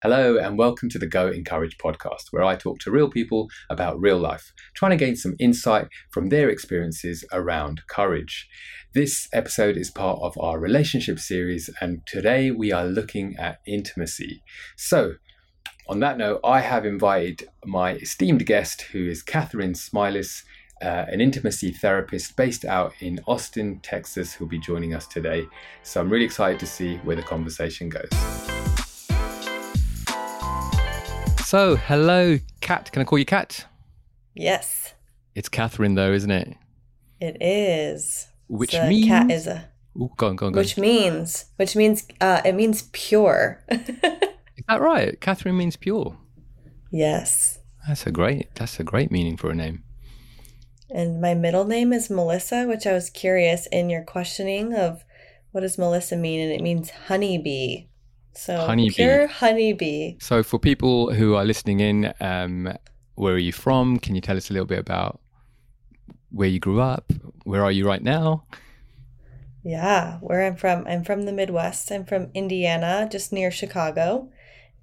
[0.00, 3.48] Hello, and welcome to the Go In Courage podcast, where I talk to real people
[3.68, 8.48] about real life, trying to gain some insight from their experiences around courage.
[8.94, 14.44] This episode is part of our relationship series, and today we are looking at intimacy.
[14.76, 15.14] So,
[15.88, 20.44] on that note, I have invited my esteemed guest, who is Katherine Smailis,
[20.80, 25.48] uh, an intimacy therapist based out in Austin, Texas, who'll be joining us today.
[25.82, 28.47] So I'm really excited to see where the conversation goes.
[31.48, 32.92] So, hello, Kat.
[32.92, 33.64] Can I call you Kat?
[34.34, 34.92] Yes.
[35.34, 36.54] It's Katherine, though, isn't it?
[37.22, 38.28] It is.
[38.48, 39.66] Which the means cat is a.
[39.96, 43.64] Ooh, go on, go on, go Which means, which means, uh, it means pure.
[43.70, 43.80] is
[44.68, 45.18] that right?
[45.22, 46.18] Katherine means pure.
[46.90, 47.60] Yes.
[47.86, 48.54] That's a great.
[48.56, 49.84] That's a great meaning for a name.
[50.90, 55.02] And my middle name is Melissa, which I was curious in your questioning of
[55.52, 57.86] what does Melissa mean, and it means honeybee.
[58.38, 58.94] So Honeybee.
[58.94, 60.14] pure honeybee.
[60.20, 62.72] So, for people who are listening in, um,
[63.16, 63.98] where are you from?
[63.98, 65.20] Can you tell us a little bit about
[66.30, 67.12] where you grew up?
[67.42, 68.44] Where are you right now?
[69.64, 70.86] Yeah, where I'm from.
[70.86, 71.90] I'm from the Midwest.
[71.90, 74.30] I'm from Indiana, just near Chicago.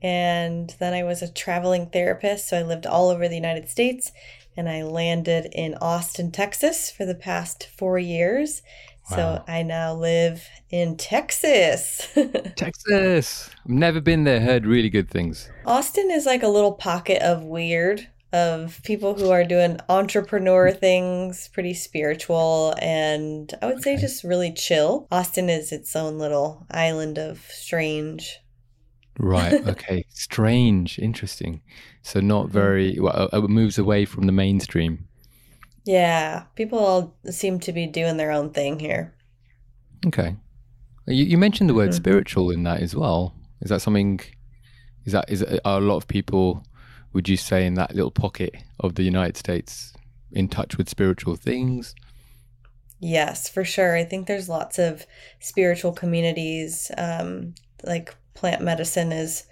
[0.01, 4.11] And then I was a traveling therapist, so I lived all over the United States.
[4.57, 8.61] And I landed in Austin, Texas for the past four years.
[9.07, 12.07] So I now live in Texas.
[12.55, 13.49] Texas.
[13.63, 14.39] I've never been there.
[14.39, 15.49] Heard really good things.
[15.65, 21.49] Austin is like a little pocket of weird of people who are doing entrepreneur things,
[21.53, 25.07] pretty spiritual, and I would say just really chill.
[25.11, 28.39] Austin is its own little island of strange.
[29.17, 29.65] Right.
[29.67, 30.05] Okay.
[30.09, 30.99] Strange.
[30.99, 31.61] Interesting.
[32.01, 32.99] So not very.
[32.99, 35.07] Well, uh, it moves away from the mainstream.
[35.85, 39.13] Yeah, people all seem to be doing their own thing here.
[40.07, 40.35] Okay.
[41.07, 41.95] You, you mentioned the word Mhm.
[41.95, 43.33] spiritual in that as well.
[43.61, 44.19] Is that something?
[45.05, 46.65] Is that is are a lot of people?
[47.13, 49.93] Would you say in that little pocket of the United States
[50.31, 51.95] in touch with spiritual things?
[52.99, 53.95] Yes, for sure.
[53.95, 55.05] I think there's lots of
[55.39, 56.91] spiritual communities.
[56.97, 59.43] Um, like plant medicine is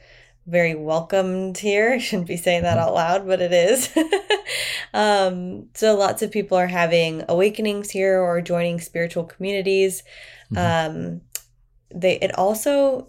[0.46, 1.92] very welcomed here.
[1.94, 3.96] I shouldn't be saying that out loud, but it is.
[4.94, 10.04] um, so lots of people are having awakenings here or joining spiritual communities.
[10.56, 11.22] Um,
[11.94, 13.08] they it also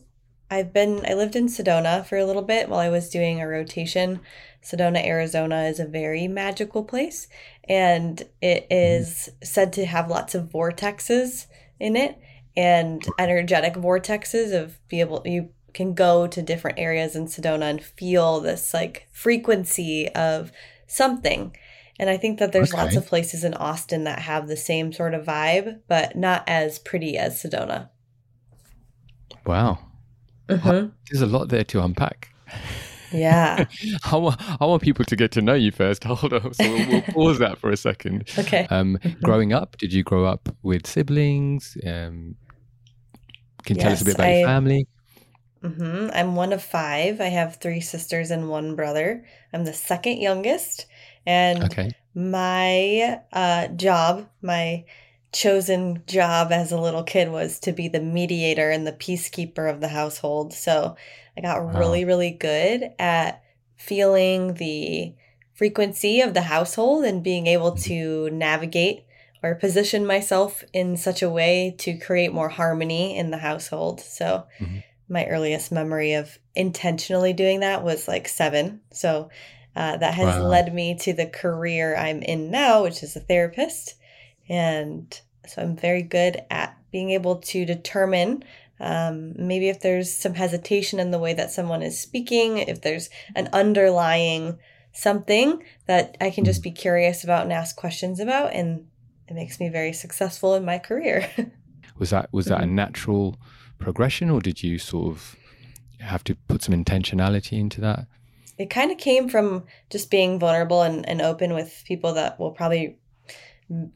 [0.50, 3.48] I've been I lived in Sedona for a little bit while I was doing a
[3.48, 4.20] rotation.
[4.62, 7.28] Sedona, Arizona is a very magical place
[7.68, 11.46] and it is said to have lots of vortexes
[11.78, 12.18] in it
[12.56, 17.82] and energetic vortexes of be able you can go to different areas in Sedona and
[17.82, 20.52] feel this like frequency of
[20.86, 21.54] something.
[21.98, 25.14] And I think that there's lots of places in Austin that have the same sort
[25.14, 27.90] of vibe, but not as pretty as Sedona.
[29.46, 29.78] Wow.
[30.48, 30.92] Mhm.
[31.10, 32.30] There's a lot there to unpack.
[33.12, 33.66] Yeah.
[34.04, 36.02] I want, I want people to get to know you first.
[36.04, 36.52] Hold on.
[36.54, 38.28] So we'll, we'll pause that for a second.
[38.38, 38.66] Okay.
[38.70, 41.76] Um, growing up, did you grow up with siblings?
[41.86, 42.34] Um,
[43.64, 44.88] can you tell us a bit about your family?
[45.64, 47.20] Hmm I'm one of five.
[47.20, 49.24] I have three sisters and one brother.
[49.52, 50.86] I'm the second youngest.
[51.26, 51.90] And Okay.
[52.14, 54.84] my uh, job, my
[55.32, 59.80] chosen job as a little kid was to be the mediator and the peacekeeper of
[59.80, 60.52] the household.
[60.52, 60.96] So
[61.36, 61.78] I got Wow.
[61.78, 63.42] really, really good at
[63.76, 65.14] feeling the
[65.54, 69.04] frequency of the household and being able to navigate
[69.42, 74.00] or position myself in such a way to create more harmony in the household.
[74.00, 74.82] So Mhm.
[75.08, 78.80] My earliest memory of intentionally doing that was like seven.
[78.92, 79.30] So
[79.76, 80.48] uh, that has Wow.
[80.50, 83.94] led me to the career I'm in now, which is a therapist.
[84.48, 88.44] And so I'm very good at being able to determine
[88.80, 93.08] um, maybe if there's some hesitation in the way that someone is speaking, if there's
[93.34, 94.58] an underlying
[94.92, 98.52] something that I can just be curious about and ask questions about.
[98.52, 98.86] And
[99.28, 101.28] it makes me very successful in my career.
[101.98, 102.74] Was that was that a Mm-hmm.
[102.74, 103.36] natural
[103.84, 105.36] progression, or did you sort of
[106.00, 108.06] have to put some intentionality into that?
[108.56, 112.52] it kind of came from just being vulnerable and, and open with people that will
[112.52, 112.96] probably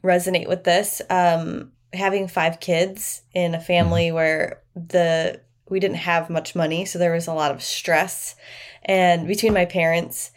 [0.03, 5.39] resonate with this um, having five kids in a family where the
[5.69, 8.35] we didn't have much money so there was a lot of stress
[8.83, 10.31] and between my parents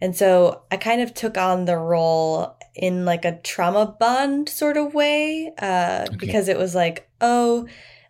[0.00, 4.76] and so i kind of took on the role in like a trauma bond sort
[4.76, 6.16] of way uh, Okay.
[6.16, 7.66] because it was like oh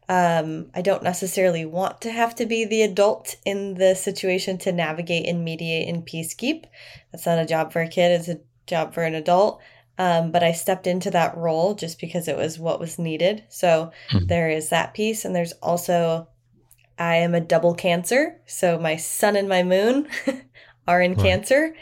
[0.09, 4.73] um, I don't necessarily want to have to be the adult in the situation to
[4.73, 6.65] navigate and mediate and peacekeep.
[7.13, 9.61] That's not a job for a kid, it's a job for an adult.
[9.99, 13.43] Um, but I stepped into that role just because it was what was needed.
[13.49, 14.29] So Mhm.
[14.29, 15.25] there is that piece.
[15.25, 16.29] And there's also
[16.99, 18.41] I am a double Cancer.
[18.47, 20.09] So my sun and my moon
[20.89, 21.21] are in right.
[21.21, 21.75] Cancer.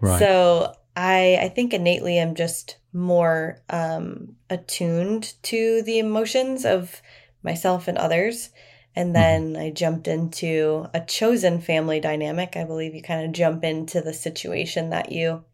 [0.00, 0.18] Right.
[0.18, 7.00] So I I think innately I'm just more um, attuned to the emotions of
[7.42, 8.50] myself and others.
[8.96, 9.54] And mm-hmm.
[9.54, 9.56] then.
[9.56, 12.56] I jumped into a chosen family dynamic.
[12.56, 15.44] I believe you kind of jump into the situation that you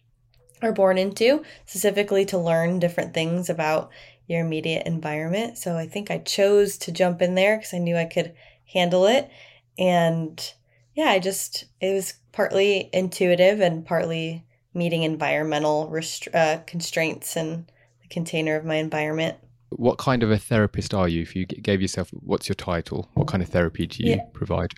[0.62, 3.90] are born into, specifically to learn different things about
[4.26, 5.58] your immediate environment.
[5.58, 8.34] So I think I chose to jump in there because I knew I could
[8.72, 9.30] handle it.
[9.78, 10.52] And
[10.94, 17.70] yeah, I just, it was partly intuitive and partly meeting environmental rest- uh, constraints and
[18.02, 19.36] the container of my environment.
[19.76, 21.22] What kind of a therapist are you?
[21.22, 23.10] If you gave yourself, what's your title?
[23.14, 24.24] What kind of therapy do you yeah.
[24.32, 24.72] provide?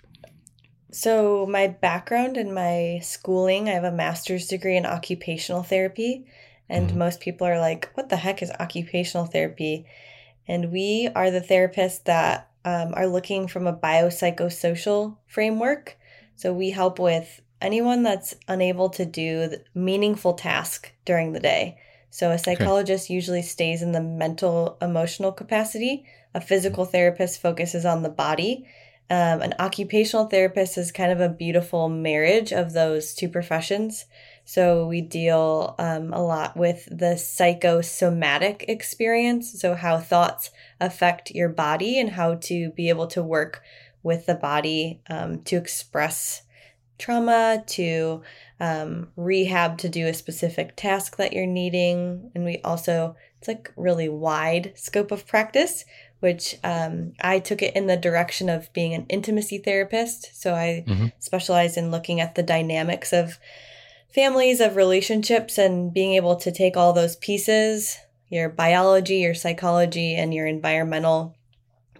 [0.91, 6.25] So, my background and my schooling, I have a master's degree in occupational therapy.
[6.67, 6.95] And mm.
[6.95, 9.85] most people are like, what the heck is occupational therapy?
[10.47, 15.97] And we are the therapists that um, are looking from a biopsychosocial framework.
[16.35, 21.77] So, we help with anyone that's unable to do meaningful task during the day.
[22.09, 23.13] So, a psychologist okay.
[23.13, 26.05] usually stays in the mental emotional capacity.
[26.33, 28.67] A physical therapist focuses on the body
[29.11, 34.05] um, an occupational therapist is kind of a beautiful marriage of those two professions.
[34.45, 41.49] So we deal um, a lot with the psychosomatic experience, so how thoughts affect your
[41.49, 43.63] body and how to be able to work
[44.03, 46.43] with the body um, to express
[46.99, 48.21] trauma, to
[48.59, 52.31] um, rehab to do a specific task that you're needing.
[52.35, 55.85] And we also, it's like really wide scope of practice
[56.19, 60.39] which um, I took it in the direction of being an intimacy therapist.
[60.39, 61.07] So I mm-hmm.
[61.19, 63.39] specialize in looking at the dynamics of
[64.13, 67.97] families, of relationships, and being able to take all those pieces
[68.31, 71.35] your biology, your psychology, and your environmental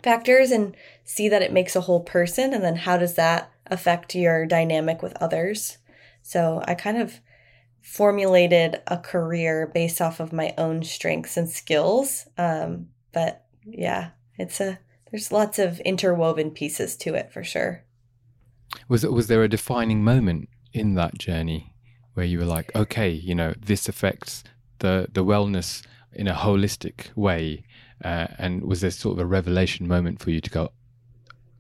[0.04, 2.54] factors and see that it makes a whole person.
[2.54, 5.78] And then how does that affect your dynamic with others?
[6.22, 7.20] So I kind of
[7.82, 12.28] formulated a career based off of my own strengths and skills.
[12.38, 14.80] Um, but yeah, it's a
[15.12, 17.84] there's lots of interwoven pieces to it for sure.
[18.88, 21.74] Was was there a defining moment in that journey
[22.14, 24.44] where you were like, okay, you know, this affects
[24.80, 25.84] the the wellness
[26.14, 27.64] in a holistic way,
[28.04, 30.72] uh, and was there sort of a revelation moment for you to go,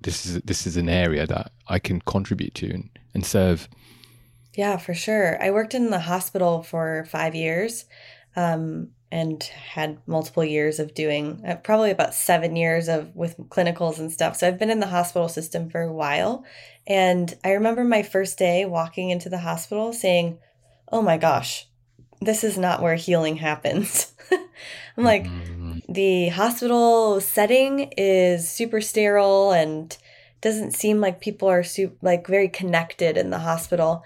[0.01, 3.67] this is this is an area that I can contribute to and, and serve?
[4.55, 5.41] Yeah, for sure.
[5.41, 7.85] I worked in the hospital for five years.
[8.35, 13.97] Um, and had multiple years of doing uh, probably about seven years of with clinicals
[13.97, 16.43] and stuff so i've been in the hospital system for a while
[16.85, 20.37] and i remember my first day walking into the hospital saying
[20.91, 21.67] oh my gosh
[22.21, 24.13] this is not where healing happens
[24.97, 25.79] i'm like mm-hmm.
[25.87, 29.97] the hospital setting is super sterile and
[30.41, 34.03] doesn't seem like people are su- like very connected in the hospital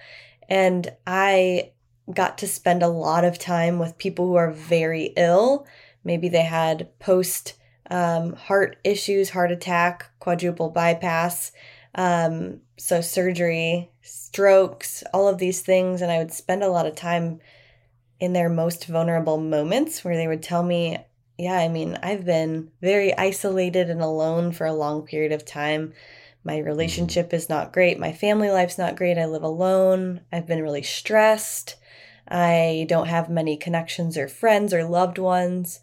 [0.50, 1.72] and i
[2.12, 5.66] got to spend a lot of time with people who are very ill.
[6.04, 7.54] Maybe they had post
[7.90, 11.52] um, heart issues, heart attack, quadruple bypass,
[11.96, 16.02] um, so surgery, strokes, all of these things.
[16.02, 17.40] And I would spend a lot of time
[18.24, 20.98] in their most vulnerable moments where they would tell me,
[21.38, 25.92] Yeah, I mean, I've been very isolated and alone for a long period of time.
[26.42, 28.00] My relationship is not great.
[28.00, 29.18] My family life's not great.
[29.18, 30.22] I live alone.
[30.32, 31.76] I've been really stressed.
[32.26, 35.82] I don't have many connections or friends or loved ones.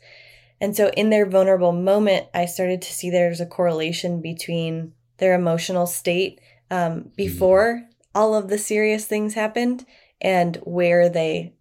[0.63, 5.35] And so, in their vulnerable moment, I started to see there's a correlation between their
[5.35, 7.09] emotional state um, hmm.
[7.17, 9.85] before all of the serious things happened
[10.23, 11.53] and where they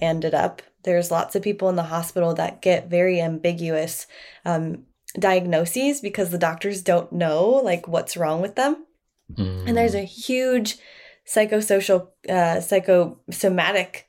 [0.00, 0.62] ended up.
[0.84, 4.06] There's lots of people in the hospital that get very ambiguous
[4.44, 4.84] um,
[5.18, 8.86] diagnoses because the doctors don't know like what's wrong with them.
[9.34, 9.68] Mm.
[9.68, 10.76] And there's a huge
[11.26, 14.08] psychosocial, uh, psychosomatic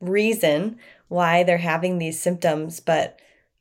[0.00, 0.78] reason
[1.08, 2.80] why they're having these symptoms.
[2.80, 3.18] But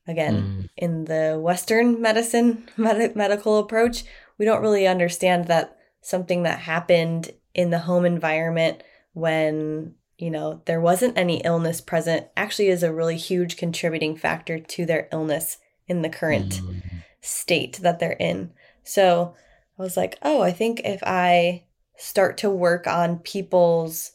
[0.08, 0.70] again, mm.
[0.76, 4.04] in the Western medicine med- medical approach,
[4.38, 10.62] we don't really understand that something that happened in the home environment when you know
[10.66, 15.58] there wasn't any illness present actually is a really huge contributing factor to their illness
[15.88, 16.82] in the current mm.
[17.22, 18.52] state that they're in
[18.84, 19.34] so
[19.78, 21.64] i was like oh i think if i
[21.98, 24.12] start to work on people's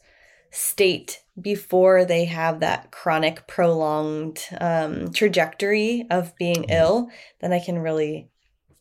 [0.51, 6.71] state before they have that chronic, prolonged um, trajectory of being mm-hmm.
[6.71, 8.29] ill, then I can really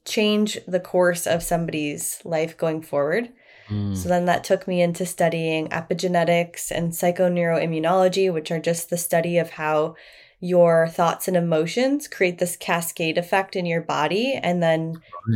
[0.04, 3.30] change the course of somebody's life going forward.
[3.70, 3.96] Mm.
[3.96, 9.38] So then that took me into studying epigenetics and psychoneuroimmunology, which are just the study
[9.38, 9.94] of how
[10.40, 14.94] your thoughts and emotions create this cascade effect in your body and then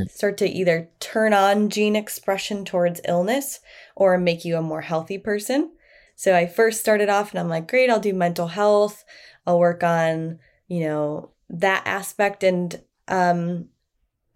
[0.09, 3.59] start to either turn on gene expression towards illness
[3.97, 5.73] or make you a more healthy person.
[6.15, 9.05] So I first started off and I'm like, great, I'll do mental health.
[9.45, 12.45] I'll work on, you know, that aspect.
[12.45, 13.71] And um,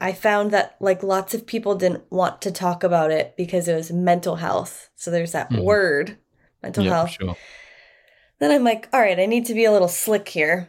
[0.01, 3.75] I found that like lots of people didn't want to talk about it because it
[3.75, 4.91] was mental health.
[4.95, 5.63] So there's that Mhm.
[5.63, 6.19] word,
[6.63, 7.17] mental yeah, health.
[7.19, 7.37] sure.
[8.39, 10.69] Then I'm like, all right, I need to be a little slick here.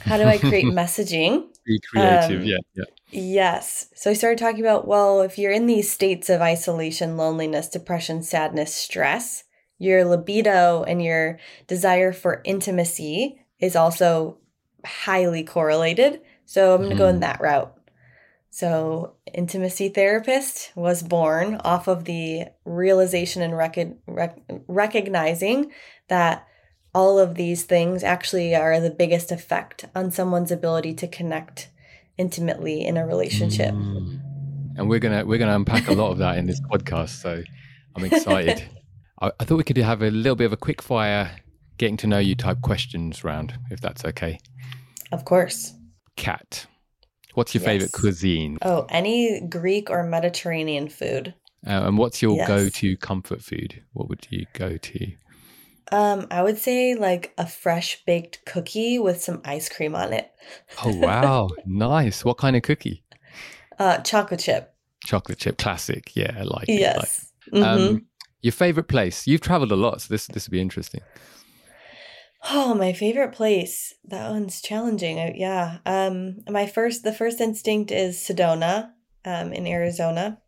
[0.00, 1.48] How do I create messaging?
[1.66, 2.40] Be creative.
[2.40, 2.84] Um, yeah, yeah.
[3.10, 3.88] Yes.
[3.94, 8.22] So I started talking about, well, if you're in these states of isolation, loneliness, depression,
[8.22, 9.44] sadness, stress,
[9.78, 14.38] your libido and your desire for intimacy is also
[14.84, 16.20] highly correlated.
[16.46, 17.20] So I'm going to go in Mhm.
[17.20, 17.74] that route.
[18.50, 25.70] So, intimacy therapist was born off of the realization and rec- rec- recognizing
[26.08, 26.46] that
[26.94, 31.68] all of these things actually are the biggest effect on someone's ability to connect
[32.16, 33.74] intimately in a relationship.
[33.74, 34.20] Mm.
[34.76, 37.20] And we're gonna we're gonna unpack a lot of that in this podcast.
[37.20, 37.42] So
[37.96, 38.64] I'm excited.
[39.20, 41.36] I, I thought we could have a little bit of a quick fire,
[41.76, 44.38] getting to know you type questions round, if that's okay.
[45.12, 45.74] Of course.
[46.16, 46.66] Cat,
[47.38, 48.58] what's your favorite cuisine?
[48.62, 51.34] Oh, any Greek or Mediterranean food.
[51.66, 52.48] Uh, and what's your Yes.
[52.48, 53.82] go-to comfort food?
[53.92, 55.12] What would you go to?
[55.90, 60.30] Um, I would say like a fresh baked cookie with some ice cream on it.
[60.84, 62.24] Oh wow, nice.
[62.24, 63.04] What kind of cookie?
[63.78, 64.74] Uh, chocolate chip.
[65.04, 66.14] Chocolate chip, classic.
[66.14, 66.72] Yeah, I like it.
[66.72, 67.32] like Yes.
[67.46, 67.54] it.
[67.54, 67.64] Mhm.
[67.64, 68.06] Um,
[68.42, 69.26] your favorite place?
[69.26, 71.00] You've traveled a lot, so this this would be interesting.
[72.50, 73.94] Oh, my favorite place.
[74.04, 75.18] That one's challenging.
[75.18, 75.78] I, yeah.
[75.84, 78.92] Um, my first, the first instinct is Sedona,
[79.24, 80.40] um, in Arizona.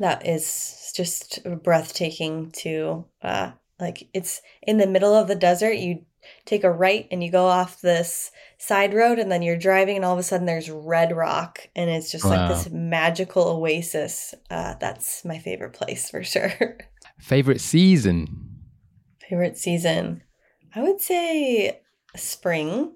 [0.00, 5.74] That is just breathtaking to, uh, like it's in the middle of the desert.
[5.74, 6.04] You
[6.46, 10.04] take a right and you go off this side road and then you're driving and
[10.04, 14.34] all of a sudden there's red rock and it's just like this magical oasis.
[14.50, 16.78] Uh, that's my favorite place for sure.
[17.18, 18.26] Favorite season?
[19.28, 20.22] Favorite season?
[20.74, 21.80] I would say
[22.16, 22.92] spring.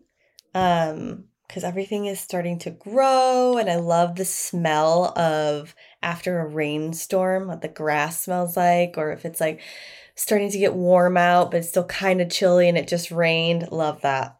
[0.54, 6.46] Um because everything is starting to grow and I love the smell of after a
[6.46, 9.62] rainstorm, what the grass smells like or if it's like
[10.14, 13.70] starting to get warm out but it's still kind of chilly and it just rained.
[13.72, 14.36] Love that.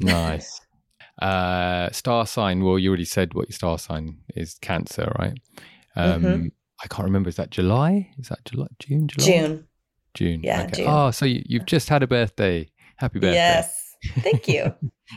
[0.00, 0.60] Nice.
[1.22, 2.62] uh, star sign.
[2.64, 4.54] Well, you already said what your star sign is.
[4.60, 5.38] Cancer, right?
[5.96, 6.50] Um, Mhm.
[6.84, 7.28] I can't remember.
[7.28, 8.10] Is that July?
[8.18, 8.66] Is that July?
[8.80, 9.06] June?
[9.06, 9.26] July?
[9.26, 9.68] June.
[10.14, 10.40] June.
[10.42, 10.82] Yeah, Okay.
[10.82, 10.86] June.
[10.88, 12.68] Oh, so you, you've just had a birthday.
[13.02, 13.34] Happy birthday.
[13.34, 13.96] Yes.
[14.22, 14.74] Thank you.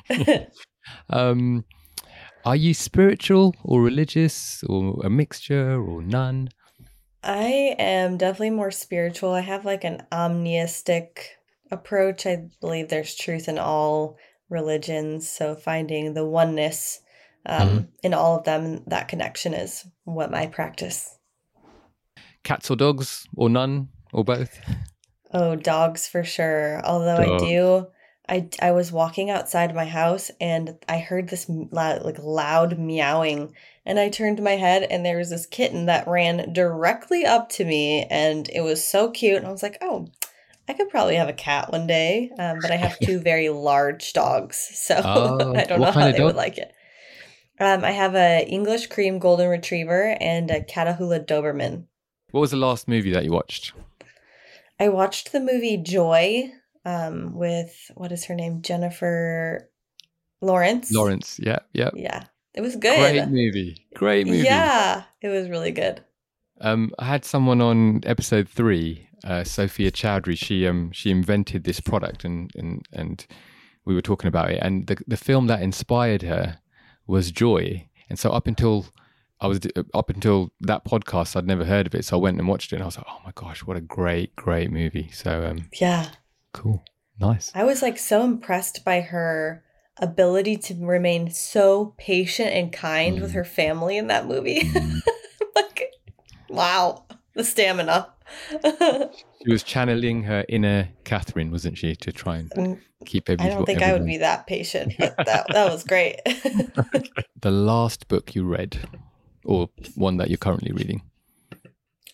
[1.10, 1.66] Um,
[2.46, 6.50] are you spiritual or religious or a mixture or none?
[7.24, 9.34] I am definitely more spiritual.
[9.34, 11.38] I have like an omnistic
[11.72, 12.26] approach.
[12.26, 14.18] I believe there's truth in all
[14.50, 15.30] religions.
[15.30, 17.02] So finding the oneness
[17.48, 17.88] um, Mhm.
[18.02, 21.20] in all of them, that connection is what my practice.
[22.44, 24.60] Cats or dogs or none or both?
[25.36, 26.82] Oh, dogs for sure.
[26.86, 27.88] Although I do,
[28.30, 33.54] I I was walking outside my house and I heard this loud, like loud meowing,
[33.86, 37.66] and I turned my head and there was this kitten that ran directly up to
[37.66, 39.36] me, and it was so cute.
[39.38, 40.08] And I was like, oh,
[40.70, 44.14] I could probably have a cat one day, um, but I have two very large
[44.14, 46.72] dogs, so Oh, I don't know how kind of they would like it.
[47.60, 51.88] Um, I have a English cream golden retriever and a Catahoula Doberman.
[52.32, 53.74] What was the last movie that you watched?
[54.80, 56.52] I watched the movie Joy
[56.84, 58.62] um, with what is her name?
[58.62, 59.70] Jennifer
[60.42, 60.92] Lawrence.
[60.92, 61.40] Lawrence.
[61.42, 61.90] Yeah, yeah.
[61.94, 62.98] Yeah, it was good.
[62.98, 63.86] Great movie.
[63.96, 64.40] Great movie.
[64.40, 66.04] Yeah, it was really good.
[66.62, 70.38] Um, I had someone on episode three, uh, Sophia Chowdhury.
[70.38, 73.26] She um she invented this product, and and and
[73.86, 74.60] we were talking about it.
[74.62, 76.60] And the the film that inspired her
[77.08, 77.88] was Joy.
[78.10, 78.86] And so up until
[79.42, 79.60] I was
[79.94, 82.06] up until that podcast, I'd never heard of it.
[82.06, 83.82] So I went and watched it, and I was like, oh my gosh, what a
[83.82, 85.10] great great movie.
[85.12, 86.10] So um, Yeah,
[86.54, 86.84] cool,
[87.20, 87.52] nice.
[87.54, 89.64] I was like so impressed by her
[89.98, 93.36] ability to remain so patient and kind with Mm.
[93.36, 94.62] her family in that movie.
[94.62, 95.00] Mm.
[95.56, 95.92] like,
[96.50, 98.10] wow, the stamina.
[99.46, 102.52] She was channeling her inner Katherine, wasn't she, to try and
[103.06, 106.20] keep keep I don't think I would be that patient, but that that was great.
[107.42, 108.80] The last book you read,
[109.46, 111.02] or one that you're currently reading.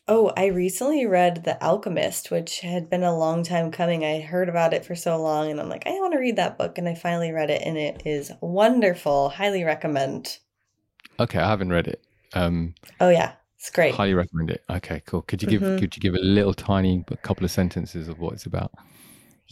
[0.08, 4.04] Oh, I recently read The Alchemist, which had been a long time coming.
[4.04, 6.58] I heard about it for so long, and I'm like, I want to read that
[6.58, 6.78] book.
[6.78, 9.30] And I finally read it, and it is wonderful.
[9.30, 10.40] Highly recommend.
[11.20, 12.04] Okay, I haven't read it.
[12.34, 13.94] Um, Oh, yeah, it's great.
[13.96, 14.64] highly recommend it.
[14.70, 15.22] Okay, cool.
[15.22, 15.78] Could you give Mhm.
[15.80, 18.72] could you give a little tiny couple of sentences of what it's about?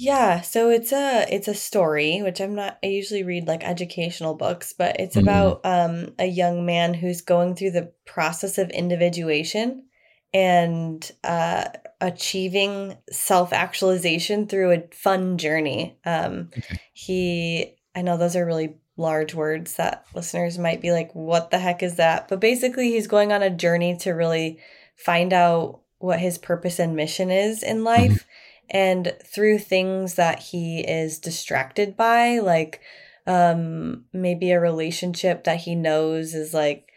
[0.02, 4.34] Yeah, so it's a it's a story, which I'm not I usually read like educational
[4.34, 5.22] books, but it's Mhm.
[5.22, 9.84] about um a young man who's going through the process of individuation
[10.34, 11.66] and uh
[12.00, 16.00] achieving self-actualization through a fun journey.
[16.06, 16.80] Um Okay.
[16.94, 21.60] he I know those are really large words that listeners might be like what the
[21.60, 22.30] heck is that?
[22.30, 24.60] But basically he's going on a journey to really
[24.96, 28.26] find out what his purpose and mission is in life
[28.72, 32.82] and through things that he is distracted by like
[33.28, 36.90] um maybe a relationship that he knows is like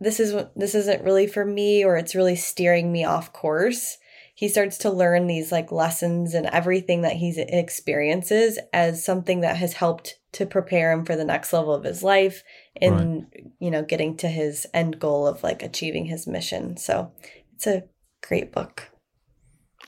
[0.00, 3.98] this is this isn't really for me or it's really steering me off course
[4.36, 9.56] he starts to learn these like lessons and everything that he experiences as something that
[9.56, 12.42] has helped to prepare him for the next level of his life
[12.82, 13.26] and
[13.60, 16.76] you know getting to his end goal of like achieving his mission.
[16.76, 17.12] So
[17.54, 17.84] it's a
[18.26, 18.90] great book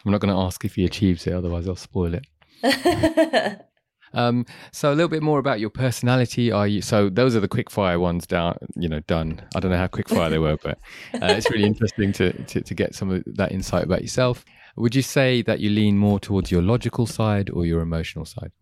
[0.06, 2.26] I'm not going to ask if he achieves it, otherwise I'll spoil it.
[4.14, 6.50] Um, so a little bit more about your personality.
[6.50, 7.10] Are you so?
[7.10, 8.56] Those are the quick fire ones down.
[8.74, 9.42] You know, done.
[9.54, 10.78] I don't know how quick fire they were, but
[11.14, 14.44] uh, it's really interesting to, to to get some of that insight about yourself.
[14.76, 18.52] Would you say that you lean more towards your logical side or your emotional side?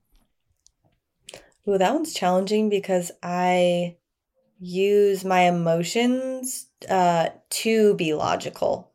[1.66, 3.96] Well, that one's challenging because I
[4.58, 8.93] use my emotions uh, to be logical.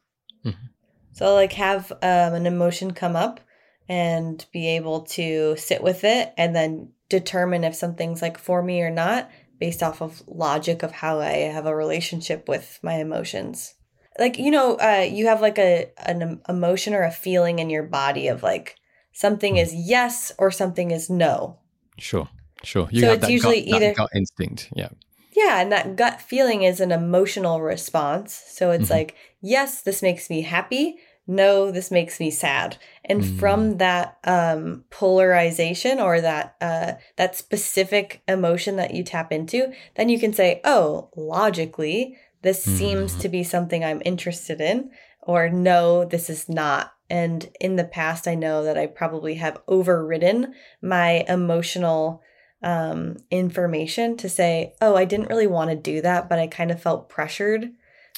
[1.20, 3.42] So, like, have um, an emotion come up
[3.90, 8.82] and be able to sit with it and then determine if something's like for me
[8.82, 13.74] or not based off of logic of how I have a relationship with my emotions.
[14.18, 17.84] Like, you know, uh, you have like a an emotion or a feeling in your
[17.84, 18.76] body of like
[19.12, 21.60] something is yes or something is no.
[21.98, 22.30] Sure,
[22.64, 22.88] sure.
[22.92, 24.70] You So have it's that usually gut, either- gut instinct.
[24.74, 24.90] Yeah.
[25.36, 28.42] Yeah, and that gut feeling is an emotional response.
[28.48, 28.92] So it's Mhm.
[28.92, 30.98] like, yes, this makes me happy.
[31.32, 32.78] No, this makes me sad.
[33.06, 33.40] And Mm.
[33.40, 40.10] from that um, polarization or that uh, that specific emotion that you tap into, then
[40.10, 43.22] you can say, oh, logically, this seems Mm.
[43.22, 44.90] to be something I'm interested in,
[45.22, 46.94] or no, this is not.
[47.12, 52.22] And in the past, I know that I probably have overridden my emotional
[52.62, 56.72] um, information to say, oh, I didn't really want to do that, but I kind
[56.72, 57.72] of felt pressured.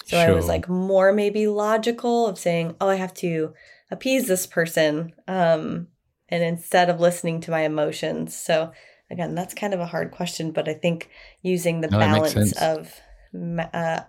[0.05, 3.53] So I was like more maybe logical of saying, oh, I have to
[3.89, 5.13] appease this person.
[5.27, 5.87] Um,
[6.29, 8.35] and instead of listening to my emotions.
[8.35, 8.71] So
[9.09, 11.09] again, that's kind of a hard question, but I think
[11.41, 12.99] using the No, balance of
[13.73, 14.01] uh,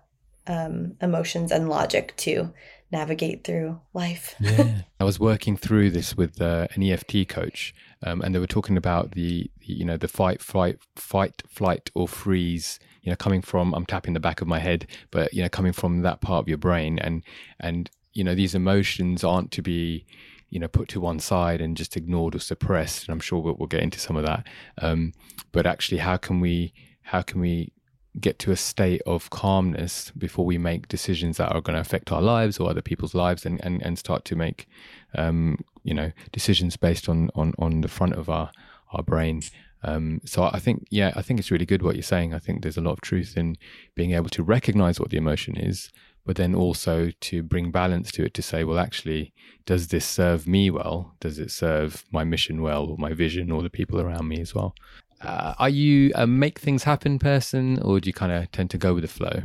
[0.46, 2.52] um, emotions and logic to
[2.92, 4.36] navigate through life.
[4.40, 8.46] Yeah, I was working through this with uh, an EFT coach, um, and they were
[8.46, 12.78] talking about the, the, you know, the fight, flight, fight, flight, or freeze.
[13.02, 15.72] You know, coming from I'm tapping the back of my head, but you know, coming
[15.72, 17.22] from that part of your brain, and
[17.58, 20.04] and you know, these emotions aren't to be,
[20.50, 23.04] you know, put to one side and just ignored or suppressed.
[23.04, 24.46] And I'm sure we'll, we'll get into some of that.
[24.78, 25.12] Um,
[25.50, 27.72] but actually, how can we, how can we
[28.20, 32.12] get to a state of calmness before we make decisions that are going to affect
[32.12, 34.68] our lives or other people's lives and, and, and start to make
[35.14, 38.50] um, you know decisions based on, on on the front of our
[38.92, 39.40] our brain
[39.84, 42.34] um, so I think yeah I think it's really good what you're saying.
[42.34, 43.56] I think there's a lot of truth in
[43.94, 45.90] being able to recognize what the emotion is
[46.24, 49.32] but then also to bring balance to it to say well actually
[49.66, 51.14] does this serve me well?
[51.20, 54.54] Does it serve my mission well or my vision or the people around me as
[54.54, 54.74] well?
[55.20, 58.78] Uh, are you a make things happen person or do you kind of tend to
[58.78, 59.42] go with the flow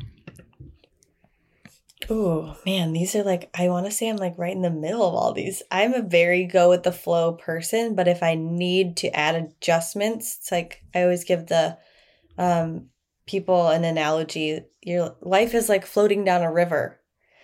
[2.10, 5.08] Oh man, these are like I want to say I'm like right in the middle
[5.08, 5.64] of all these.
[5.72, 10.38] I'm a very go with the flow person, but if I need to add adjustments,
[10.38, 11.78] it's like I always give the
[12.38, 12.90] um
[13.26, 14.62] people an analogy.
[14.82, 17.00] Your life is like floating down a river.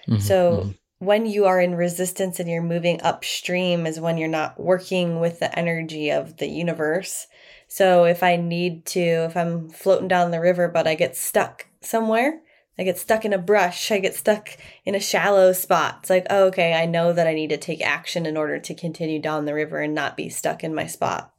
[0.08, 0.78] Mhm, So mhm.
[1.00, 5.40] when you are in resistance and you're moving upstream is when you're not working with
[5.40, 7.28] the energy of the universe.
[7.68, 11.66] So if I need to, if I'm floating down the river, but I get stuck
[11.82, 12.40] somewhere,
[12.78, 14.50] I get stuck in a brush, I get stuck
[14.84, 15.98] in a shallow spot.
[16.02, 18.74] It's like, oh, okay, I know that I need to take action in order to
[18.74, 21.32] continue down the river and not be stuck in my spot.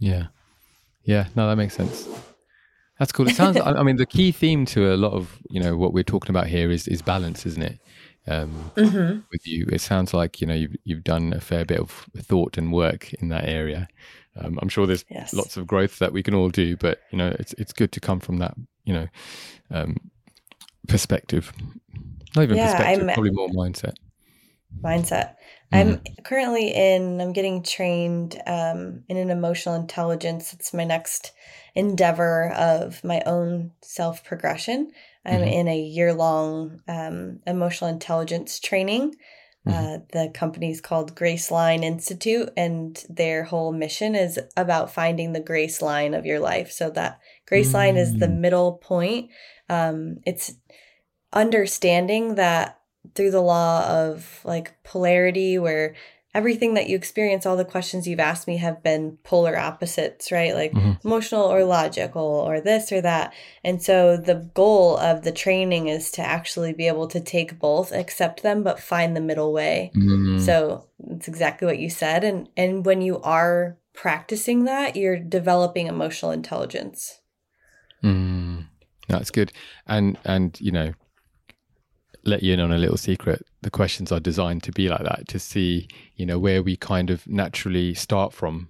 [0.00, 0.26] Yeah.
[1.04, 1.28] Yeah.
[1.36, 2.08] No, that makes sense.
[2.98, 3.28] That's cool.
[3.28, 5.92] It sounds, I I mean, the key theme to a lot of, you know, what
[5.92, 7.78] we're talking about here is, is balance, isn't it?
[8.28, 9.20] Um, Mm-hmm.
[9.32, 12.56] with you, it sounds like, you know, you've, you've done a fair bit of thought
[12.56, 13.88] and work in that area.
[14.36, 15.32] Um, I'm sure there's Yes.
[15.34, 18.00] lots of growth that we can all do, but, you know, it's, it's good to
[18.00, 19.08] come from that, you know,
[19.72, 19.96] um,
[20.88, 21.52] perspective.
[22.34, 23.94] Not even Yeah, perspective, I'm- probably more mindset.
[24.84, 25.34] mindset.
[25.74, 30.52] I'm currently in, I'm getting trained um, in an emotional intelligence.
[30.52, 31.32] It's my next
[31.74, 34.90] endeavor of my own self progression.
[35.24, 35.52] I'm Mhm.
[35.52, 39.14] in a year long um, emotional intelligence training
[39.64, 45.80] Uh, the company's called Graceline Institute, and their whole mission is about finding the grace
[45.80, 46.72] line of your life.
[46.72, 48.38] So that grace line is the Mm.
[48.40, 49.30] middle point.
[49.72, 50.54] Um, it's
[51.32, 52.78] understanding that
[53.14, 55.94] through the law of like polarity, where
[56.34, 60.54] everything that you experience, all the questions you've asked me have been polar opposites, right?
[60.54, 60.98] Like Mhm.
[61.04, 63.34] emotional or logical or this or that.
[63.62, 67.92] And so the goal of the training is to actually be able to take both,
[67.92, 69.90] accept them, but find the middle way.
[69.94, 70.40] Mm.
[70.40, 72.24] So it's exactly what you said.
[72.24, 77.20] And and when you are practicing that, you're developing emotional intelligence.
[78.02, 78.31] Mm,
[79.12, 79.52] that's good.
[79.86, 80.92] And and you know,
[82.24, 83.44] let you in on a little secret.
[83.62, 87.10] The questions are designed to be like that to see you know where we kind
[87.10, 88.68] of naturally start from.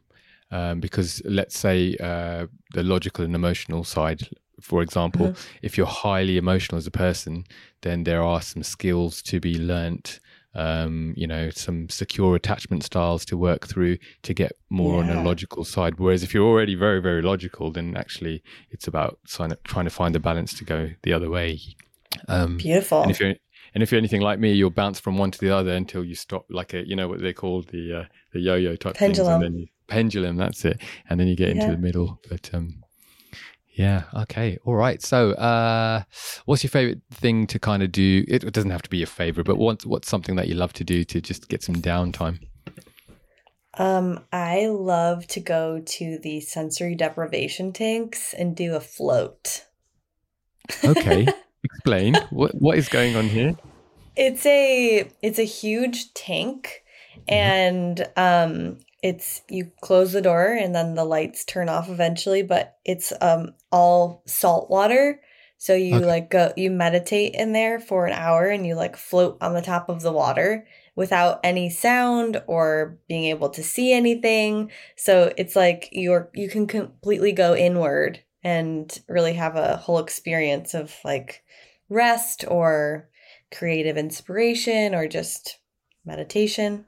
[0.50, 4.28] Um, because let's say uh, the logical and emotional side,
[4.60, 7.44] for example, if you're highly emotional as a person,
[7.80, 10.20] then there are some skills to be learnt.
[10.54, 15.22] Um, you know, some secure attachment styles to work through to get more on a
[15.22, 15.98] logical side.
[15.98, 20.20] Whereas if you're already very, very logical, then actually it's about trying to find the
[20.20, 21.58] balance to go the other way.
[22.28, 23.02] Um, Beautiful.
[23.02, 23.34] and if you're
[23.74, 26.14] and if you're anything like me, you'll bounce from one to the other until you
[26.14, 29.34] stop, like a you know what they call the uh, the yo-yo type things, Pendulum.
[29.34, 30.36] and then you, pendulum.
[30.36, 32.20] That's it, and then you get into the middle.
[32.28, 32.82] But um,
[33.72, 35.00] yeah, okay, all right.
[35.02, 36.02] So, uh,
[36.44, 38.24] what's your favorite thing to kind of do?
[38.28, 40.84] It, doesn't have to be your favorite, but what's what's something that you love to
[40.84, 42.38] do to just get some downtime?
[43.78, 49.64] Um, I love to go to the sensory deprivation tanks and do a float.
[50.84, 51.26] Okay,
[51.64, 53.54] explain what what is going on here.
[54.16, 56.82] It's a it's a huge tank
[57.26, 62.78] and um it's you close the door and then the lights turn off eventually, but
[62.84, 65.20] it's um all salt water.
[65.58, 66.06] So you Okay.
[66.06, 69.62] like go you meditate in there for an hour and you like float on the
[69.62, 74.70] top of the water without any sound or being able to see anything.
[74.96, 80.74] So it's like you're you can completely go inward and really have a whole experience
[80.74, 81.44] of like
[81.88, 83.08] rest or
[83.52, 85.58] creative inspiration or just
[86.04, 86.86] meditation.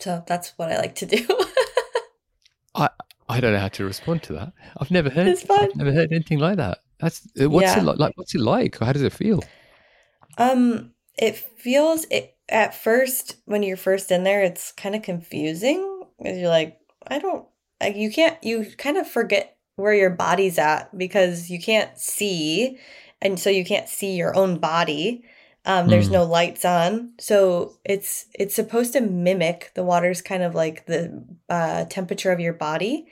[0.00, 1.26] So that's what I like to do.
[2.74, 2.88] I
[3.28, 4.52] I don't know how to respond to that.
[4.80, 5.28] I've never heard.
[5.28, 5.68] It's fun.
[5.70, 6.78] I've never heard anything like that.
[6.98, 7.80] That's what's Yeah.
[7.80, 8.12] it like, like?
[8.16, 8.78] What's it like?
[8.78, 9.42] How does it feel?
[10.36, 16.04] um it feels it at first when you're first in there it's kind of confusing
[16.18, 17.46] because you're like I don't
[17.80, 22.78] like you can't you kind of forget where your body's at because you can't see
[23.20, 25.24] and so you can't see your own body.
[25.68, 26.12] Um, there's Mm.
[26.12, 31.22] no lights on, so it's it's supposed to mimic the water's kind of like the
[31.48, 33.06] uh, temperature of your body.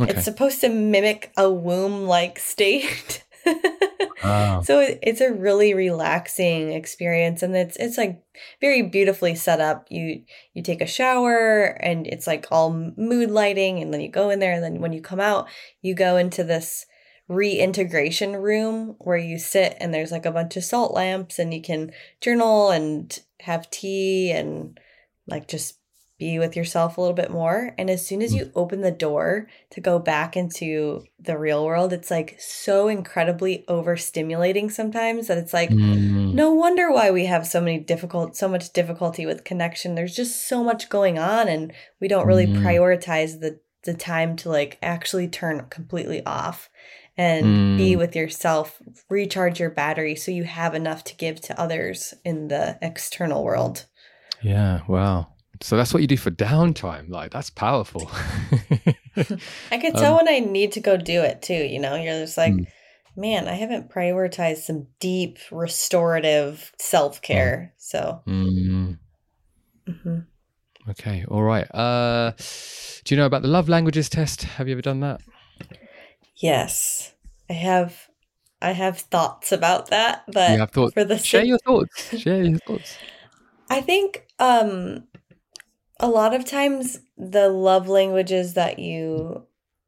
[0.00, 0.12] Okay.
[0.12, 3.24] It's supposed to mimic a womb like state.
[4.24, 4.62] Wow.
[4.68, 8.20] So it- it's a really relaxing experience and it's it's like
[8.60, 9.86] very beautifully set up.
[9.90, 10.22] You
[10.54, 14.38] you take a shower and it's like all mood lighting and then you go in
[14.40, 15.46] there and then when you come out,
[15.82, 16.86] you go into this
[17.28, 21.60] reintegration room where you sit and there's like a bunch of salt lamps and you
[21.62, 24.80] can journal and have tea and
[25.26, 25.76] like just
[26.18, 27.72] be with yourself a little bit more.
[27.78, 31.92] And as soon as you open the door to go back into the real world,
[31.92, 36.34] it's like so incredibly overstimulating sometimes that it's like, Mm.
[36.34, 39.94] no wonder why we have so many difficult, so much difficulty with connection.
[39.94, 42.62] There's just so much going on, and we don't really Mm.
[42.62, 46.68] prioritize the the time to like actually turn completely off
[47.18, 47.98] and be Mm.
[47.98, 52.78] with yourself, recharge your battery, so you have enough to give to others in the
[52.80, 53.86] external world.
[54.40, 54.80] Yeah.
[54.88, 55.34] Wow.
[55.60, 57.08] So that's what you do for downtime.
[57.10, 58.08] Like that's powerful.
[59.72, 61.54] I can Um, tell when I need to go do it too.
[61.54, 62.66] You know, you're just like, Mm.
[63.16, 67.74] man, I haven't prioritized some deep restorative self care.
[67.78, 68.98] So, Mm.
[69.88, 70.26] mhm.
[70.90, 71.24] Okay.
[71.28, 71.66] All right.
[71.74, 72.30] Uh,
[73.04, 74.44] do you know about the love languages test?
[74.44, 75.20] Have you ever done that?
[76.38, 77.14] Yes,
[77.48, 78.08] I have.
[78.60, 80.92] I have thoughts about that, but you have thoughts.
[80.94, 82.18] for the Share your thoughts.
[82.18, 82.98] Share your thoughts.
[83.70, 85.04] I think um
[86.00, 89.44] a lot of times the love languages that you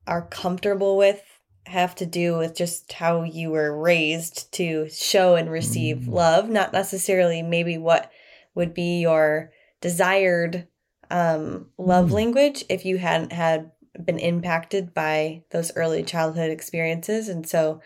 [0.06, 1.22] are comfortable with
[1.66, 6.12] have to do with just how you were raised to show and receive Mm.
[6.12, 8.10] love, not necessarily maybe what
[8.54, 10.68] would be your desired
[11.10, 12.12] um love Mm.
[12.14, 13.72] language if you hadn't had
[14.05, 17.29] been impacted by those early childhood experiences.
[17.29, 17.81] And so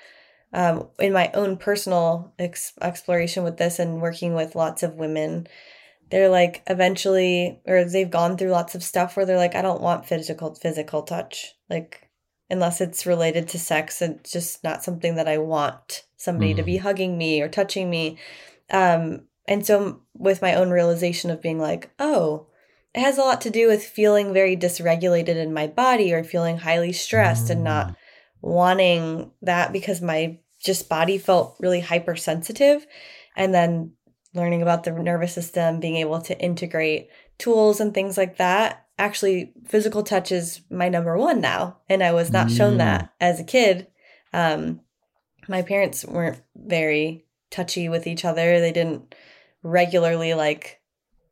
[0.53, 5.49] um, in my own personal ex- exploration with this and working with lots of women
[6.11, 9.81] they're like eventually or they've gone through lots of stuff where they're like i don't
[9.81, 11.55] want physical physical touch.
[11.69, 12.09] Like
[12.51, 16.77] unless it's related to sex it's just not something that i want somebody to be
[16.77, 18.19] hugging me or touching me.
[18.71, 22.47] Um and so with my own realization of being like, oh,
[22.95, 26.59] it has a lot to do with feeling very dysregulated in my body or feeling
[26.59, 27.97] highly stressed and not Mm.
[28.43, 32.87] wanting that because my just body felt really hypersensitive
[33.37, 33.93] and then
[34.35, 39.53] learning about the nervous system being able to integrate tools and things like that actually
[39.67, 42.79] physical touch is my number one now and i was not shown Mm.
[42.79, 43.87] that as a kid
[44.33, 44.81] um
[45.49, 49.15] my parents weren't very touchy with each other they didn't
[49.63, 50.81] regularly like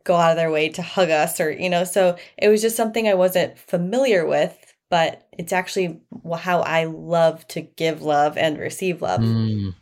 [0.05, 2.77] go out of their way to hug us or you know so it was just
[2.77, 4.57] something i wasn't familiar with
[4.91, 6.01] but it's actually
[6.39, 9.75] how i love to give love and receive love Mm.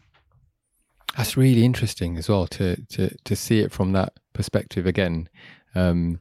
[1.17, 5.29] That's really interesting as well to to to see it from that perspective again.
[5.75, 6.21] Um,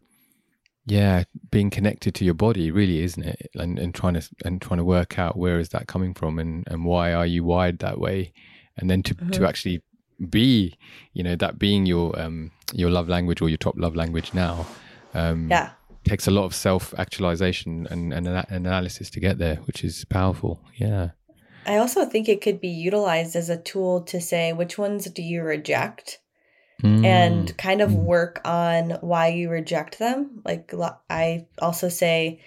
[0.86, 3.52] yeah, being connected to your body, really, isn't it?
[3.54, 6.64] And and trying to and trying to work out where is that coming from and
[6.68, 8.34] and why are you wired that way,
[8.78, 9.48] and then to to Mhm.
[9.48, 9.84] actually
[10.30, 10.78] be,
[11.14, 14.66] you know, that being your um your love language or your top love language now.
[15.14, 15.72] Um, yeah
[16.06, 20.06] takes a lot of self actualization and, and ana- analysis to get there, which is
[20.06, 20.60] powerful.
[20.78, 21.10] Yeah.
[21.66, 25.22] i also think it could be utilized as a tool to say which ones do
[25.22, 26.20] you reject
[26.82, 27.04] Mm.
[27.06, 28.04] and kind of Mm.
[28.06, 30.42] work on why you reject them.
[30.46, 30.74] Like
[31.10, 32.40] I also say,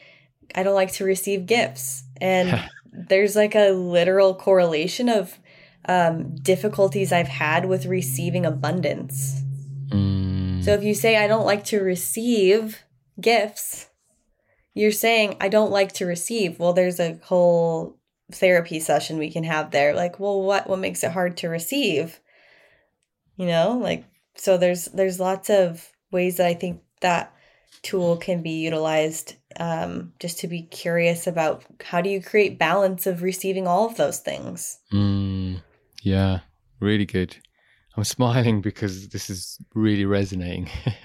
[0.54, 2.58] I don't like to receive gifts, and
[3.10, 5.38] there's like a literal correlation of
[5.86, 9.42] um, difficulties I've had with receiving abundance.
[9.88, 10.64] Mm.
[10.64, 12.82] So if you say I don't like to receive
[13.20, 13.88] gifts,
[14.74, 16.58] you're saying I don't like to receive.
[16.58, 17.98] Well, there's a whole
[18.30, 19.94] therapy session we can have there.
[19.94, 22.20] Like, well, what what makes it hard to receive?
[23.36, 24.04] You know, like
[24.36, 27.34] so there's there's lots of ways that I think that
[27.82, 33.06] tool can be utilized um, just to be curious about how do you create balance
[33.06, 34.78] of receiving all of those things.
[34.92, 35.60] Mm,
[36.02, 36.40] yeah,
[36.80, 37.36] really good.
[37.96, 40.68] I'm smiling because this is really resonating.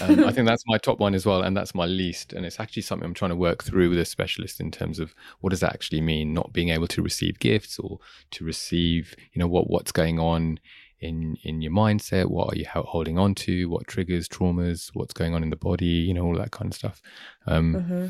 [0.00, 2.32] um, I think that's my top one as well, and that's my least.
[2.32, 5.14] And it's actually something I'm trying to work through with a specialist in terms of
[5.40, 7.98] what does that actually mean, not being able to receive gifts or
[8.32, 10.58] to receive, you know, what what's going on
[11.00, 15.34] in in your mindset, what are you holding on to, what triggers, traumas, what's going
[15.34, 17.00] on in the body, you know, all that kind of stuff.
[17.46, 18.06] Um, hmm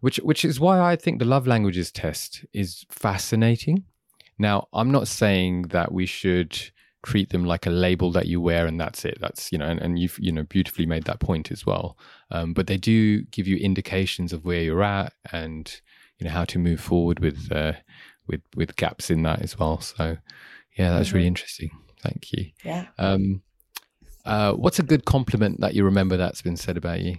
[0.00, 3.84] which which is why I think the love languages test is fascinating.
[4.38, 6.70] Now, I'm not saying that we should
[7.02, 9.16] treat them like a label that you wear and that's it.
[9.20, 11.96] That's you know, and, and you've you know beautifully made that point as well.
[12.30, 15.80] Um, but they do give you indications of where you're at and
[16.18, 17.74] you know how to move forward with uh,
[18.26, 19.80] with with gaps in that as well.
[19.80, 20.16] So
[20.76, 21.28] yeah, that's really Mhm.
[21.28, 21.70] interesting.
[22.02, 22.50] Thank you.
[22.64, 22.86] Yeah.
[22.98, 23.42] Um,
[24.24, 27.16] uh, what's a good compliment that you remember that's been said about you?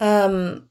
[0.00, 0.68] Um,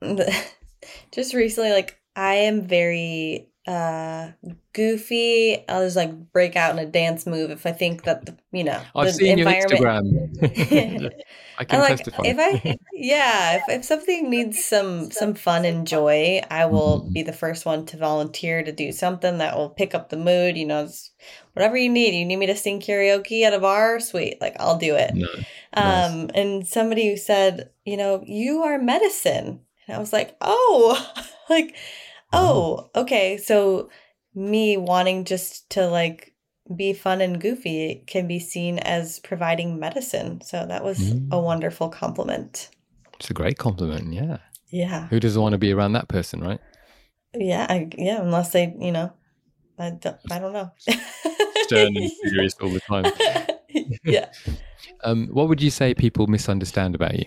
[1.12, 4.32] just recently, like I am very uh
[4.72, 5.64] goofy.
[5.68, 8.64] I'll just like break out in a dance move if I think that the you
[8.64, 10.32] know I've the seen your environment.
[10.32, 11.12] Instagram.
[11.58, 12.22] I can like testify.
[12.24, 17.12] if I yeah if, if something needs some some fun and joy, I will Mhm.
[17.12, 20.56] be the first one to volunteer to do something that will pick up the mood.
[20.56, 20.88] You know,
[21.52, 22.14] whatever you need.
[22.14, 24.40] You need me to sing karaoke at a bar, sweet.
[24.40, 25.14] Like I'll do it.
[25.14, 25.26] no.
[25.76, 26.10] Nice.
[26.10, 29.60] Um, and somebody who said, you know, you are medicine.
[29.86, 30.96] And I was like, oh,
[31.50, 31.76] like,
[32.32, 33.36] oh, okay.
[33.36, 33.90] So
[34.34, 36.34] me wanting just to like
[36.76, 40.40] be fun and goofy can be seen as providing medicine.
[40.42, 41.28] So that was Mm.
[41.32, 42.68] a wonderful compliment.
[43.18, 44.12] It's a great compliment.
[44.12, 44.38] Yeah.
[44.70, 45.06] Yeah.
[45.08, 46.60] Who doesn't want to be around that person, right?
[47.34, 47.66] Yeah.
[47.68, 48.20] I, yeah.
[48.20, 49.12] Unless they, you know,
[49.78, 50.70] I don't, I don't know.
[51.62, 53.06] Stern and serious all the time.
[54.04, 54.30] yeah.
[55.04, 57.26] Um, what would you say people misunderstand about you?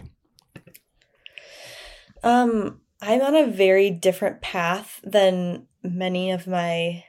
[2.24, 7.04] Um, I'm on a very different path than many of my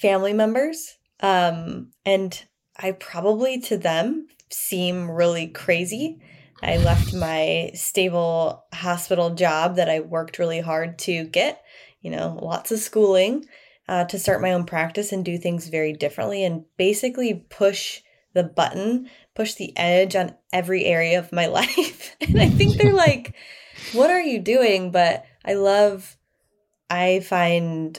[0.00, 0.96] family members.
[1.20, 2.44] Um, and
[2.76, 6.20] I probably to them seem really crazy.
[6.62, 11.62] I left my stable hospital job that I worked really hard to get,
[12.00, 13.44] you know, lots of schooling
[13.88, 18.00] uh, to start my own practice and do things very differently and basically push
[18.34, 22.16] the button, push the edge on every area of my life.
[22.20, 23.34] and I think they're like,
[23.92, 24.90] what are you doing?
[24.90, 26.16] But I love,
[26.90, 27.98] I find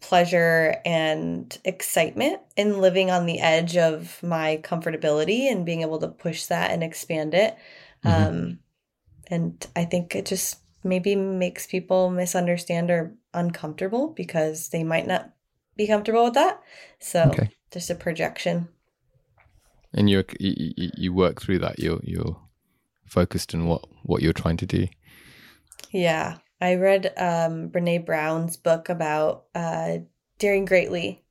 [0.00, 6.08] pleasure and excitement in living on the edge of my comfortability and being able to
[6.08, 7.56] push that and expand it.
[8.04, 8.10] Mhm.
[8.10, 8.58] Um,
[9.28, 15.32] and I think it just maybe makes people misunderstand or uncomfortable because they might not
[15.76, 16.60] be comfortable with that.
[16.98, 17.50] So Okay.
[17.70, 18.68] just a projection.
[19.94, 21.78] And you- you work through that.
[21.78, 22.40] You're, you're
[23.04, 24.88] focused on what, what you're trying to do.
[25.90, 26.38] Yeah.
[26.62, 29.98] I read um, Brene Brown's book about uh,
[30.38, 31.24] daring greatly.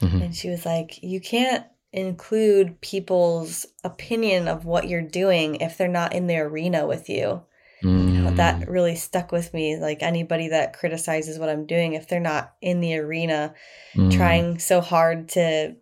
[0.00, 0.22] Mhm.
[0.24, 5.88] And she was like, you can't include people's opinion of what you're doing if they're
[5.88, 7.42] not in the arena with you.
[7.82, 8.36] Mm.
[8.36, 9.76] That really stuck with me.
[9.76, 13.54] Like anybody that criticizes what I'm doing, if they're not in the arena
[13.94, 14.10] Mm.
[14.16, 15.76] trying so hard to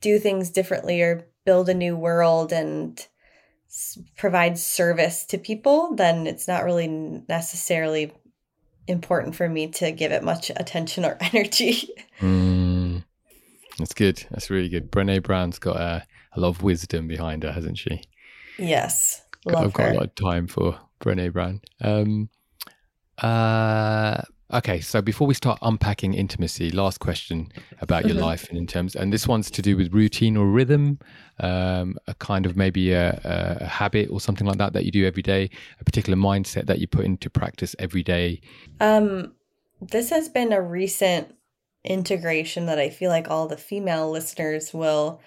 [0.00, 3.06] do things differently or build a new world and
[3.68, 6.88] s- provide service to people, then it's not really
[7.28, 8.12] necessarily
[8.88, 11.88] important for me to give it much attention or energy.
[12.20, 13.04] Mm.
[13.78, 14.24] That's good.
[14.30, 14.90] That's really good.
[14.90, 18.02] Brene Brown's got a, a lot of wisdom behind her, hasn't she?
[18.58, 19.22] yes.
[19.48, 19.92] I've got her.
[19.92, 21.60] a lot of time for Brene Brown.
[21.80, 22.30] Um,
[23.18, 27.48] uh, okay, so before we start unpacking intimacy, last question
[27.80, 30.98] about your life and in terms, and this one's to do with routine or rhythm,
[31.40, 34.90] um, a kind of maybe a, a, a habit or something like that that you
[34.90, 38.40] do every day, a particular mindset that you put into practice every day.
[38.80, 39.34] Um,
[39.80, 41.34] this has been a recent
[41.84, 45.20] integration that I feel like all the female listeners will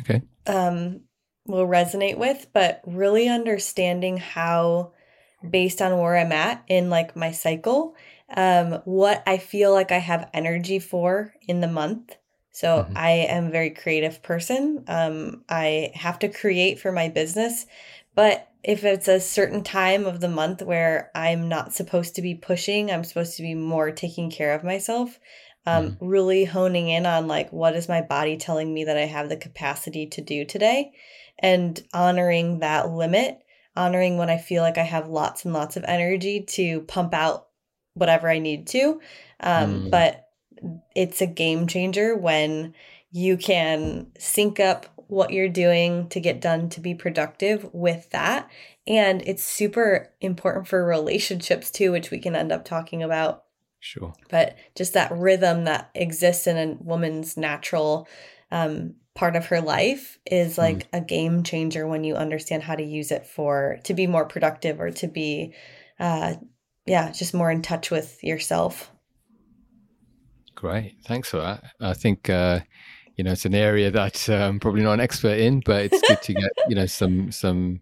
[0.00, 0.22] Okay.
[0.46, 1.00] um
[1.46, 4.92] will resonate with, but really understanding how
[5.48, 7.94] based on where I'm at in like my cycle,
[8.34, 12.16] um, what I feel like I have energy for in the month.
[12.50, 12.96] So Mhm.
[12.96, 14.82] I am a very creative person.
[14.88, 17.66] Um, I have to create for my business,
[18.14, 22.34] but if it's a certain time of the month where I'm not supposed to be
[22.34, 25.20] pushing, I'm supposed to be more taking care of myself.
[25.68, 29.28] Um, really honing in on like what is my body telling me that I have
[29.28, 30.92] the capacity to do today,
[31.40, 33.40] and honoring that limit,
[33.76, 37.48] honoring when I feel like I have lots and lots of energy to pump out
[37.96, 39.00] whatever I need to.
[39.40, 39.90] Um, Mm.
[39.90, 40.28] But
[40.94, 42.74] it's a game changer when
[43.10, 48.50] you can sync up what you're doing to get done to be productive with that.
[48.86, 53.44] And it's super important for relationships too, which we can end up talking about.
[53.80, 54.12] Sure.
[54.30, 58.08] But just that rhythm that exists in a woman's natural
[58.50, 62.82] um, part of her life is like a game changer when you understand how to
[62.82, 65.54] use it for to be more productive or to be,
[66.00, 66.34] uh,
[66.86, 68.90] yeah, just more in touch with yourself.
[70.54, 70.96] Great.
[71.04, 71.64] Thanks for that.
[71.80, 72.60] I think, uh,
[73.16, 76.22] you know, it's an area that I'm probably not an expert in, but it's good
[76.22, 77.80] to get, you know, some, some,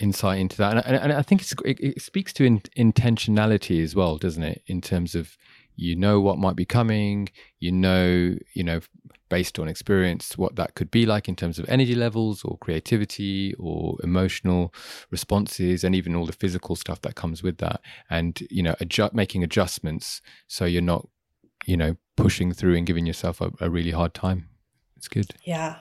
[0.00, 4.16] insight into that and, and, i think it, it speaks to in, intentionality as well
[4.16, 5.36] doesn't it in terms of
[5.76, 8.80] you know what might be coming you know you know
[9.30, 13.54] based on experience what that could be like in terms of energy levels or creativity
[13.58, 14.74] or emotional
[15.10, 19.14] responses and even all the physical stuff that comes with that and you know adjust,
[19.14, 21.08] making adjustments so you're not
[21.64, 24.48] you know pushing through and giving yourself a, a really hard time
[24.96, 25.78] it's good Yeah.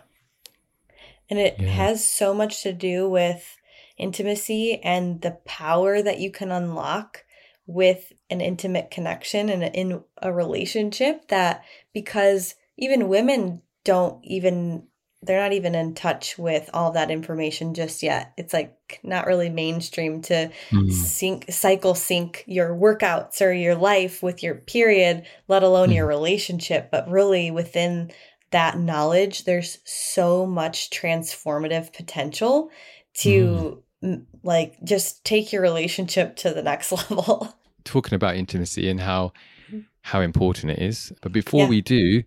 [1.30, 1.68] And it Yeah.
[1.68, 3.58] has so much to do with
[3.98, 7.26] intimacy and the power that you can unlock
[7.68, 14.88] with an intimate connection and in a relationship that because even women don't even
[15.22, 18.32] they're not even in touch with all that information just yet.
[18.38, 20.90] It's like not really mainstream to Mm.
[20.90, 26.90] sync cycle sync your workouts or your life with your period, let alone your relationship.
[26.90, 28.12] But really within
[28.52, 32.72] that knowledge, there's so much transformative potential
[33.16, 37.54] to m like just take your relationship to the next level.
[37.84, 39.34] talking about intimacy and how
[39.70, 39.84] Mhm.
[40.02, 41.12] how important it is.
[41.22, 41.68] But before Yeah.
[41.70, 42.24] we do,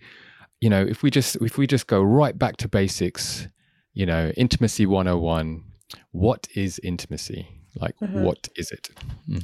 [0.62, 3.48] you know, if we just if we just go right back to basics,
[3.94, 5.64] you know, intimacy 101,
[6.12, 7.48] what is intimacy?
[7.74, 8.22] Like Mhm.
[8.22, 8.90] what is it?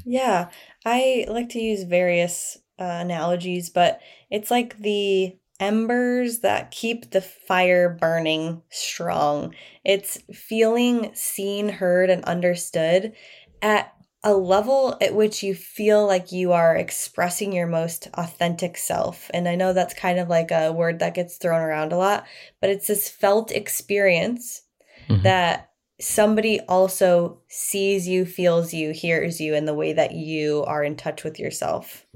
[0.04, 0.50] Yeah,
[0.86, 4.00] I like to use various uh, analogies, but
[4.30, 9.56] it's like the embers that keep the fire burning strong.
[9.84, 13.12] It's feeling seen, heard, and understood
[13.60, 13.92] at
[14.24, 19.30] a level at which you feel like you are expressing your most authentic self.
[19.32, 22.26] And I know that's kind of like a word that gets thrown around a lot,
[22.60, 24.62] but it's this felt experience
[25.08, 25.22] Mhm.
[25.22, 30.82] that somebody also sees you, feels you, hears you in the way that you are
[30.82, 32.06] in touch with yourself.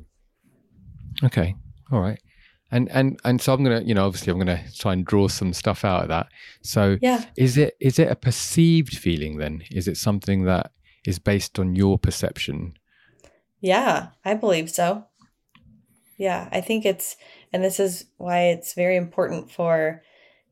[1.22, 1.54] Okay.
[1.90, 2.20] All right.
[2.70, 5.52] And and and so I'm gonna, you know, obviously I'm gonna try and draw some
[5.52, 6.28] stuff out of that.
[6.62, 7.24] So Yeah.
[7.36, 9.62] is it is it a perceived feeling then?
[9.70, 10.72] Is it something that
[11.04, 12.74] is based on your perception?
[13.60, 15.06] Yeah, I believe so.
[16.16, 17.16] Yeah, I think it's,
[17.52, 20.02] and this is why it's very important for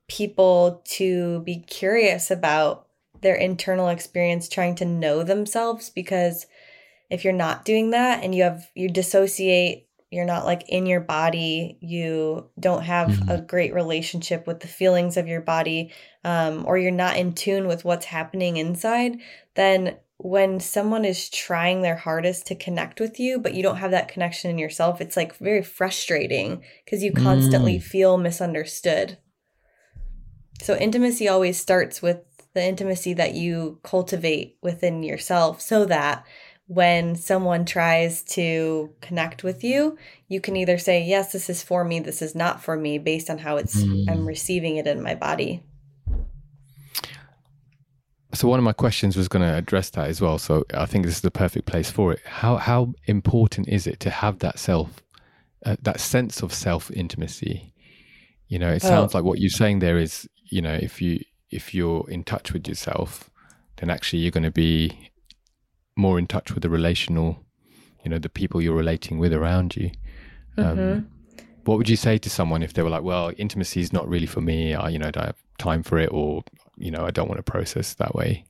[0.09, 2.88] people to be curious about
[3.20, 5.90] their internal experience, trying to know themselves.
[5.90, 6.46] Because
[7.11, 11.01] if you're not doing that and you have, you dissociate, you're not like in your
[11.01, 13.34] body, you don't have Mhm.
[13.34, 15.92] a great relationship with the feelings of your body,
[16.24, 19.18] um, or you're not in tune with what's happening inside,
[19.55, 23.90] then when someone is trying their hardest to connect with you, but you don't have
[23.92, 27.82] that connection in yourself, it's like very frustrating because you constantly Mm.
[27.82, 29.16] feel misunderstood.
[30.60, 32.18] So intimacy always starts with
[32.52, 36.26] the intimacy that you cultivate within yourself so that
[36.66, 39.96] when someone tries to connect with you,
[40.28, 43.30] you can either say, Yes, this is for me, this is not for me, based
[43.30, 44.08] on how it's mm.
[44.08, 45.62] I'm receiving it in my body.
[48.33, 50.39] So one of my questions was going to address that as well.
[50.39, 52.20] So I think this is the perfect place for it.
[52.24, 55.03] How how important is it to have that self,
[55.66, 57.74] uh, that sense of self intimacy?
[58.47, 59.18] You know, it sounds oh.
[59.18, 61.20] like what you're saying there is, you know, if you
[61.51, 63.31] if you're in touch with yourself,
[63.76, 65.11] then actually you're going to be
[65.97, 67.45] more in touch with the relational,
[68.05, 69.91] you know, the people you're relating with around you.
[70.57, 71.07] Um, mm-hmm.
[71.64, 74.26] What would you say to someone if they were like, "Well, intimacy is not really
[74.26, 74.74] for me.
[74.74, 76.43] I, you know, don't have time for it, or
[76.81, 78.45] you know, I don't want to process that way."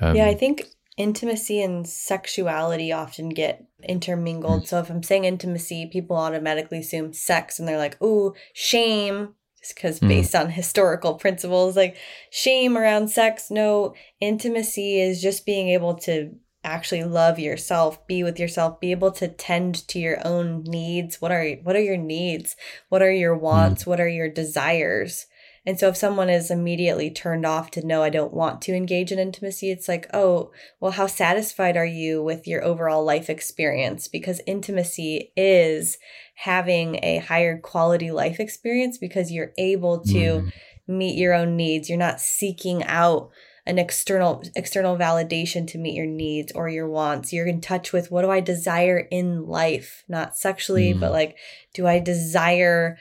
[0.00, 0.64] Um, yeah, I think
[0.96, 4.62] intimacy and sexuality often get intermingled.
[4.62, 4.66] Mm.
[4.66, 9.76] So if I'm saying intimacy, people automatically assume sex, and they're like, "Oh, shame." Just
[9.76, 10.08] because mm.
[10.08, 11.96] based on historical principles, like
[12.30, 18.38] shame around sex, no, intimacy is just being able to actually love yourself be with
[18.38, 22.54] yourself be able to tend to your own needs what are what are your needs
[22.88, 23.86] what are your wants mm.
[23.88, 25.26] what are your desires
[25.64, 29.12] and so if someone is immediately turned off to no i don't want to engage
[29.12, 30.50] in intimacy it's like oh
[30.80, 35.98] well how satisfied are you with your overall life experience because intimacy is
[36.34, 40.52] having a higher quality life experience because you're able to mm.
[40.86, 43.30] meet your own needs you're not seeking out
[43.64, 48.10] an external external validation to meet your needs or your wants you're in touch with
[48.10, 50.98] what do i desire in life not sexually mm.
[50.98, 51.36] but like
[51.72, 52.98] do i desire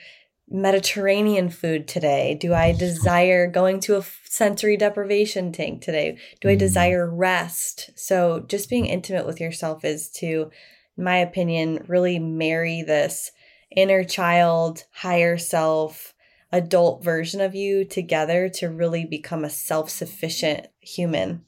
[0.52, 6.56] mediterranean food today do i desire going to a sensory deprivation tank today do i
[6.56, 6.60] mm.
[6.60, 10.52] desire rest so just being intimate with yourself is to
[10.97, 13.32] in my opinion really marry this
[13.76, 16.14] inner child higher self
[16.52, 21.45] adult version of you together to really become a self-sufficient human.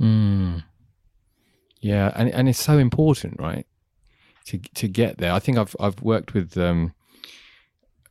[0.00, 0.64] Mm.
[1.80, 3.66] Yeah, and and it's so important, right?
[4.46, 5.32] To to get there.
[5.32, 6.94] I think I've I've worked with um,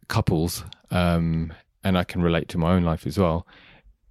[0.09, 1.53] couples, um,
[1.83, 3.47] and I can relate to my own life as well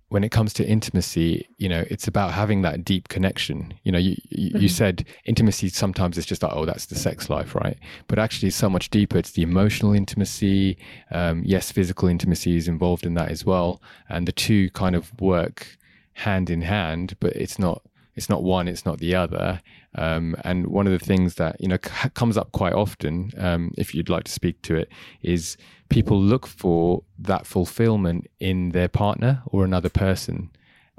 [0.08, 3.74] when it comes to intimacy, you know, it's about having that deep connection.
[3.82, 4.58] You know, you you, mm-hmm.
[4.58, 7.76] you said intimacy sometimes it's just like, oh, that's the sex life, right?
[8.06, 9.18] But actually, it's so much deeper.
[9.18, 10.78] It's the emotional intimacy.
[11.10, 15.18] Um, yes, physical intimacy is involved in that as well, and the two kind of
[15.20, 15.76] work
[16.14, 17.16] hand in hand.
[17.20, 17.82] But it's not
[18.18, 19.60] it's not one, it's not the other.
[19.94, 23.72] Um, and one of the things that you know c- comes up quite often, um,
[23.78, 24.88] if you'd like to speak to it,
[25.22, 25.56] is
[25.88, 30.50] people look for that fulfillment in their partner or another person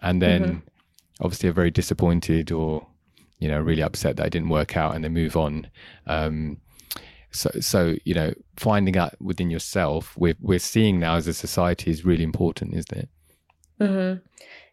[0.01, 0.57] and then mm-hmm.
[1.22, 2.88] obviously are very disappointed or
[3.39, 5.67] you know really upset that it didn't work out and they move on
[6.07, 6.57] um,
[7.32, 11.91] so so you know finding out within yourself we're, we're seeing now as a society
[11.91, 13.09] is really important isn't it
[13.80, 14.20] mm-hmm.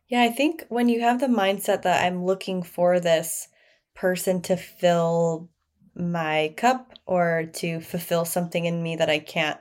[0.09, 3.49] Yeah i think when you have the mindset that i'm looking for this
[3.95, 5.49] person to fill
[5.95, 9.59] my cup or to fulfill something in me that i can't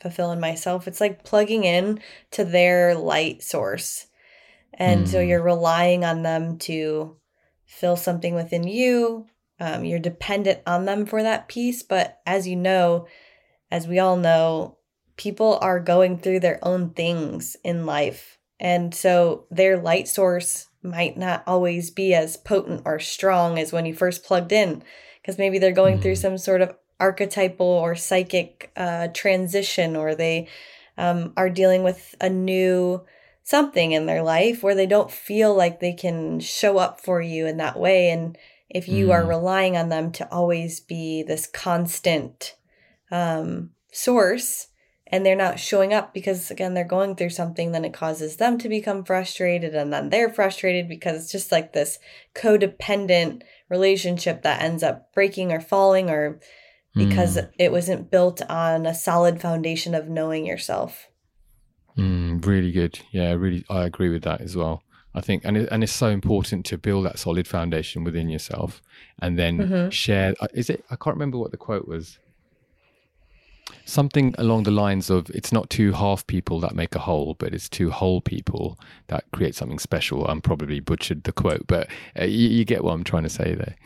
[0.00, 0.86] fulfill in myself.
[0.86, 2.00] It's like plugging in
[2.32, 4.06] to their light source.
[4.74, 5.08] And mm.
[5.08, 7.16] so you're relying on them to
[7.66, 9.26] fill something within you.
[9.60, 11.82] Um, you're dependent on them for that piece.
[11.82, 13.06] But as you know,
[13.70, 14.78] as we all know,
[15.16, 18.37] people are going through their own things in life.
[18.60, 23.86] And so their light source might not always be as potent or strong as when
[23.86, 24.82] you first plugged in,
[25.20, 26.02] because maybe they're going mm.
[26.02, 30.48] through some sort of archetypal or psychic uh, transition, or they
[30.96, 33.04] um, are dealing with a new
[33.44, 37.46] something in their life where they don't feel like they can show up for you
[37.46, 38.10] in that way.
[38.10, 38.36] And
[38.68, 39.14] if you mm.
[39.14, 42.56] are relying on them to always be this constant
[43.10, 44.66] um, source,
[45.10, 48.58] and they're not showing up because again they're going through something then it causes them
[48.58, 51.98] to become frustrated and then they're frustrated because it's just like this
[52.34, 56.40] codependent relationship that ends up breaking or falling or
[56.94, 57.50] because mm.
[57.58, 61.08] it wasn't built on a solid foundation of knowing yourself.
[61.96, 62.98] Mm, really good.
[63.12, 64.82] Yeah, really, I agree with that as well.
[65.14, 68.82] I think, and it, and it's so important to build that solid foundation within yourself,
[69.20, 69.88] and then mm-hmm.
[69.90, 70.34] share.
[70.40, 70.84] Uh, is it?
[70.90, 72.18] I can't remember what the quote was.
[73.88, 77.54] Something along the lines of, "It's not two half people that make a whole, but
[77.54, 81.88] it's two whole people that create something special." I'm probably butchered the quote, but
[82.20, 83.76] uh, you, you get what I'm trying to say there.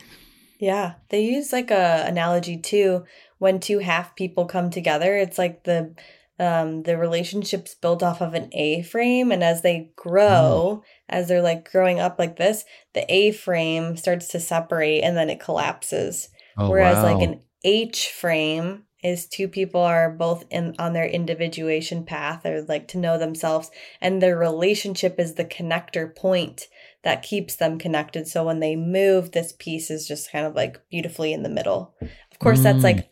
[0.59, 3.05] Yeah, they use like a analogy too.
[3.37, 5.95] When two half people come together, it's like the
[6.37, 10.87] um the relationship's built off of an A frame, and as they grow, mm.
[11.07, 15.29] as they're like growing up like this, the A frame starts to separate and then
[15.29, 16.27] it collapses.
[16.57, 17.13] Oh, Whereas wow.
[17.13, 22.63] like an H frame is two people are both in on their individuation path or
[22.63, 23.69] like to know themselves.
[24.01, 26.67] And their relationship is the connector point
[27.03, 28.27] that keeps them connected.
[28.27, 31.93] So when they move this piece is just kind of like beautifully in the middle.
[32.31, 32.63] Of course mm.
[32.63, 33.09] that's like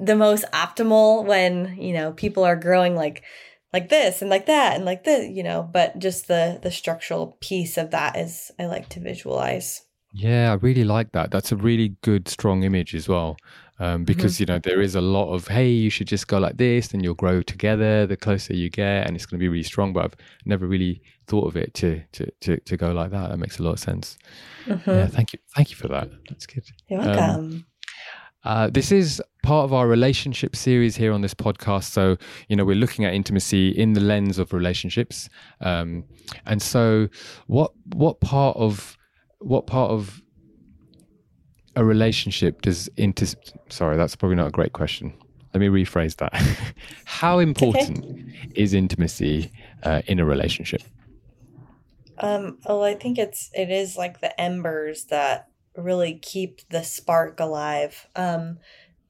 [0.00, 3.22] the most optimal when you know people are growing like
[3.72, 7.36] like this and like that and like this you know but just the the structural
[7.40, 9.82] piece of that is i like to visualize.
[10.12, 11.30] Yeah i really like that.
[11.32, 13.36] That's a really good strong image as well
[13.78, 14.42] um, because mm-hmm.
[14.42, 17.02] you know there is a lot of hey you should just go like this and
[17.02, 20.04] you'll grow together the closer you get and it's going to be really strong but
[20.04, 23.58] i've never really thought of it to to to, to go like that that makes
[23.58, 24.16] a lot of sense
[24.66, 24.90] mm-hmm.
[24.90, 27.66] yeah thank you thank you for that that's good you're um, welcome um,
[28.44, 31.84] uh, this is part of our relationship series here on this podcast.
[31.84, 32.18] So,
[32.48, 35.30] you know, we're looking at intimacy in the lens of relationships.
[35.62, 36.04] Um,
[36.44, 37.08] and so,
[37.46, 38.98] what what part of
[39.38, 40.22] what part of
[41.76, 43.26] a relationship does inter?
[43.68, 45.12] Sorry, that's probably not a great question.
[45.52, 46.34] Let me rephrase that.
[47.04, 48.50] How important okay.
[48.54, 49.52] is intimacy
[49.82, 50.82] uh, in a relationship?
[52.18, 57.40] Um, well, I think it's it is like the embers that really keep the spark
[57.40, 58.08] alive.
[58.16, 58.58] Um,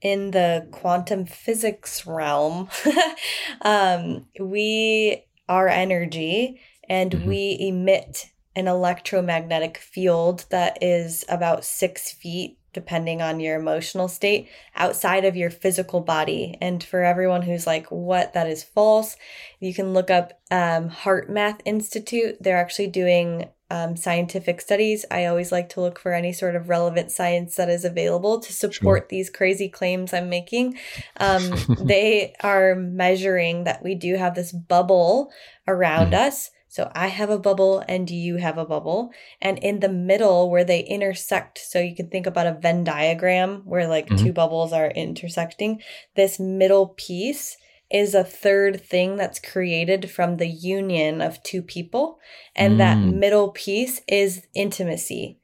[0.01, 2.69] in the quantum physics realm,
[3.63, 7.29] um, we are energy and mm-hmm.
[7.29, 14.49] we emit an electromagnetic field that is about six feet depending on your emotional state
[14.75, 19.17] outside of your physical body and for everyone who's like what that is false
[19.61, 25.05] you can look up um, HeartMath institute they're actually doing um, scientific studies.
[25.11, 28.53] I always like to look for any sort of relevant science that is available to
[28.53, 29.07] support sure.
[29.09, 30.79] these crazy claims I'm making.
[31.17, 31.51] Um,
[31.81, 35.33] they are measuring that we do have this bubble
[35.67, 36.27] around mm.
[36.27, 36.51] us.
[36.75, 39.13] So I have a bubble and you have a bubble.
[39.41, 43.63] And in the middle where they intersect, so you can think about a Venn diagram
[43.65, 44.25] where like mm-hmm.
[44.25, 45.81] two bubbles are intersecting,
[46.17, 47.57] this middle piece
[47.93, 52.19] is a third thing that's created from the union of two people.
[52.57, 52.79] And mm.
[52.79, 55.39] that middle piece is intimacy.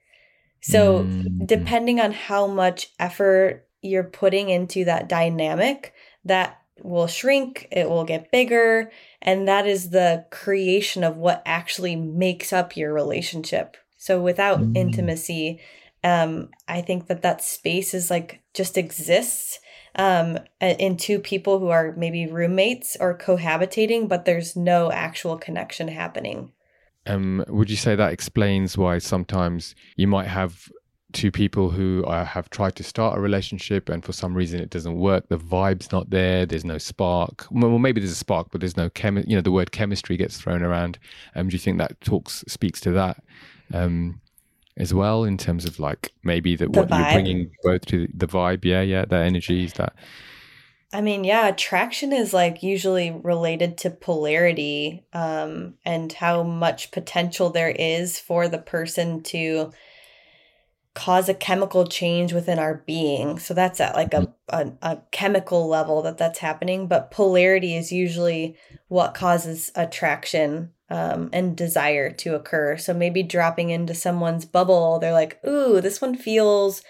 [0.61, 1.47] So, mm.
[1.47, 8.05] depending on how much effort you're putting into that dynamic, that will shrink, it will
[8.05, 8.91] get bigger.
[9.23, 13.77] And that is the creation of what actually makes up your relationship.
[13.97, 14.77] So, without mm.
[14.77, 15.61] intimacy,
[16.03, 19.59] um, I think that that space is like just exists
[19.97, 25.89] um, in two people who are maybe roommates or cohabitating, but there's no actual connection
[25.89, 26.53] happening.
[27.07, 30.71] Um, would you say that explains why sometimes you might have
[31.13, 34.71] two people who uh, have tried to start a relationship and for some reason it
[34.71, 37.47] doesn't work the vibe's not there there's no spark.
[37.51, 40.39] Well maybe there's a spark but there's no chemi- you know the word chemistry gets
[40.39, 40.99] thrown around.
[41.35, 43.23] Um, do you think that talks speaks to that
[43.73, 44.21] um,
[44.77, 46.99] as well in terms of like maybe that what vibe.
[46.99, 48.65] you're bringing both to the vibe?
[48.65, 49.95] Yeah yeah that energy is that
[50.93, 57.51] I mean, yeah, attraction is like usually related to polarity um, and how much potential
[57.51, 59.71] there is for the person to
[61.01, 63.39] cause a chemical change within our being.
[63.39, 64.69] So that's at like a, mm-hmm.
[64.83, 66.89] a, a chemical level that that's happening.
[66.89, 68.57] But polarity is usually
[68.89, 72.77] what causes attraction um, and desire to occur.
[72.77, 76.83] So maybe dropping into someone's bubble, they're like, ooh, this one feels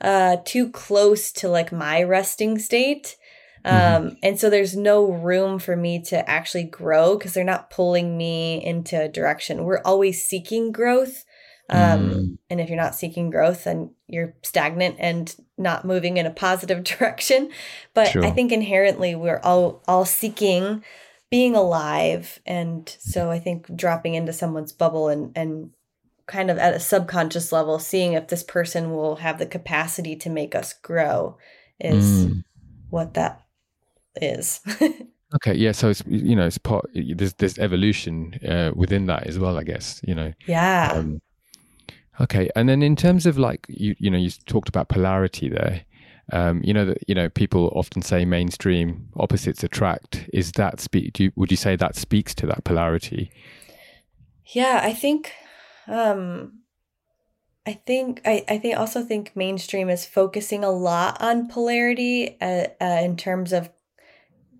[0.00, 3.16] uh, too close to like my resting state.
[3.64, 4.06] Mm-hmm.
[4.06, 8.18] Um, and so there's no room for me to actually grow because they're not pulling
[8.18, 9.62] me into a direction.
[9.62, 11.24] We're always seeking growth.
[11.70, 12.38] Um, mm.
[12.50, 16.84] And if you're not seeking growth, then you're stagnant and not moving in a positive
[16.84, 17.50] direction.
[17.94, 18.24] But sure.
[18.24, 20.82] I think inherently we're all all seeking
[21.32, 25.70] being alive and so i think dropping into someone's bubble and and
[26.26, 30.28] kind of at a subconscious level seeing if this person will have the capacity to
[30.28, 31.34] make us grow
[31.80, 32.44] is mm.
[32.90, 33.40] what that
[34.20, 34.60] is
[35.34, 39.38] okay yeah so it's you know it's part there's there's evolution uh, within that as
[39.38, 41.18] well i guess you know yeah um,
[42.20, 45.82] okay and then in terms of like you you know you talked about polarity there
[46.30, 50.28] um, you know that you know people often say mainstream opposites attract.
[50.32, 51.14] Is that speak?
[51.14, 53.30] Do You, would you say that speaks to that polarity?
[54.46, 55.32] Yeah, I think.
[55.88, 56.60] Um,
[57.66, 62.68] I think I, I think also think mainstream is focusing a lot on polarity uh,
[62.80, 63.70] uh, in terms of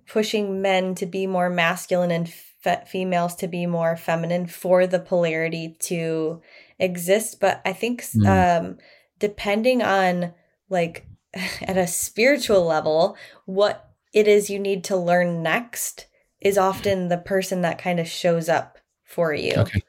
[0.07, 5.00] pushing men to be more masculine and fe- females to be more feminine for the
[5.00, 6.42] polarity to
[6.82, 7.40] exist.
[7.40, 8.26] But I think mm.
[8.26, 8.78] um,
[9.18, 10.34] depending on
[10.68, 13.16] like at a spiritual level,
[13.46, 16.06] what it is you need to learn next
[16.40, 19.54] is often the person that kind of shows up for you.
[19.56, 19.82] Okay.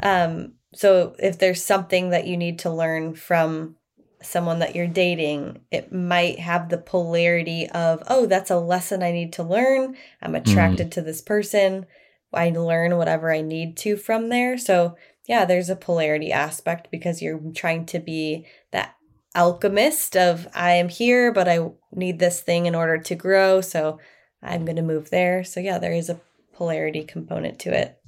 [0.00, 3.76] Um, so if there's something that you need to learn from
[4.22, 9.12] someone that you're dating, it might have the polarity of, oh, that's a lesson I
[9.12, 9.96] need to learn.
[10.20, 10.90] I'm attracted mm.
[10.92, 11.86] to this person.
[12.32, 14.58] I learn whatever I need to from there.
[14.58, 14.96] So,
[15.28, 18.96] yeah, there's a polarity aspect because you're trying to be that
[19.36, 23.60] alchemist of I am here, but I need this thing in order to grow.
[23.60, 24.00] So,
[24.42, 25.44] I'm going to move there.
[25.44, 26.20] So, yeah, there is a
[26.54, 27.98] polarity component to it.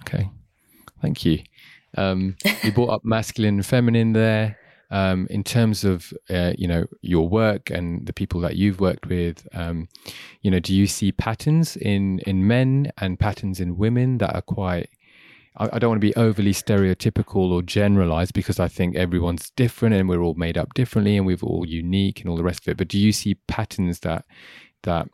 [0.00, 0.30] Okay.
[1.00, 1.42] Thank you.
[1.96, 4.58] Um, you brought up masculine and feminine there
[4.90, 9.06] um, in terms of uh, you know your work and the people that you've worked
[9.06, 9.88] with um,
[10.42, 14.42] you know do you see patterns in in men and patterns in women that are
[14.42, 14.88] quite
[15.58, 19.94] I, I don't want to be overly stereotypical or generalized because I think everyone's different
[19.94, 22.72] and we're all made up differently and we're all unique and all the rest of
[22.72, 22.76] it.
[22.76, 24.24] But do you see patterns that
[24.84, 25.08] that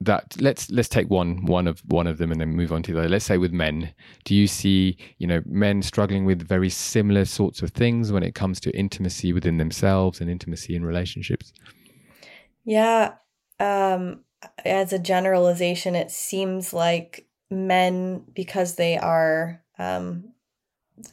[0.00, 2.92] that let's let's take one one of one of them and then move on to
[2.92, 3.08] the other.
[3.08, 7.62] Let's say with men, do you see you know men struggling with very similar sorts
[7.62, 11.52] of things when it comes to intimacy within themselves and intimacy in relationships?
[12.64, 13.14] Yeah,
[13.58, 14.24] um,
[14.64, 20.32] as a generalization, it seems like men because they are um,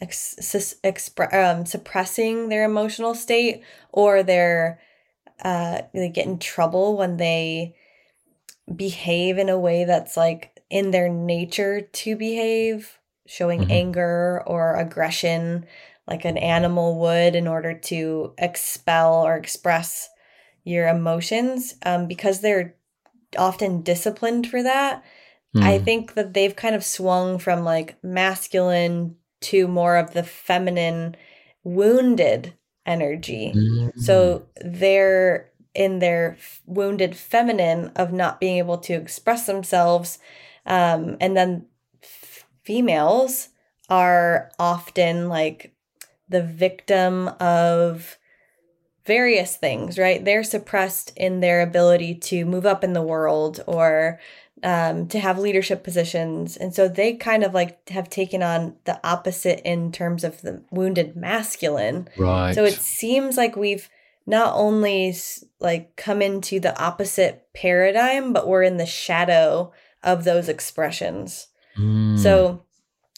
[0.02, 0.36] ex-
[0.84, 4.80] expre- um, suppressing their emotional state or they're
[5.44, 7.76] uh, they get in trouble when they
[8.74, 13.72] behave in a way that's like in their nature to behave, showing mm-hmm.
[13.72, 15.66] anger or aggression
[16.08, 20.10] like an animal would in order to expel or express
[20.64, 22.76] your emotions um, because they're
[23.38, 25.04] often disciplined for that.
[25.56, 25.64] Mm.
[25.64, 31.16] I think that they've kind of swung from like masculine to more of the feminine
[31.64, 32.54] wounded
[32.86, 33.54] energy.
[33.56, 33.98] Mm.
[34.00, 40.20] So they're in their wounded feminine of not being able to express themselves.
[40.66, 41.66] Um, and then
[42.02, 43.50] f- females
[43.90, 45.74] are often like
[46.30, 48.18] the victim of
[49.06, 50.24] various things, right?
[50.24, 54.20] They're suppressed in their ability to move up in the world or
[54.64, 56.56] um, to have leadership positions.
[56.58, 60.64] And so they kind of like have taken on the opposite in terms of the
[60.72, 62.08] wounded masculine.
[62.18, 62.56] Right.
[62.56, 63.90] So it seems like we've
[64.26, 65.16] not only
[65.60, 71.48] like come into the opposite paradigm, but we're in the shadow of those expressions.
[71.78, 72.18] Mm.
[72.20, 72.64] So,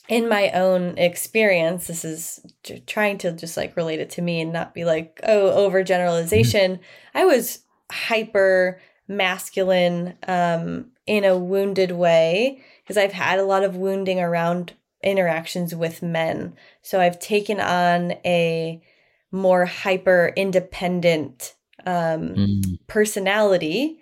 [0.07, 2.39] in my own experience, this is
[2.85, 6.73] trying to just like relate it to me and not be like, oh, overgeneralization.
[6.73, 6.79] Mm.
[7.15, 7.59] I was
[7.91, 14.73] hyper masculine um, in a wounded way because I've had a lot of wounding around
[15.03, 16.55] interactions with men.
[16.81, 18.81] So, I've taken on a
[19.31, 22.79] more hyper independent um, mm.
[22.87, 23.99] personality.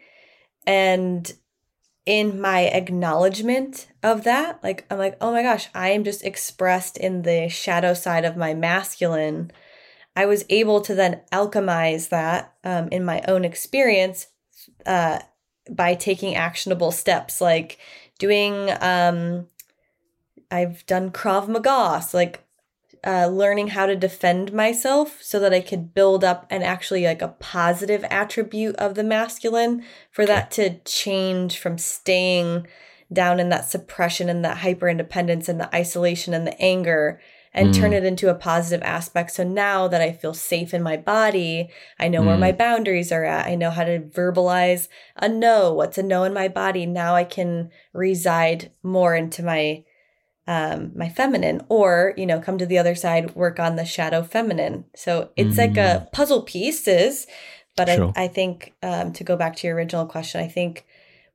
[0.66, 1.32] And
[2.06, 6.98] in my acknowledgement of that, like, I'm like, oh my gosh, I am just expressed
[6.98, 9.52] in the shadow side of my masculine.
[10.16, 14.28] I was able to then alchemize that um, in my own experience
[14.86, 15.20] uh,
[15.70, 17.78] by taking actionable steps, like
[18.20, 19.48] doing, um,
[20.52, 22.44] I've done Krav Maga, so like
[23.06, 27.22] uh, learning how to defend myself so that I could build up an actually like
[27.22, 32.66] a positive attribute of the masculine for that to change from staying
[33.12, 37.20] down in that suppression and that hyper independence and the isolation and the anger
[37.54, 37.80] and mm.
[37.80, 39.32] turn it into a positive aspect.
[39.32, 42.26] So now that I feel safe in my body, I know mm.
[42.26, 43.46] where my boundaries are at.
[43.46, 46.86] I know how to verbalize a no, what's a no in my body.
[46.86, 49.84] Now I can reside more into my
[50.46, 54.24] um, my feminine, or you know, come to the other side, work on the shadow
[54.24, 54.86] feminine.
[54.96, 55.58] So it's mm.
[55.58, 56.12] like a mm.
[56.12, 57.28] puzzle pieces.
[57.76, 58.12] But sure.
[58.16, 60.86] I, I think um, to go back to your original question, I think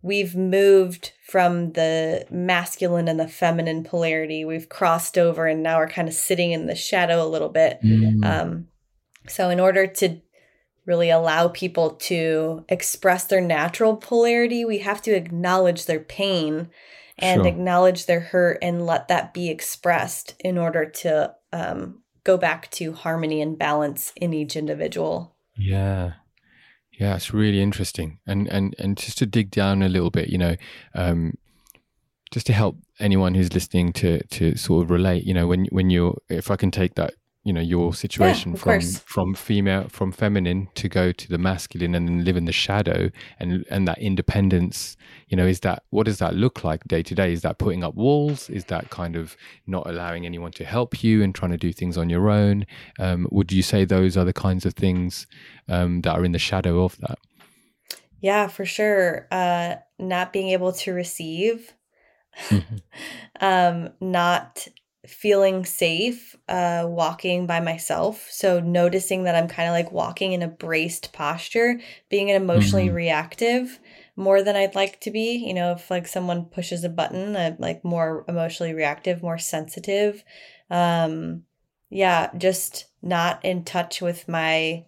[0.09, 4.45] we've moved from the masculine and the feminine polarity.
[4.45, 7.79] We've crossed over, and now we're kind of sitting in the shadow a little bit.
[7.85, 8.25] Mm.
[8.25, 8.69] Um,
[9.29, 10.21] so, in order to
[10.87, 16.71] really allow people to express their natural polarity, we have to acknowledge their pain
[17.19, 17.47] and sure.
[17.47, 22.95] acknowledge their hurt and let that be expressed in order to um, go back to
[22.95, 25.37] harmony and balance in each individual.
[25.57, 26.13] Yeah.
[26.99, 28.19] Yeah, it's really interesting.
[28.27, 30.57] And and and just to dig down a little bit, you know,
[30.95, 31.35] um,
[32.33, 35.91] just to help anyone who's listening to to sort of relate, you know, when when
[35.91, 37.15] you're if I can take that
[37.49, 38.99] you know your situation yeah, from course.
[38.99, 43.11] from female from feminine to go to the masculine and then live in the shadow
[43.39, 44.97] and and that independence
[45.29, 47.33] you know is that what does that look like day to day?
[47.33, 48.51] Is that putting up walls?
[48.51, 49.37] Is that kind of
[49.67, 52.67] not allowing anyone to help you and trying to do things on your own?
[52.99, 55.27] Um, would you say those are the kinds of things
[55.69, 57.19] um, that are in the shadow of that?
[58.21, 59.27] Yeah for sure.
[59.31, 61.75] Uh, not being able to receive.
[62.49, 62.77] Mm-hmm.
[63.41, 64.69] um, not
[65.07, 68.29] feeling safe uh, walking by myself.
[68.31, 71.81] So noticing that I'm kind of like walking in a braced posture,
[72.11, 72.97] being emotionally mm-hmm.
[72.97, 73.79] reactive
[74.17, 75.37] more than I'd like to be.
[75.47, 80.25] You know, if like someone pushes a button, I'm like more emotionally reactive, more sensitive.
[80.71, 81.45] Um,
[81.91, 84.85] yeah, just not in touch with my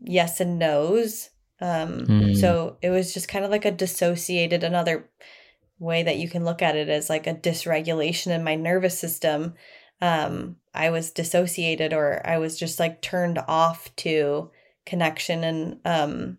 [0.00, 1.30] yes and no's.
[1.60, 2.40] Um, mm.
[2.40, 5.10] So it was just kind of like a dissociated, another
[5.80, 9.54] way that you can look at it as like a dysregulation in my nervous system.
[10.00, 14.50] Um, I was dissociated or I was just like turned off to
[14.86, 16.38] connection and um,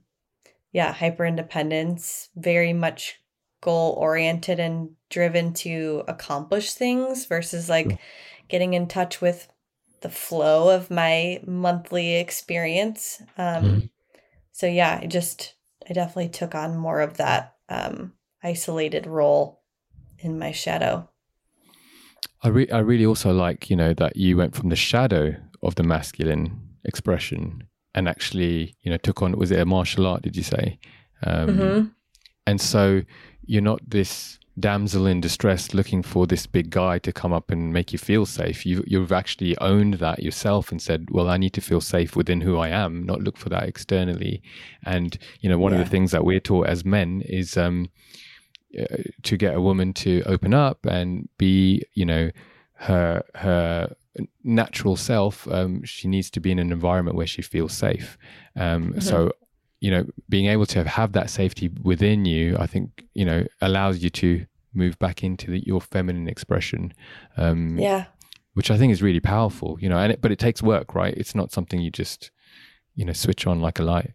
[0.71, 3.19] yeah, hyper independence, very much
[3.61, 7.99] goal oriented and driven to accomplish things versus like
[8.47, 9.47] getting in touch with
[10.01, 13.21] the flow of my monthly experience.
[13.37, 13.79] Um, mm-hmm.
[14.51, 15.55] So yeah, I just
[15.89, 18.13] I definitely took on more of that um,
[18.43, 19.61] isolated role
[20.19, 21.09] in my shadow.
[22.43, 25.75] I re- I really also like you know that you went from the shadow of
[25.75, 30.35] the masculine expression and actually you know took on was it a martial art did
[30.35, 30.79] you say
[31.23, 31.87] um, mm-hmm.
[32.47, 33.03] and so
[33.45, 37.71] you're not this damsel in distress looking for this big guy to come up and
[37.71, 38.65] make you feel safe.
[38.65, 42.41] You, you've actually owned that yourself and said, well, I need to feel safe within
[42.41, 44.41] who I am, not look for that externally.
[44.85, 45.79] And, you know, one yeah.
[45.79, 47.89] of the things that we're taught as men is um,
[49.23, 52.31] to get a woman to open up and be, you know,
[52.73, 53.95] her, her
[54.43, 58.17] natural self, um, she needs to be in an environment where she feels safe.
[58.55, 58.99] Um, mm-hmm.
[58.99, 59.31] So
[59.81, 64.03] you know, being able to have that safety within you, I think, you know, allows
[64.03, 66.93] you to move back into the, your feminine expression.
[67.35, 68.05] Um, yeah.
[68.53, 71.13] Which I think is really powerful, you know, and it, but it takes work, right?
[71.17, 72.29] It's not something you just,
[72.95, 74.11] you know, switch on like a light.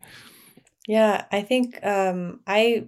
[0.87, 1.25] Yeah.
[1.33, 2.87] I think um, I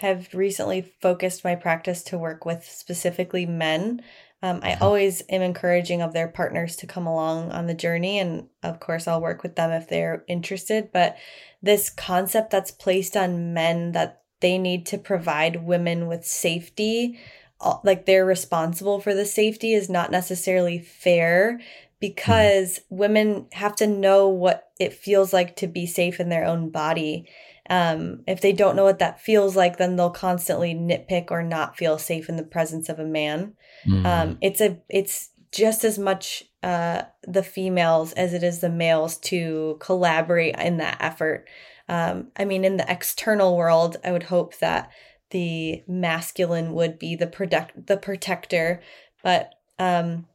[0.00, 4.02] have recently focused my practice to work with specifically men.
[4.42, 4.84] Um, I mm-hmm.
[4.84, 8.18] always am encouraging of their partners to come along on the journey.
[8.18, 10.90] And of course, I'll work with them if they're interested.
[10.92, 11.16] But
[11.62, 17.18] this concept that's placed on men that they need to provide women with safety
[17.82, 21.60] like they're responsible for the safety is not necessarily fair
[22.00, 22.96] because mm-hmm.
[22.96, 27.28] women have to know what it feels like to be safe in their own body
[27.70, 31.76] um, if they don't know what that feels like then they'll constantly nitpick or not
[31.76, 33.54] feel safe in the presence of a man
[33.86, 34.06] mm-hmm.
[34.06, 39.16] um, it's a it's just as much uh, the females as it is the males
[39.16, 41.48] to collaborate in that effort.
[41.88, 44.90] Um, I mean, in the external world, I would hope that
[45.30, 48.82] the masculine would be the protect the protector,
[49.22, 50.26] but um,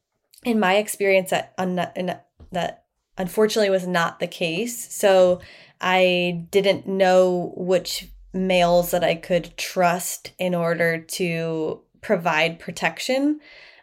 [0.43, 2.19] in my experience, that un-
[2.51, 2.82] that
[3.17, 4.93] unfortunately was not the case.
[4.93, 5.41] So
[5.79, 13.39] I didn't know which males that I could trust in order to provide protection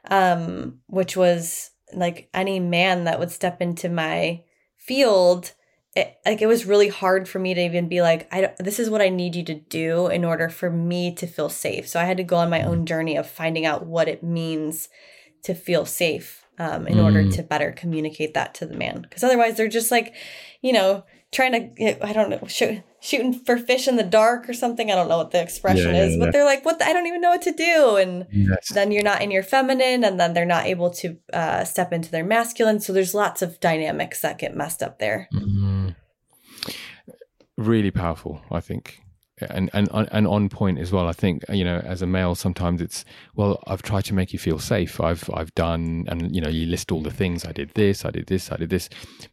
[0.08, 4.42] um, which was like any man that would step into my
[4.76, 5.52] field.
[5.96, 8.88] It, like it was really hard for me to even be like, I this is
[8.88, 11.88] what I need you to do in order for me to feel safe.
[11.88, 14.88] So I had to go on my own journey of finding out what it means
[15.42, 17.04] to feel safe um, in mm.
[17.04, 19.00] order to better communicate that to the man.
[19.00, 20.14] Because otherwise, they're just like,
[20.60, 24.52] you know, trying to I don't know shoot, shooting for fish in the dark or
[24.52, 24.90] something.
[24.90, 26.78] I don't know what the expression yeah, is, yeah, but they're like, what?
[26.78, 27.96] The, I don't even know what to do.
[27.96, 28.68] And yes.
[28.74, 32.10] then you're not in your feminine, and then they're not able to uh, step into
[32.10, 32.80] their masculine.
[32.80, 35.28] So there's lots of dynamics that get messed up there.
[35.32, 35.88] Mm-hmm.
[37.56, 39.00] Really powerful, I think.
[39.48, 41.08] And, and and on point as well.
[41.08, 43.62] I think you know, as a male, sometimes it's well.
[43.66, 45.00] I've tried to make you feel safe.
[45.00, 47.44] I've I've done, and you know, you list all the things.
[47.44, 48.04] I did this.
[48.04, 48.52] I did this.
[48.52, 48.88] I did this.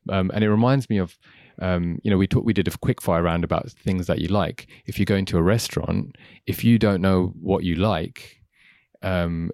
[0.10, 1.18] Um, and it reminds me of
[1.60, 4.28] um, you know, we talk, we did a quick fire round about things that you
[4.28, 4.68] like.
[4.86, 8.42] If you go into a restaurant, if you don't know what you like,
[9.02, 9.52] um,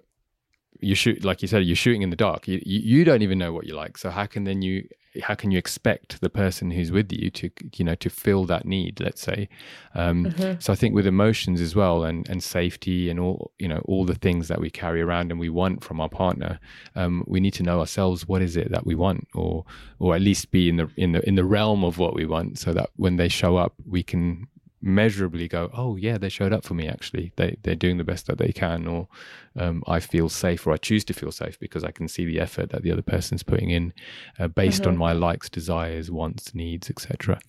[0.84, 2.46] you shoot like you said, you're shooting in the dark.
[2.48, 3.98] You, you don't even know what you like.
[3.98, 4.88] So how can then you
[5.22, 8.64] how can you expect the person who's with you to you know to fill that
[8.64, 9.48] need let's say
[9.94, 10.58] um, mm-hmm.
[10.58, 14.04] so i think with emotions as well and and safety and all you know all
[14.04, 16.58] the things that we carry around and we want from our partner
[16.96, 19.64] um, we need to know ourselves what is it that we want or
[19.98, 22.58] or at least be in the in the in the realm of what we want
[22.58, 24.48] so that when they show up we can
[24.84, 26.86] measurably go, oh yeah, they showed up for me.
[26.86, 29.08] Actually, they they're doing the best that they can, or
[29.56, 32.38] um, I feel safe, or I choose to feel safe because I can see the
[32.38, 33.92] effort that the other person's putting in,
[34.38, 34.90] uh, based mm-hmm.
[34.90, 37.40] on my likes, desires, wants, needs, etc.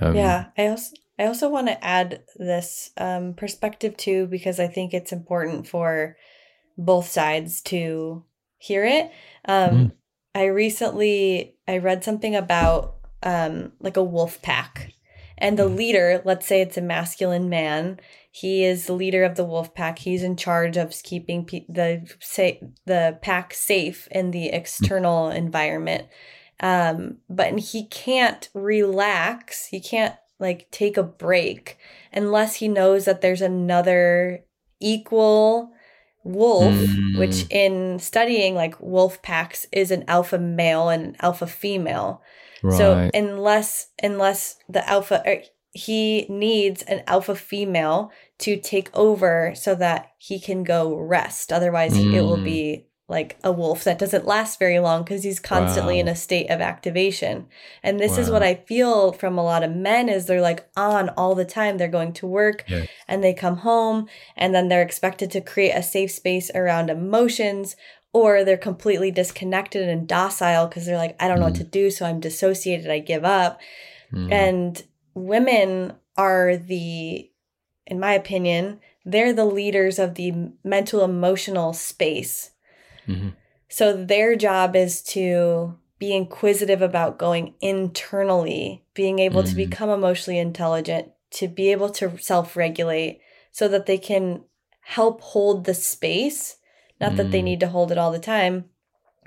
[0.00, 4.66] Um, yeah, I also I also want to add this um, perspective too because I
[4.66, 6.16] think it's important for
[6.78, 8.24] both sides to
[8.56, 9.10] hear it.
[9.46, 9.92] Mm.
[10.34, 14.94] I recently I read something about um, like a wolf pack
[15.40, 17.98] and the leader, let's say it's a masculine man,
[18.30, 19.98] he is the leader of the wolf pack.
[19.98, 26.06] He's in charge of keeping pe- the say the pack safe in the external environment.
[26.60, 29.66] Um, but he can't relax.
[29.66, 31.78] He can't like take a break
[32.12, 34.44] unless he knows that there's another
[34.78, 35.72] equal
[36.22, 37.18] wolf, mm.
[37.18, 42.22] which in studying like wolf packs is an alpha male and an alpha female.
[42.62, 42.76] Right.
[42.76, 45.42] So unless unless the alpha er,
[45.72, 51.52] he needs an alpha female to take over so that he can go rest.
[51.52, 52.12] Otherwise, mm.
[52.12, 52.44] it will mm.
[52.44, 56.00] be like a wolf that doesn't last very long because he's constantly wow.
[56.00, 57.48] in a state of activation.
[57.82, 58.18] And this wow.
[58.18, 61.44] is what I feel from a lot of men is they're like on all the
[61.44, 61.76] time.
[61.76, 62.86] They're going to work yeah.
[63.08, 64.06] and they come home
[64.36, 67.74] and then they're expected to create a safe space around emotions
[68.12, 71.58] or they're completely disconnected and docile because they're like I don't know what mm.
[71.58, 73.60] to do so I'm dissociated, I give up.
[74.12, 74.32] Mm.
[74.32, 74.82] And
[75.14, 77.30] women are the
[77.86, 80.32] in my opinion, they're the leaders of the
[80.62, 82.50] mental emotional space
[83.10, 83.28] Mm-hmm.
[83.68, 89.50] So their job is to be inquisitive about going internally, being able mm-hmm.
[89.50, 93.20] to become emotionally intelligent, to be able to self regulate
[93.52, 94.44] so that they can
[94.80, 96.56] help hold the space.
[97.00, 97.44] Not that they mm.
[97.44, 98.66] need to hold it all the time,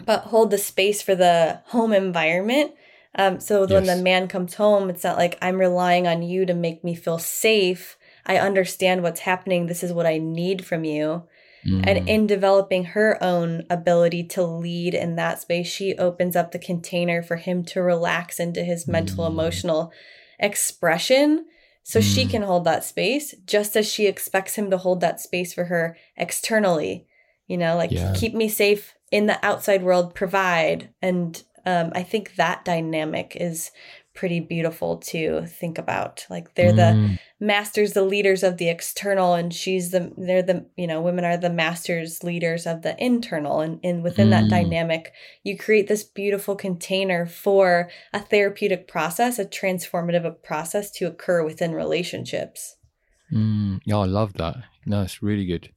[0.05, 2.73] but hold the space for the home environment.
[3.15, 3.71] Um, so yes.
[3.71, 6.95] when the man comes home, it's not like I'm relying on you to make me
[6.95, 7.97] feel safe.
[8.25, 9.65] I understand what's happening.
[9.65, 11.23] This is what I need from you.
[11.65, 11.83] Mm.
[11.87, 16.59] And in developing her own ability to lead in that space, she opens up the
[16.59, 19.29] container for him to relax into his mental, mm.
[19.29, 19.91] emotional
[20.39, 21.45] expression
[21.83, 22.15] so mm.
[22.15, 25.65] she can hold that space just as she expects him to hold that space for
[25.65, 27.07] her externally.
[27.53, 28.15] You know, like yeah.
[28.15, 30.89] keep me safe in the outside world, provide.
[31.03, 33.69] And um, I think that dynamic is
[34.15, 36.25] pretty beautiful to think about.
[36.31, 36.77] Like they're mm.
[36.77, 41.25] the masters, the leaders of the external, and she's the they're the you know women
[41.25, 44.31] are the masters, leaders of the internal, and and within mm.
[44.31, 51.05] that dynamic, you create this beautiful container for a therapeutic process, a transformative process to
[51.05, 52.77] occur within relationships.
[53.31, 53.79] Mm.
[53.85, 54.55] Yeah, I love that.
[54.87, 55.69] No, it's really good.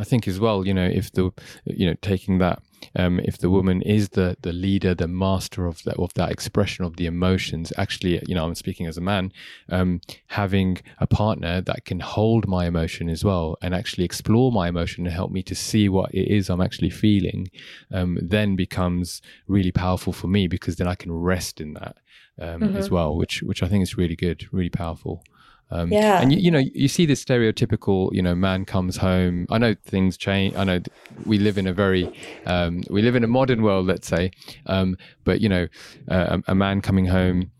[0.00, 1.30] I think as well, you know, if the,
[1.64, 2.62] you know, taking that,
[2.96, 6.86] um, if the woman is the the leader, the master of that of that expression
[6.86, 9.30] of the emotions, actually, you know, I'm speaking as a man,
[9.68, 14.68] um, having a partner that can hold my emotion as well and actually explore my
[14.68, 17.50] emotion and help me to see what it is I'm actually feeling,
[17.92, 21.98] um, then becomes really powerful for me because then I can rest in that
[22.40, 22.76] um, mm-hmm.
[22.76, 25.22] as well, which which I think is really good, really powerful.
[25.70, 26.20] Um, yeah.
[26.20, 29.46] And you, you, know, you see this stereotypical, you know, man comes home.
[29.50, 30.56] I know things change.
[30.56, 30.80] I know
[31.26, 32.12] we live in a very,
[32.46, 34.32] um, we live in a modern world, let's say.
[34.66, 35.68] Um, but you know,
[36.10, 37.50] uh, a, a, man coming home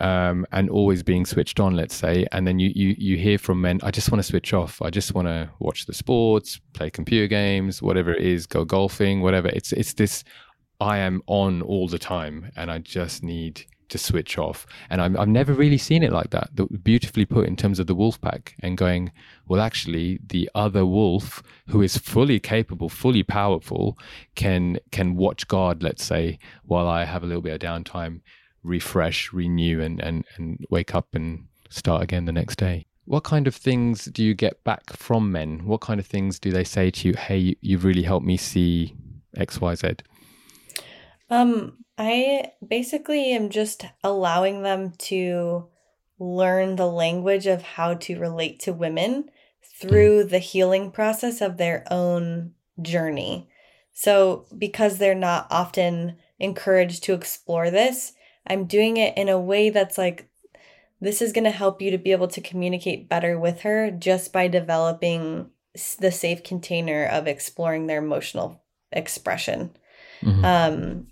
[0.00, 3.60] um, and always being switched on, let's say, and then you you you hear from
[3.60, 4.80] men, I just want to switch off.
[4.80, 9.20] I just want to watch the sports, play computer games, whatever it is, go golfing,
[9.20, 9.48] whatever.
[9.48, 10.24] It's it's this.
[10.80, 14.66] I am on all the time, and I just need to switch off.
[14.90, 16.50] And i have never really seen it like that.
[16.82, 19.12] Beautifully put in terms of the wolf pack and going,
[19.46, 23.98] well, actually, the other wolf who is fully capable, fully powerful,
[24.34, 28.20] can can watch guard, let's say, while I have a little bit of downtime,
[28.62, 32.86] refresh, renew, and and and wake up and start again the next day.
[33.04, 35.64] What kind of things do you get back from men?
[35.64, 37.14] What kind of things do they say to you?
[37.14, 38.94] Hey, you've really helped me see
[39.34, 39.94] X, Y, Z.
[41.30, 45.66] Um, I basically am just allowing them to
[46.20, 49.30] learn the language of how to relate to women
[49.80, 53.48] through the healing process of their own journey.
[53.92, 58.12] So, because they're not often encouraged to explore this,
[58.46, 60.28] I'm doing it in a way that's like,
[61.00, 64.32] this is going to help you to be able to communicate better with her just
[64.32, 65.50] by developing
[65.98, 69.76] the safe container of exploring their emotional expression.
[70.22, 70.44] Mm-hmm.
[70.44, 71.06] Um,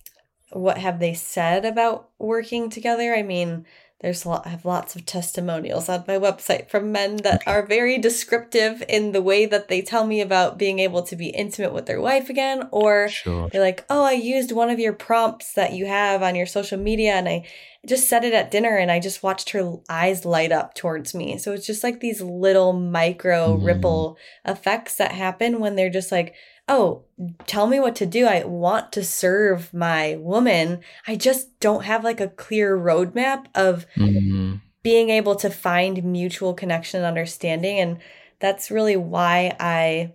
[0.57, 3.15] what have they said about working together?
[3.15, 3.67] I mean,
[4.01, 7.65] there's a lot, I have lots of testimonials on my website from men that are
[7.65, 11.73] very descriptive in the way that they tell me about being able to be intimate
[11.73, 13.49] with their wife again or sure.
[13.49, 16.79] they're like oh i used one of your prompts that you have on your social
[16.79, 17.43] media and i
[17.87, 21.39] just said it at dinner and i just watched her eyes light up towards me
[21.39, 23.65] so it's just like these little micro mm.
[23.65, 26.35] ripple effects that happen when they're just like
[26.69, 27.05] oh,
[27.47, 28.27] tell me what to do.
[28.27, 30.81] I want to serve my woman.
[31.07, 34.57] I just don't have like a clear roadmap of mm-hmm.
[34.83, 37.79] being able to find mutual connection and understanding.
[37.79, 37.99] And
[38.41, 40.15] that's really why I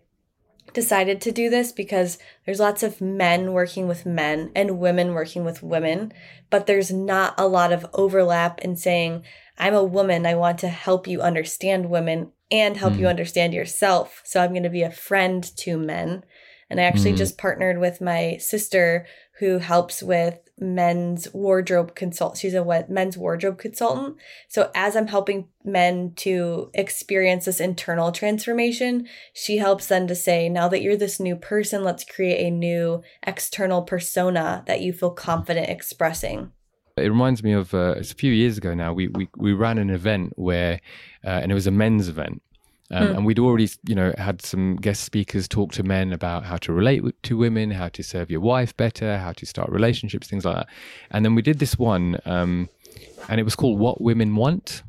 [0.73, 5.43] decided to do this because there's lots of men working with men and women working
[5.43, 6.13] with women,
[6.49, 9.23] but there's not a lot of overlap in saying,
[9.57, 13.09] I'm a woman, I want to help you understand women and help you Mm.
[13.09, 14.21] understand yourself.
[14.25, 16.23] So I'm going to be a friend to men.
[16.71, 17.17] And I actually Mm.
[17.17, 19.05] just partnered with my sister
[19.39, 22.37] who helps with men's wardrobe consult.
[22.37, 24.15] She's a men's wardrobe consultant.
[24.47, 30.49] So as I'm helping men to experience this internal transformation, she helps them to say,
[30.49, 35.11] now that you're this new person, let's create a new external persona that you feel
[35.11, 36.51] confident expressing.
[36.97, 38.93] It reminds me of uh, it's a few years ago now.
[38.93, 40.79] We we we ran an event where,
[41.25, 42.41] uh, and it was a men's event,
[42.91, 43.15] um, Hmm.
[43.15, 46.73] and we'd already you know had some guest speakers talk to men about how to
[46.73, 50.55] relate to women, how to serve your wife better, how to start relationships, things like
[50.55, 50.67] that.
[51.11, 52.69] And then we did this one, um,
[53.29, 54.83] and it was called "What Women Want."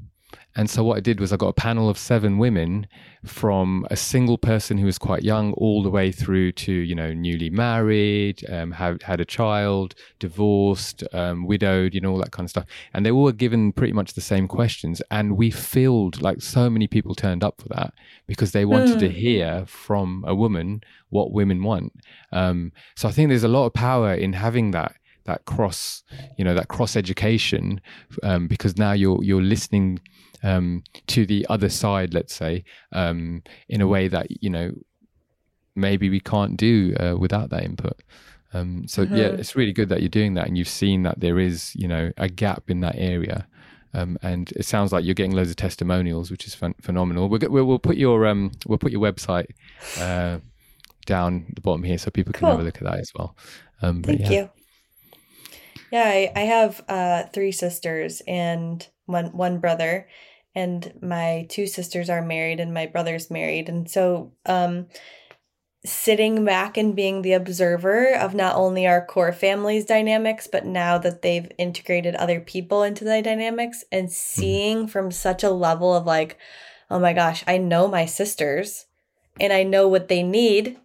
[0.54, 2.86] And so what I did was I got a panel of seven women
[3.24, 7.12] from a single person who was quite young all the way through to, you know,
[7.12, 12.44] newly married, um, had, had a child, divorced, um, widowed, you know, all that kind
[12.46, 12.66] of stuff.
[12.92, 15.00] And they all were given pretty much the same questions.
[15.10, 17.94] And we filled, like so many people turned up for that
[18.26, 19.12] because they wanted to Mm.
[19.12, 20.80] hear from a woman
[21.10, 21.92] what women want.
[22.32, 24.94] Um, so I think there's a lot of power in having that
[25.24, 26.02] that cross
[26.36, 27.80] you know that cross education
[28.24, 30.00] um, because now you're you're listening
[30.42, 34.72] um, to the other side let's say um, in a way that you know
[35.74, 38.02] maybe we can't do uh, without that input
[38.52, 39.38] um, so yeah Mhm.
[39.38, 42.12] it's really good that you're doing that and you've seen that there is you know
[42.16, 43.46] a gap in that area
[43.94, 47.28] um, and it sounds like you're getting loads of testimonials, which is phen- phenomenal.
[47.28, 49.48] We'll, we'll, put your um, we'll put your website
[49.98, 50.38] uh,
[51.04, 53.36] down the bottom here so people can have a look at that as well.
[53.82, 54.30] Um, Thank yeah.
[54.30, 54.50] you.
[55.90, 60.08] Yeah, I, I have uh, three sisters and one one brother,
[60.54, 64.86] and my two sisters are married, and my brother's married, and so um,
[65.84, 70.98] sitting back and being the observer of not only our core family's dynamics, but now
[70.98, 76.06] that they've integrated other people into the dynamics, and seeing from such a level of
[76.06, 76.38] like,
[76.90, 78.86] oh my gosh, I know my sisters,
[79.40, 80.78] and I know what they need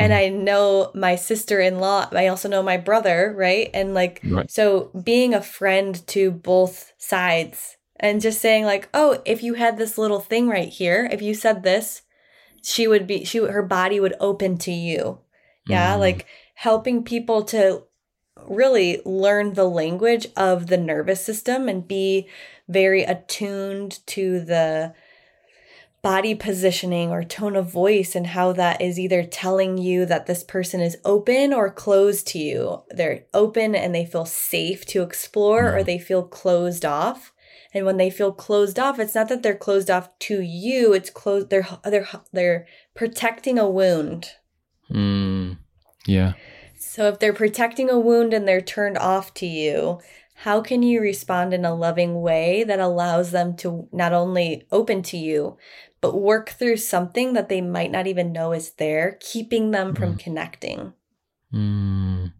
[0.00, 0.16] and Mhm.
[0.16, 2.08] I know my sister in law.
[2.10, 3.70] I also know my brother, right?
[3.74, 4.50] And like, Right.
[4.50, 9.76] so being a friend to both sides and just saying, like, oh, if you had
[9.76, 12.02] this little thing right here, if you said this,
[12.62, 15.20] she would be, she, her body would open to you.
[15.68, 15.94] Yeah.
[15.94, 16.00] Mm.
[16.00, 17.84] Like helping people to
[18.48, 22.26] really learn the language of the nervous system and be
[22.68, 24.94] very attuned to the
[26.02, 30.42] body positioning or tone of voice and how that is either telling you that this
[30.42, 32.82] person is open or closed to you.
[32.88, 35.84] They're open and they feel safe to explore or Mhm.
[35.84, 37.34] they feel closed off.
[37.72, 41.10] And when they feel closed off, it's not that they're closed off to you, it's
[41.10, 44.30] closed they're they're they're protecting a wound.
[44.90, 45.58] Mm.
[46.06, 46.32] Yeah.
[46.78, 50.00] So if they're protecting a wound and they're turned off to you,
[50.34, 55.02] how can you respond in a loving way that allows them to not only open
[55.02, 55.58] to you,
[56.00, 60.16] but work through something that they might not even know is there, keeping them from
[60.16, 60.94] connecting?
[61.52, 62.32] Mm.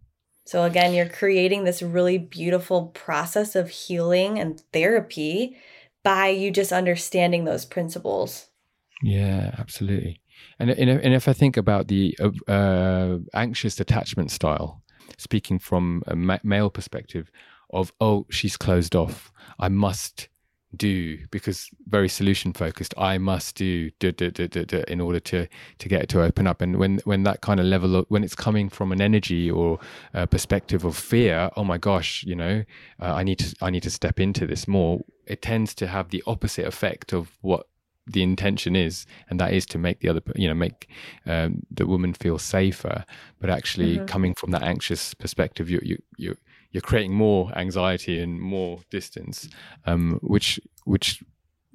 [0.51, 5.57] So again, you're creating this really beautiful process of healing and therapy
[6.03, 8.49] by you just understanding those principles.
[9.01, 10.21] Yeah, absolutely.
[10.59, 14.83] And and if, I think about the uh, uh, anxious attachment style,
[15.19, 17.31] speaking from a ma- male perspective,
[17.73, 19.31] of oh she's closed off,
[19.61, 20.29] I must
[20.77, 22.95] do because very solution focused.
[22.97, 25.47] I must do do, do, do, do, in order to
[25.79, 26.61] to get it to open up.
[26.61, 29.79] And when when that kind of level of when it's coming from an energy or
[30.15, 32.65] a perspective of fear, oh my gosh, you know,
[33.01, 35.01] uh, I need to I need to step into this more.
[35.27, 37.67] It tends to have the opposite effect of what
[38.13, 40.89] the intention is, and that is to make the other, you know, make
[41.27, 43.05] um, the woman feel safer.
[43.41, 44.07] But actually, Mhm.
[44.07, 46.37] coming from that anxious perspective, you you you
[46.73, 49.49] you're creating more anxiety and more distance,
[49.87, 51.23] um, which which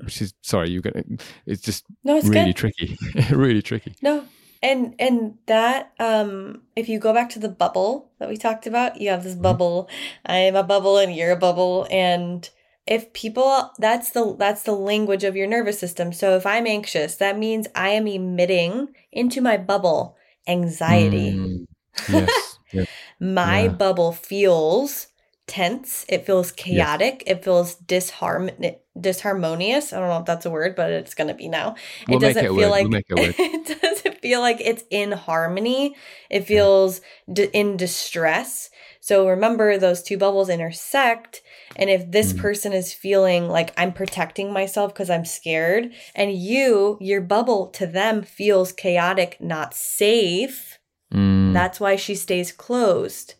[0.03, 1.03] which is sorry, you're gonna.
[1.45, 2.55] It's just No, it's really good.
[2.57, 2.97] tricky,
[3.31, 3.95] really tricky.
[4.01, 4.25] No.
[4.63, 8.99] And and that um if you go back to the bubble that we talked about,
[8.99, 9.41] you have this Mhm.
[9.41, 9.89] bubble.
[10.25, 12.49] I am a bubble and you're a bubble and
[12.87, 16.13] if people that's the that's the language of your nervous system.
[16.13, 20.17] So if I'm anxious, that means I am emitting into my bubble
[20.47, 21.33] anxiety.
[21.33, 21.65] Mm,
[22.09, 22.59] yes.
[22.73, 22.85] yeah.
[23.19, 23.67] My Yeah.
[23.69, 25.07] bubble feels
[25.47, 26.05] tense.
[26.09, 27.23] It feels chaotic.
[27.27, 29.93] It feels disharm- disharmonious.
[29.93, 31.75] I don't know if that's a word, but it's going to be now.
[32.07, 32.69] We'll it doesn't it feel word.
[32.69, 35.95] like We'll make it it doesn't feel like it's in harmony.
[36.29, 38.69] It feels d- in distress.
[38.99, 41.41] So remember those two bubbles intersect
[41.75, 42.39] and if this Mm.
[42.39, 47.85] person is feeling like I'm protecting myself because I'm scared and you your bubble to
[47.85, 50.79] them feels chaotic, not safe,
[51.13, 53.35] Mm, that's why she stays closed.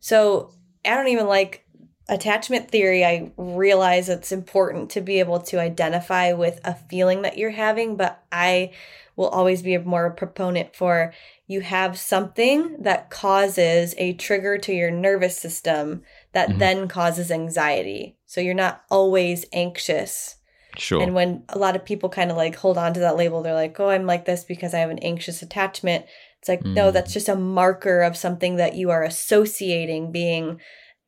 [0.00, 0.50] So
[0.84, 1.64] I don't even like
[2.08, 7.38] attachment theory, I realize it's important to be able to identify with a feeling that
[7.38, 8.72] you're having, but I
[9.16, 11.12] will always be more a proponent for
[11.46, 16.02] you have something that causes a trigger to your nervous system
[16.32, 16.58] that mm-hmm.
[16.58, 18.16] then causes anxiety.
[18.26, 20.36] So you're not always anxious.
[20.76, 21.02] Sure.
[21.02, 23.54] And when a lot of people kind of like hold on to that label, they're
[23.54, 26.06] like, oh, I'm like this because I have an anxious attachment.
[26.38, 26.74] It's like, mm.
[26.74, 30.60] no, that's just a marker of something that you are associating being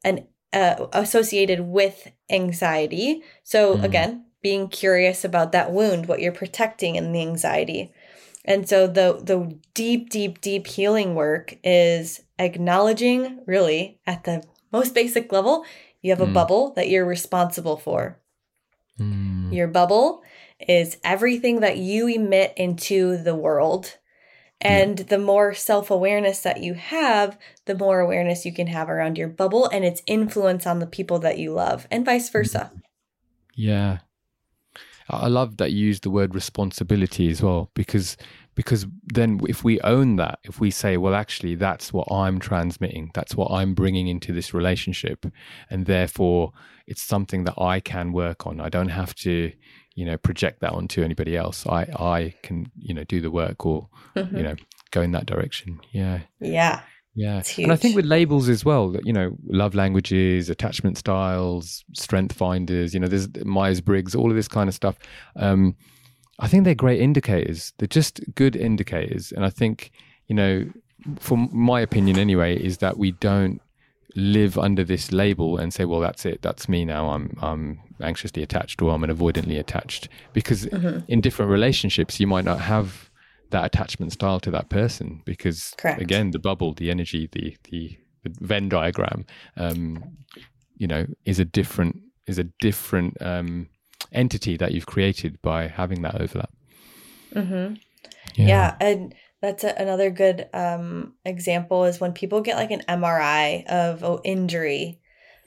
[0.04, 3.22] an uh, associated with anxiety.
[3.42, 3.84] So mm.
[3.84, 7.92] again, being curious about that wound, what you're protecting in the anxiety.
[8.44, 14.42] And so the the deep deep deep healing work is acknowledging really at the
[14.72, 15.64] most basic level,
[16.00, 16.34] you have a mm.
[16.34, 18.18] bubble that you're responsible for.
[18.98, 19.52] Mm.
[19.52, 20.22] Your bubble
[20.68, 23.98] is everything that you emit into the world.
[24.60, 25.06] And yeah.
[25.06, 29.28] the more self awareness that you have, the more awareness you can have around your
[29.28, 32.70] bubble and its influence on the people that you love, and vice versa.
[33.54, 33.98] Yeah.
[35.10, 38.16] I love that you use the word responsibility as well, because
[38.54, 43.10] because then if we own that if we say well actually that's what i'm transmitting
[43.14, 45.26] that's what i'm bringing into this relationship
[45.70, 46.52] and therefore
[46.86, 48.60] it's something that i can work on.
[48.60, 49.52] I don't have to
[49.94, 51.66] you know project that onto anybody else.
[51.66, 54.36] I i can you know do the work or mm-hmm.
[54.36, 54.56] you know
[54.90, 55.80] go in that direction.
[55.92, 56.20] Yeah.
[56.40, 56.80] Yeah.
[57.14, 57.42] Yeah.
[57.58, 62.34] And i think with labels as well that you know love languages attachment styles strength
[62.34, 64.96] finders you know there's myers-briggs all of this kind of stuff
[65.36, 65.76] um
[66.38, 67.72] I think they're great indicators.
[67.78, 69.32] They're just good indicators.
[69.32, 69.92] And I think,
[70.28, 70.70] you know,
[71.18, 73.60] from my opinion anyway, is that we don't
[74.14, 76.42] live under this label and say, well, that's it.
[76.42, 77.10] That's me now.
[77.10, 80.08] I'm, I'm anxiously attached or I'm an avoidantly attached.
[80.32, 81.00] Because mm-hmm.
[81.08, 83.10] in different relationships, you might not have
[83.50, 86.00] that attachment style to that person because Correct.
[86.00, 89.26] again, the bubble, the energy, the, the, the Venn diagram,
[89.56, 90.16] um,
[90.76, 93.68] you know, is a different, is a different, um,
[94.12, 96.50] entity that you've created by having that overlap.
[97.34, 97.74] Mm-hmm.
[98.34, 98.46] Yeah.
[98.46, 98.76] yeah.
[98.80, 104.02] and that's a, another good um, example is when people get like an MRI of
[104.04, 105.00] oh, injury.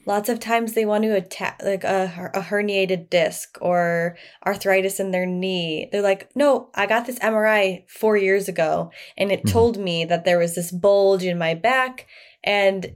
[0.07, 5.09] Lots of times they want to attack like a, a herniated disc or arthritis in
[5.09, 5.89] their knee.
[5.91, 9.49] They're like, no, I got this MRI four years ago, and it mm-hmm.
[9.49, 12.05] told me that there was this bulge in my back,
[12.43, 12.93] and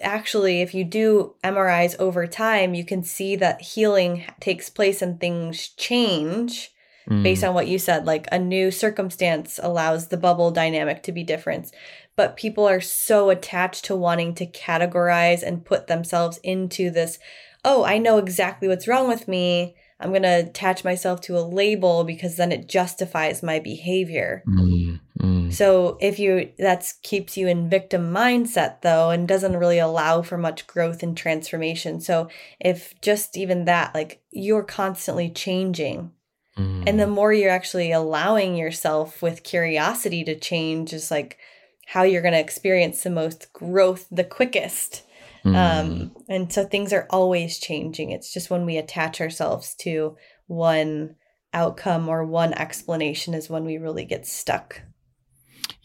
[0.00, 5.18] actually if you do MRIs over time, you can see that healing takes place and
[5.18, 6.72] things change
[7.08, 7.22] mm.
[7.22, 11.24] based on what you said like a new circumstance allows the bubble dynamic to be
[11.24, 11.72] different.
[12.16, 17.18] But people are so attached to wanting to categorize and put themselves into this,
[17.64, 19.76] oh, I know exactly what's wrong with me.
[20.00, 24.42] I'm going to attach myself to a label because then it justifies my behavior.
[24.46, 25.52] Mm, mm.
[25.52, 30.38] So if you that keeps you in victim mindset though and doesn't really allow for
[30.38, 32.00] much growth and transformation.
[32.00, 32.28] So
[32.60, 36.12] if just even that like you're constantly changing
[36.56, 36.84] mm.
[36.86, 41.38] and the more you're actually allowing yourself with curiosity to change is like
[41.86, 45.02] how you're going to experience the most growth the quickest
[45.46, 45.56] um, mm.
[45.56, 48.10] Um, and so things are always changing.
[48.10, 51.14] It's just when we attach ourselves to one
[51.52, 54.82] outcome or one explanation is when we really get stuck.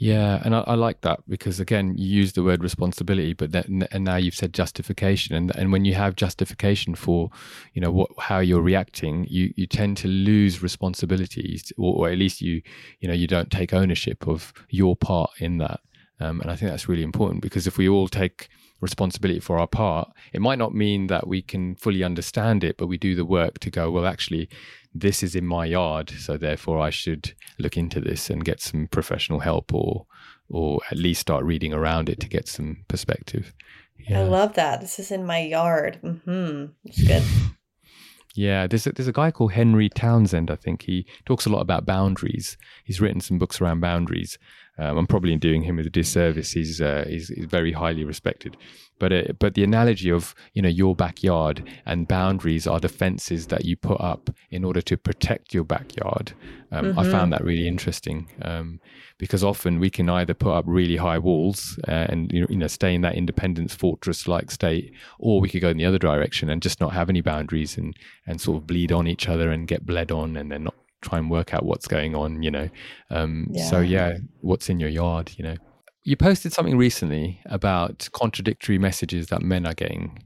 [0.01, 3.87] Yeah, and I, I, like that because again, you use the word responsibility, but then
[3.91, 7.29] and now you've said justification, and and when you have justification for,
[7.75, 12.17] you know, what how you're reacting, you you tend to lose responsibilities, or, or at
[12.17, 12.63] least you
[12.99, 15.81] you know you don't take ownership of your part in that,
[16.19, 18.49] um, and I think that's really important because if we all take
[18.79, 22.87] responsibility for our part, it might not mean that we can fully understand it, but
[22.87, 24.49] we do the work to go, well, actually,
[24.93, 28.87] this is in my yard, so therefore I should look into this and get some
[28.87, 30.05] professional help or
[30.49, 33.53] or at least start reading around it to get some perspective.
[33.97, 34.19] Yeah.
[34.19, 34.81] I love that.
[34.81, 35.99] This is in my yard.
[36.03, 36.65] Mm-hmm.
[36.85, 37.23] It's good.
[38.33, 40.49] Yeah, there's a, there's a guy called Henry Townsend.
[40.49, 42.57] I think he talks a lot about boundaries.
[42.86, 44.37] He's written some books around boundaries.
[44.82, 46.53] Um, I'm probably doing him a disservice.
[46.53, 48.58] He's, uh, he's, he's very highly respected,
[48.97, 53.47] but uh, but the analogy of you know your backyard and boundaries are the fences
[53.47, 56.33] that you put up in order to protect your backyard.
[56.71, 56.99] Um, mm-hmm.
[56.99, 58.79] I found that really interesting um,
[59.20, 62.95] because often we can either put up really high walls uh, and you know stay
[62.95, 66.63] in that independence fortress like state, or we could go in the other direction and
[66.63, 67.95] just not have any boundaries and
[68.25, 71.17] and sort of bleed on each other and get bled on and then not try
[71.17, 72.69] and work out what's going on, you know.
[73.09, 73.69] Um, yeah.
[73.69, 75.55] So yeah, what's in your yard, you know.
[76.03, 80.23] You posted something recently about contradictory messages that men are getting.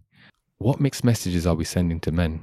[0.58, 2.42] What mixed messages are we sending to men?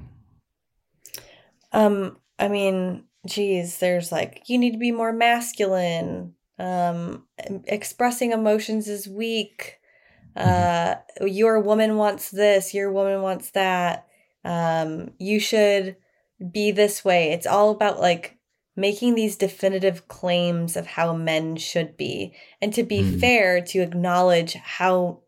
[1.73, 6.35] Um, I mean, geez, there's like you need to be more masculine.
[6.59, 7.27] Um,
[7.65, 9.79] expressing emotions is weak.
[10.37, 14.07] uh, your woman wants this, your woman wants that.
[14.45, 15.97] Um, you should
[16.51, 17.33] be this way.
[17.33, 18.39] It's all about like
[18.77, 23.21] making these definitive claims of how men should be and to be mm.
[23.21, 25.21] fair to acknowledge how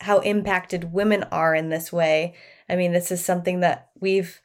[0.00, 2.34] how impacted women are in this way
[2.68, 4.40] i mean this is something that we've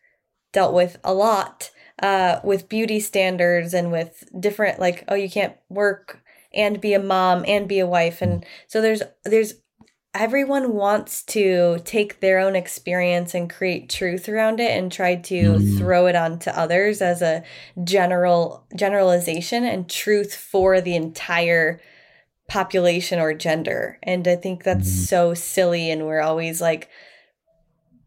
[0.52, 1.72] dealt with a lot
[2.02, 6.22] uh, with beauty standards and with different like oh you can't work
[6.54, 9.56] and be a mom and be a wife and so there's there's
[10.14, 15.54] everyone wants to take their own experience and create truth around it and try to
[15.54, 15.78] mm.
[15.78, 17.44] throw it onto others as a
[17.84, 21.82] general generalization and truth for the entire
[22.48, 25.08] population or gender and i think that's mm.
[25.08, 26.90] so silly and we're always like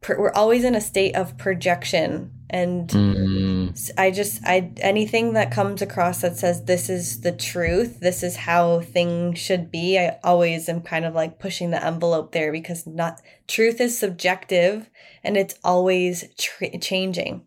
[0.09, 3.91] we're always in a state of projection and mm.
[3.99, 8.37] i just i anything that comes across that says this is the truth this is
[8.37, 12.87] how things should be i always am kind of like pushing the envelope there because
[12.87, 14.89] not truth is subjective
[15.25, 17.45] and it's always tr- changing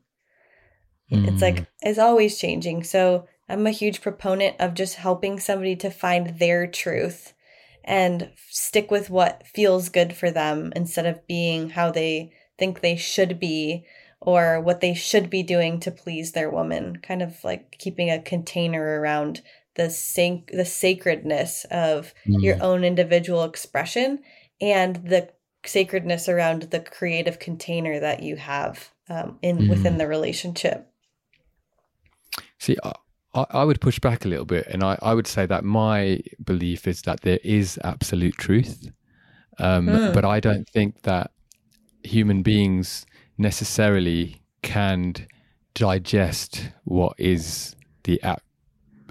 [1.12, 1.28] mm.
[1.28, 1.68] it's like mm.
[1.82, 6.68] it's always changing so i'm a huge proponent of just helping somebody to find their
[6.68, 7.34] truth
[7.86, 12.98] and stick with what feels good for them instead of being how they think they
[12.98, 13.86] should be
[14.22, 18.22] or what they should be doing to please their woman kind of like keeping a
[18.22, 19.41] container around
[19.76, 22.41] the sac- the sacredness of mm.
[22.41, 24.20] your own individual expression
[24.60, 25.30] and the
[25.66, 29.70] sacredness around the creative container that you have um, in mm.
[29.70, 30.88] within the relationship
[32.58, 35.64] see I, I would push back a little bit and I, I would say that
[35.64, 38.90] my belief is that there is absolute truth
[39.60, 40.14] um, mm.
[40.14, 41.32] but i don't think that
[42.04, 43.06] human beings
[43.40, 45.16] necessarily can
[45.74, 48.22] digest what is the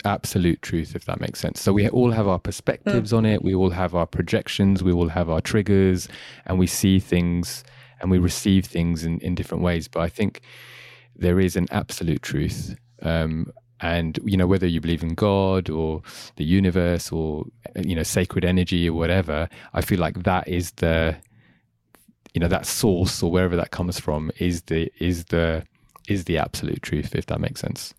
[0.05, 1.61] absolute truth, if that makes sense.
[1.61, 3.19] So we all have our perspectives mm.
[3.19, 6.09] on it, we all have our projections, we all have our triggers,
[6.47, 7.65] and we see things
[8.01, 9.89] and we receive things in, in different ways.
[9.89, 10.43] But I think
[11.17, 12.77] there is an absolute truth.
[13.03, 16.03] Um, and you know whether you believe in god or
[16.35, 17.45] the universe or
[17.77, 21.17] you know sacred energy or whatever i feel like that is the
[22.39, 25.65] you know that source or wherever that comes from is the is the
[26.07, 27.95] is the absolute truth if that makes sense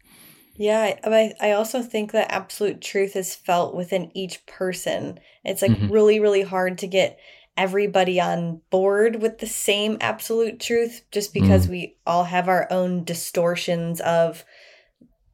[0.56, 5.72] yeah i i also think that absolute truth is felt within each person it's like
[5.72, 5.91] mm-hmm.
[5.91, 7.20] really really hard to get
[7.57, 11.72] everybody on board with the same absolute truth just because mm.
[11.72, 14.45] we all have our own distortions of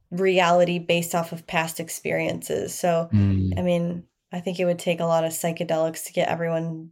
[0.09, 3.53] reality based off of past experiences so mm.
[3.55, 4.03] i mean
[4.33, 6.89] i think it would take a lot of psychedelics to get everyone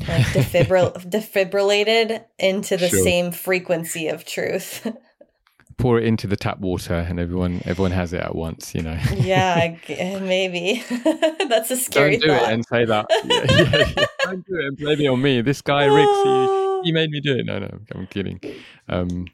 [0.00, 3.02] like defibril- defibrillated into the sure.
[3.02, 4.86] same frequency of truth.
[5.78, 8.74] Pour it into the tap water, and everyone everyone has it at once.
[8.74, 8.98] You know.
[9.14, 10.82] yeah, maybe
[11.48, 12.16] that's a scary.
[12.16, 12.50] Don't do thought.
[12.50, 13.06] it and say that.
[13.24, 14.06] Yeah, yeah, yeah.
[14.24, 15.40] Don't do it and blame it on me.
[15.40, 17.46] This guy Rix, he, he made me do it.
[17.46, 18.40] No, no, I'm kidding.
[18.88, 19.28] Um,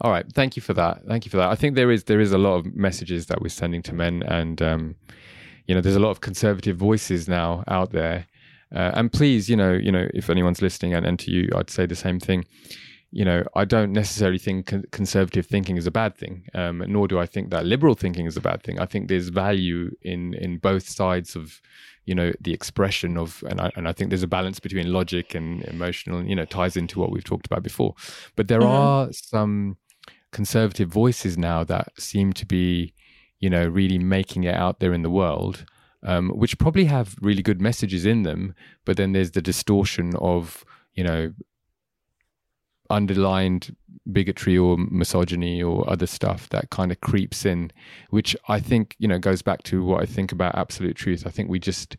[0.00, 1.06] all right, thank you for that.
[1.06, 1.50] Thank you for that.
[1.50, 4.24] I think there is there is a lot of messages that we're sending to men,
[4.24, 4.96] and um,
[5.68, 8.26] you know, there's a lot of conservative voices now out there
[8.72, 11.70] uh, and please, you know, you know, if anyone's listening, and, and to you, I'd
[11.70, 12.44] say the same thing.
[13.10, 17.06] You know, I don't necessarily think con- conservative thinking is a bad thing, um, nor
[17.06, 18.80] do I think that liberal thinking is a bad thing.
[18.80, 21.60] I think there's value in in both sides of,
[22.06, 25.34] you know, the expression of, and I, and I think there's a balance between logic
[25.34, 26.24] and emotional.
[26.24, 27.94] You know, ties into what we've talked about before.
[28.34, 28.68] But there mm-hmm.
[28.68, 29.76] are some
[30.32, 32.94] conservative voices now that seem to be,
[33.38, 35.64] you know, really making it out there in the world
[36.04, 38.54] um, which probably have really good messages in them,
[38.84, 40.64] but then there's the distortion of
[40.94, 41.32] you know
[42.90, 43.74] underlined
[44.12, 47.72] bigotry or misogyny or other stuff that kind of creeps in,
[48.10, 51.26] which I think you know goes back to what I think about absolute truth.
[51.26, 51.96] I think we just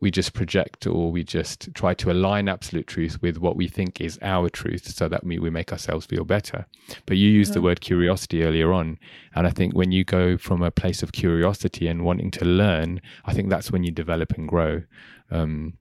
[0.00, 4.00] we just project or we just try to align absolute truth with what we think
[4.00, 6.66] is our truth so that we, we make ourselves feel better.
[7.06, 7.60] But you used mm-hmm.
[7.60, 8.98] the word curiosity earlier on.
[9.34, 13.00] And I think when you go from a place of curiosity and wanting to learn,
[13.24, 14.82] I think that's when you develop and grow.
[15.30, 15.74] Um,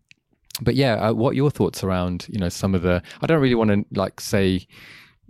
[0.61, 3.55] but yeah, uh, what your thoughts around, you know, some of the, I don't really
[3.55, 4.67] want to like say,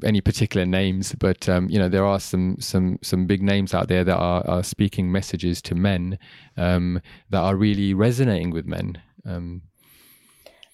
[0.03, 3.87] any particular names, but um, you know there are some some some big names out
[3.87, 6.17] there that are, are speaking messages to men
[6.57, 9.01] um, that are really resonating with men.
[9.25, 9.63] Um,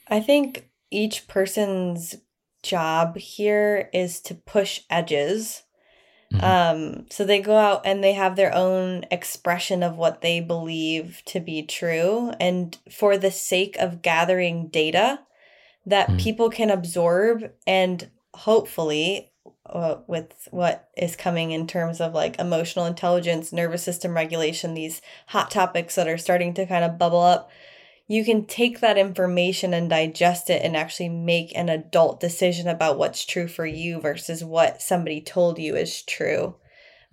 [0.08, 2.16] I think each person's
[2.64, 5.64] job here is to push edges.
[6.34, 6.46] Mm-hmm.
[6.46, 11.24] Um, so they go out and they have their own expression of what they believe
[11.26, 15.20] to be true, and for the sake of gathering data
[15.86, 16.18] that mm-hmm.
[16.18, 18.10] people can absorb and
[18.40, 19.32] hopefully
[19.66, 25.02] uh, with what is coming in terms of like emotional intelligence, nervous system regulation, these
[25.28, 27.52] hot topics that are starting to kind of bubble up,
[28.07, 32.98] you can take that information and digest it and actually make an adult decision about
[32.98, 36.56] what's true for you versus what somebody told you is true.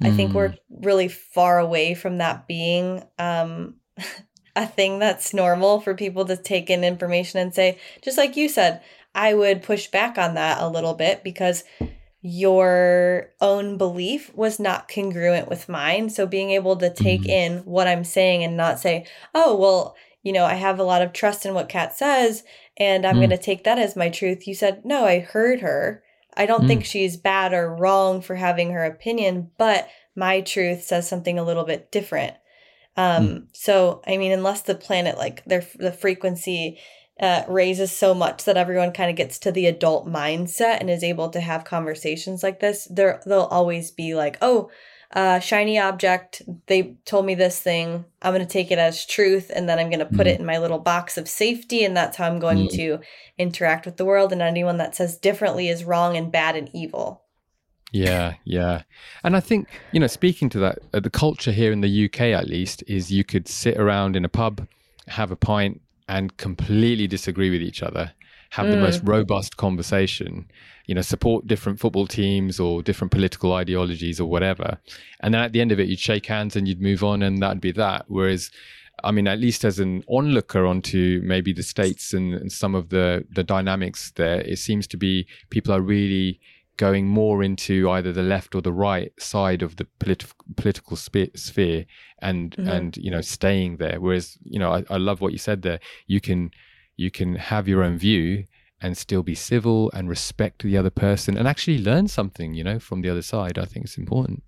[0.03, 0.07] Mm.
[0.07, 0.59] I think we're mm.
[0.71, 3.75] really far away from that being um,
[4.57, 8.49] a thing that's normal for people to take in information and say, just like you
[8.49, 8.81] said,
[9.17, 11.65] I would push back on that a little bit because
[12.21, 16.11] your own belief was not congruent with mine.
[16.11, 17.29] So being able to take mm.
[17.29, 21.03] in what I'm saying and not say, oh, well, you know, I have a lot
[21.03, 22.45] of trust in what Kat says,
[22.77, 23.21] and I'm mm.
[23.21, 24.47] going to take that as my truth.
[24.47, 26.03] You said, no, I heard her.
[26.37, 26.69] I don't mm.
[26.69, 31.45] think she's bad or wrong for having her opinion, but my truth says something a
[31.45, 32.35] little bit different.
[32.97, 33.47] Um, mm.
[33.53, 36.81] So, I mean, unless the planet, like their the frequency
[37.21, 41.03] uh, raises so much that everyone kind of gets to the adult mindset and is
[41.03, 44.71] able to have conversations like this, there they'll always be like, oh,
[45.13, 46.43] uh, shiny object.
[46.67, 48.05] They told me this thing.
[48.21, 50.31] I'm going to take it as truth and then I'm going to put mm.
[50.31, 51.85] it in my little box of safety.
[51.85, 52.71] And that's how I'm going mm.
[52.73, 53.01] to
[53.39, 54.33] interact with the world.
[54.33, 57.23] And anyone that says differently is wrong and bad and evil.
[57.93, 58.83] Yeah, yeah.
[59.23, 62.21] And I think, you know, speaking to that, uh, the culture here in the UK
[62.23, 64.67] at least is you could sit around in a pub,
[65.07, 68.13] have a pint, and completely disagree with each other,
[68.51, 68.73] have mm.
[68.73, 70.49] the most robust conversation
[70.87, 74.79] you know, support different football teams or different political ideologies or whatever.
[75.21, 77.43] And then at the end of it, you'd shake hands and you'd move on, and
[77.43, 78.05] that'd be that.
[78.07, 78.51] Whereas,
[79.03, 82.89] I mean, at least as an onlooker onto maybe the states and, and some of
[82.91, 86.41] the the dynamics there, it seems to be people are really
[86.77, 91.35] going more into either the left or the right side of the politi- political spe-
[91.35, 91.87] sphere
[92.21, 92.69] and mm-hmm.
[92.69, 95.81] and you know staying there whereas you know I, I love what you said there
[96.07, 96.51] you can
[96.97, 98.45] you can have your own view
[98.81, 102.79] and still be civil and respect the other person and actually learn something, you know,
[102.79, 103.59] from the other side.
[103.59, 104.43] I think it's important.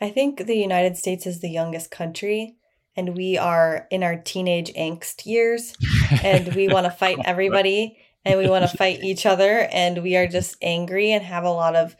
[0.00, 2.56] I think the United States is the youngest country
[2.96, 5.74] and we are in our teenage angst years
[6.22, 10.16] and we want to fight everybody and we want to fight each other and we
[10.16, 11.96] are just angry and have a lot of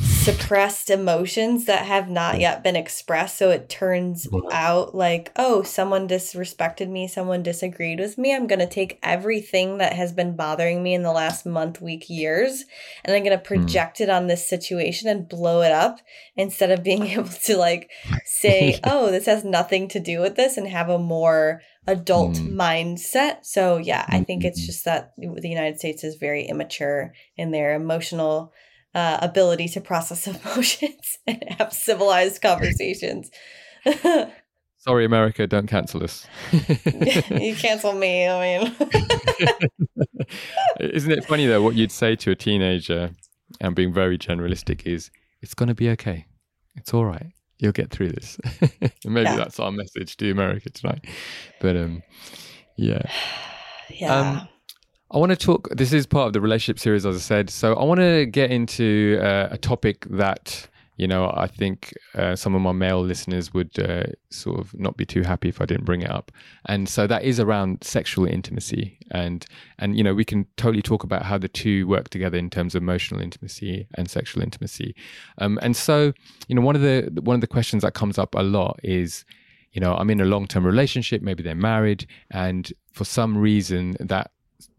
[0.00, 3.36] suppressed emotions that have not yet been expressed.
[3.36, 8.34] So it turns out like, oh, someone disrespected me, someone disagreed with me.
[8.34, 12.08] I'm going to take everything that has been bothering me in the last month, week,
[12.08, 12.64] years,
[13.04, 13.62] and I'm going to hmm.
[13.62, 14.02] project mm.
[14.02, 15.98] it on this situation and blow it up
[16.36, 17.90] instead of being able to like
[18.24, 22.52] say, oh, this has nothing to do with this and have a more adult mm.
[22.52, 23.44] mindset.
[23.44, 24.66] So, yeah, I think it's mm-hmm.
[24.66, 28.52] just that the United States is very immature in their emotional
[28.98, 33.30] uh, ability to process emotions and have civilized conversations.
[34.78, 36.26] Sorry, America, don't cancel us.
[37.30, 38.26] you cancel me.
[38.28, 38.76] I mean,
[40.80, 41.62] isn't it funny though?
[41.62, 43.10] What you'd say to a teenager,
[43.60, 45.10] and being very generalistic, is
[45.42, 46.26] it's going to be okay.
[46.76, 47.32] It's all right.
[47.58, 48.38] You'll get through this.
[49.04, 49.36] maybe yeah.
[49.36, 51.04] that's our message to America tonight.
[51.60, 52.02] But um,
[52.76, 53.02] yeah,
[53.90, 54.14] yeah.
[54.14, 54.48] Um,
[55.10, 55.68] I want to talk.
[55.70, 57.50] This is part of the relationship series, as I said.
[57.50, 62.36] So I want to get into uh, a topic that you know I think uh,
[62.36, 65.64] some of my male listeners would uh, sort of not be too happy if I
[65.64, 66.30] didn't bring it up.
[66.66, 69.46] And so that is around sexual intimacy, and
[69.78, 72.74] and you know we can totally talk about how the two work together in terms
[72.74, 74.94] of emotional intimacy and sexual intimacy.
[75.38, 76.12] Um, and so
[76.48, 79.24] you know one of the one of the questions that comes up a lot is
[79.72, 83.96] you know, I'm in a long term relationship, maybe they're married, and for some reason
[84.00, 84.30] that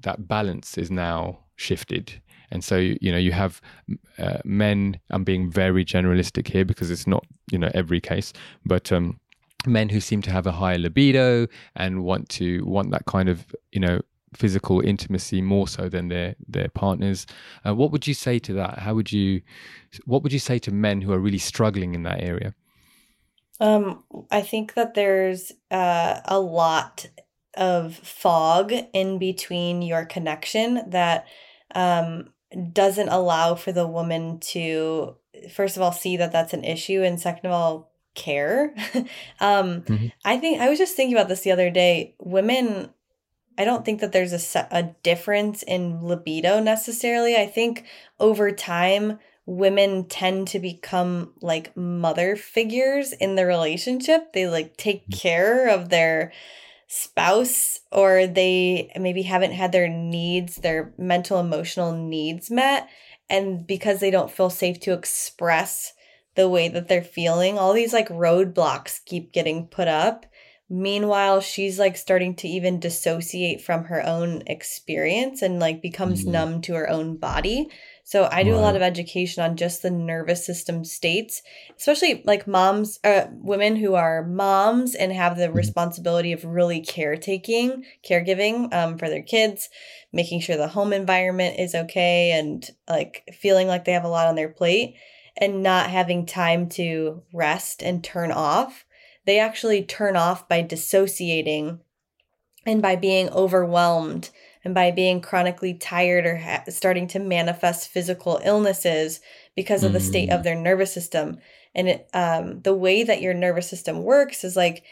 [0.01, 2.21] that balance is now shifted.
[2.51, 3.61] And so, you know, you have
[4.17, 8.33] uh, men, I'm being very generalistic here because it's not, you know, every case,
[8.65, 9.19] but um,
[9.67, 13.55] men who seem to have a higher libido and want to want that kind of,
[13.71, 14.01] you know,
[14.33, 17.25] physical intimacy more so than their their partners.
[17.65, 18.79] Uh, what would you say to that?
[18.79, 19.41] How would you,
[20.05, 22.53] what would you say to men who are really struggling in that area?
[23.59, 27.07] Um, I think that there's uh, a lot
[27.55, 31.27] of fog in between your connection that
[31.75, 32.29] um,
[32.71, 35.15] doesn't allow for the woman to,
[35.51, 38.73] first of all, see that that's an issue, and second of all, care.
[39.39, 40.07] um, mm-hmm.
[40.25, 42.15] I think I was just thinking about this the other day.
[42.19, 42.89] Women,
[43.57, 47.35] I don't think that there's a, a difference in libido necessarily.
[47.35, 47.85] I think
[48.19, 54.33] over time, women tend to become like mother figures in the relationship.
[54.33, 55.19] They like take mm.
[55.19, 56.31] care of their
[56.89, 62.89] spouse or they maybe haven't had their needs, their mental emotional needs met.
[63.29, 65.93] And because they don't feel safe to express
[66.35, 70.25] the way that they're feeling, all these like roadblocks keep getting put up.
[70.67, 76.31] Meanwhile, she's like starting to even dissociate from her own experience and like becomes mm-hmm.
[76.31, 77.69] numb to her own body.
[78.09, 78.57] So I do right.
[78.57, 81.43] a lot of education on just the nervous system states,
[81.77, 85.57] especially like moms, uh, women who are moms and have the mm-hmm.
[85.57, 89.69] responsibility of really caretaking, caregiving um, for their kids,
[90.11, 94.25] making sure the home environment is okay, and like feeling like they have a lot
[94.25, 94.95] on their plate
[95.37, 98.85] and not having time to rest and turn off.
[99.27, 101.79] They actually turn off by dissociating
[102.65, 104.31] and by being overwhelmed
[104.63, 109.21] and by being chronically tired or ha- starting to manifest physical illnesses
[109.55, 110.43] because of the state of mm.
[110.43, 111.37] their nervous system.
[111.73, 114.83] And it, um, the way that your nervous system works is like,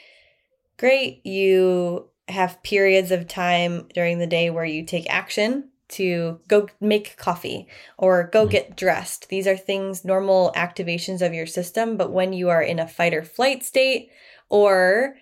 [0.77, 6.67] great, you have periods of time during the day where you take action to go
[6.81, 7.67] make coffee
[7.97, 8.51] or go mm.
[8.51, 9.29] get dressed.
[9.29, 11.97] These are things, normal activations of your system.
[11.97, 14.09] But when you are in a fight or flight state,
[14.49, 15.15] or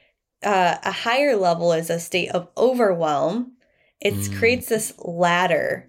[0.44, 3.54] uh, a higher level is a state of overwhelm,
[4.02, 4.38] it mm.
[4.38, 5.88] creates this ladder,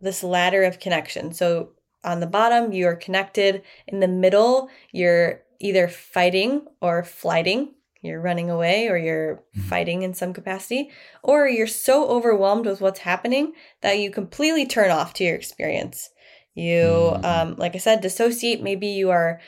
[0.00, 1.32] this ladder of connection.
[1.32, 1.70] So
[2.04, 3.62] on the bottom, you are connected.
[3.86, 7.74] In the middle, you're either fighting or flighting.
[8.00, 9.62] You're running away or you're mm.
[9.62, 10.90] fighting in some capacity,
[11.22, 16.10] or you're so overwhelmed with what's happening that you completely turn off to your experience.
[16.54, 16.82] You,
[17.14, 17.24] mm.
[17.24, 18.60] um, like I said, dissociate.
[18.60, 19.40] Maybe you are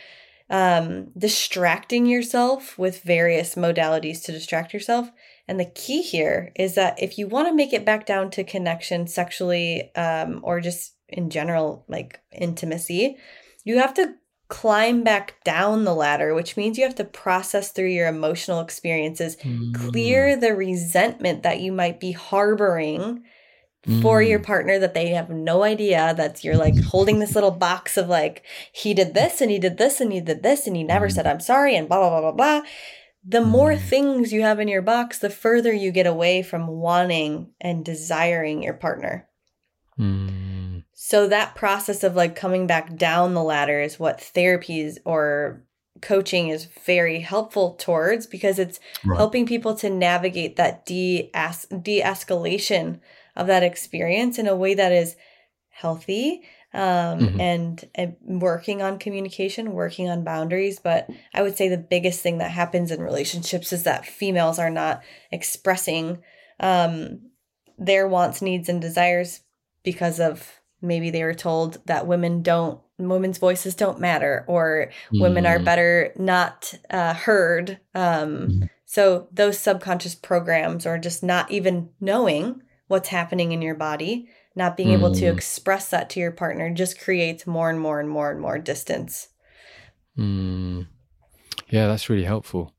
[0.51, 5.10] um, distracting yourself with various modalities to distract yourself.
[5.46, 8.44] And the key here is that if you want to make it back down to
[8.44, 13.16] connection sexually um, or just in general, like intimacy,
[13.64, 14.14] you have to
[14.48, 19.36] climb back down the ladder, which means you have to process through your emotional experiences,
[19.36, 19.74] mm.
[19.74, 23.22] clear the resentment that you might be harboring
[24.00, 24.44] for your mm.
[24.44, 28.42] partner that they have no idea that you're like holding this little box of like
[28.72, 31.26] he did this and he did this and he did this and he never said
[31.26, 31.30] mm.
[31.30, 32.68] i'm sorry and blah blah blah blah blah
[33.26, 37.52] the more things you have in your box, the further you get away from wanting
[37.60, 39.26] and desiring your partner.
[39.98, 40.84] Mm.
[40.92, 45.64] So that process of like coming back down the ladder is what therapies or
[46.01, 49.16] coaching is very helpful towards because it's right.
[49.16, 53.01] helping people to navigate that de de-escalation
[53.36, 55.16] of that experience in a way that is
[55.70, 56.42] healthy
[56.74, 57.40] um, mm-hmm.
[57.40, 60.80] and, and working on communication, working on boundaries.
[60.80, 64.70] But I would say the biggest thing that happens in relationships is that females are
[64.70, 66.22] not expressing
[66.60, 67.30] um,
[67.78, 69.40] their wants, needs, and desires
[69.84, 75.20] because of maybe they were told that women don't women's voices don't matter or mm.
[75.20, 75.64] women are mm.
[75.64, 78.70] better not uh, heard um, mm.
[78.84, 84.76] so those subconscious programs or just not even knowing what's happening in your body not
[84.76, 84.94] being mm.
[84.94, 85.36] able to hmm.
[85.36, 89.28] express that to your partner just creates more and more and more and more distance.
[90.18, 90.86] Mm.
[91.68, 92.72] Yeah, that's really helpful.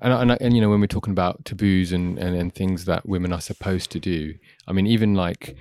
[0.00, 3.08] And, and, and you know when we're talking about taboos and, and and things that
[3.08, 4.34] women are supposed to do,
[4.66, 5.56] I mean even like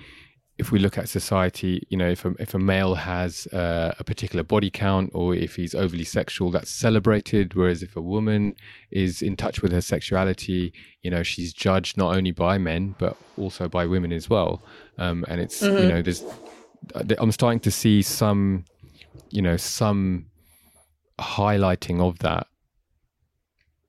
[0.57, 4.03] if we look at society, you know, if a, if a male has uh, a
[4.03, 7.53] particular body count or if he's overly sexual, that's celebrated.
[7.53, 8.55] Whereas if a woman
[8.89, 10.73] is in touch with her sexuality,
[11.03, 14.63] you know, she's judged not only by men but also by women as well.
[14.97, 15.77] Um, and it's mm-hmm.
[15.77, 16.23] you know, there's
[17.19, 18.65] I'm starting to see some,
[19.29, 20.27] you know, some
[21.19, 22.47] highlighting of that.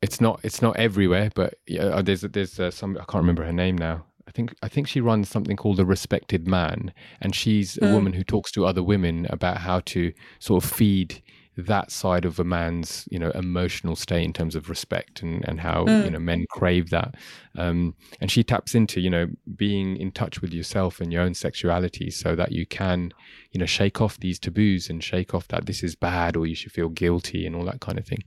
[0.03, 3.53] It's not it's not everywhere, but yeah, there's there's uh, some I can't remember her
[3.53, 7.79] name now I think I think she runs something called the Respected Man, and she's
[7.79, 7.95] a mm.
[7.95, 11.23] woman who talks to other women about how to sort of feed
[11.57, 15.59] that side of a man's you know emotional state in terms of respect and and
[15.59, 16.05] how mm.
[16.05, 17.15] you know men crave that
[17.57, 19.27] um, and she taps into you know
[19.57, 23.11] being in touch with yourself and your own sexuality so that you can
[23.51, 26.55] you know shake off these taboos and shake off that this is bad or you
[26.55, 28.23] should feel guilty and all that kind of thing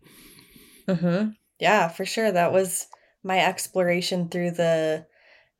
[0.89, 1.29] mm-hmm.
[1.57, 2.87] yeah for sure that was
[3.23, 5.05] my exploration through the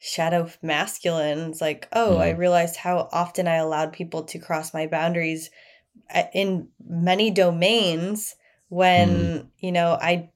[0.04, 1.52] shadow masculine.
[1.52, 2.22] It's like, oh, mm.
[2.22, 5.52] I realized how often I allowed people to cross my boundaries
[6.14, 8.36] uh, in many domains
[8.70, 9.48] when, mm.
[9.60, 10.32] you know, I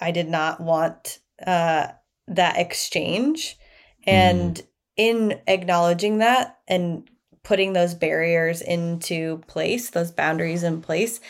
[0.00, 1.86] I did not want uh
[2.26, 3.58] that exchange
[4.04, 4.66] and mm.
[4.96, 7.08] in acknowledging that and
[7.44, 11.20] putting those barriers into place, those boundaries in place,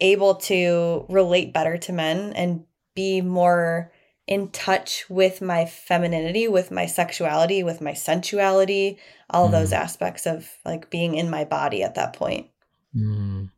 [0.00, 2.64] able to relate better to men and
[2.94, 3.92] be more
[4.26, 8.98] in touch with my femininity, with my sexuality, with my sensuality,
[9.30, 9.52] all mm.
[9.52, 12.48] those aspects of like being in my body at that point.
[12.96, 13.50] Mm.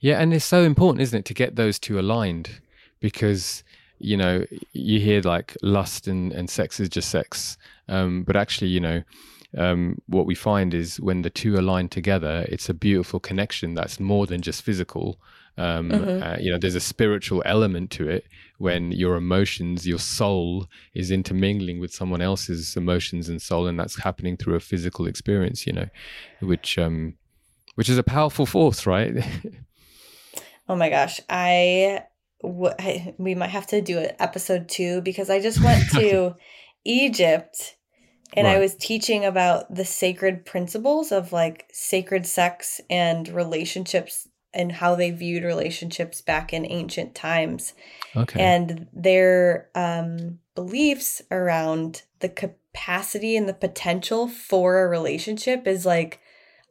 [0.00, 2.60] Yeah, and it's so important, isn't it, to get those two aligned
[3.00, 3.62] because
[3.98, 7.56] you know you hear like lust and, and sex is just sex,
[7.88, 9.02] um, but actually, you know.
[9.56, 13.98] Um, what we find is when the two align together, it's a beautiful connection that's
[13.98, 15.18] more than just physical.
[15.56, 16.22] Um, mm-hmm.
[16.22, 18.26] uh, you know, there's a spiritual element to it
[18.58, 24.00] when your emotions, your soul is intermingling with someone else's emotions and soul, and that's
[24.02, 25.88] happening through a physical experience, you know,
[26.40, 27.14] which, um,
[27.74, 29.14] which is a powerful force, right?
[30.68, 32.04] oh my gosh, I,
[32.42, 36.36] w- I we might have to do it episode two because I just went to
[36.84, 37.76] Egypt
[38.34, 38.56] and right.
[38.56, 44.94] I was teaching about the sacred principles of like sacred sex and relationships and how
[44.94, 47.74] they viewed relationships back in ancient times.
[48.16, 48.40] Okay.
[48.40, 56.20] And their um, beliefs around the capacity and the potential for a relationship is like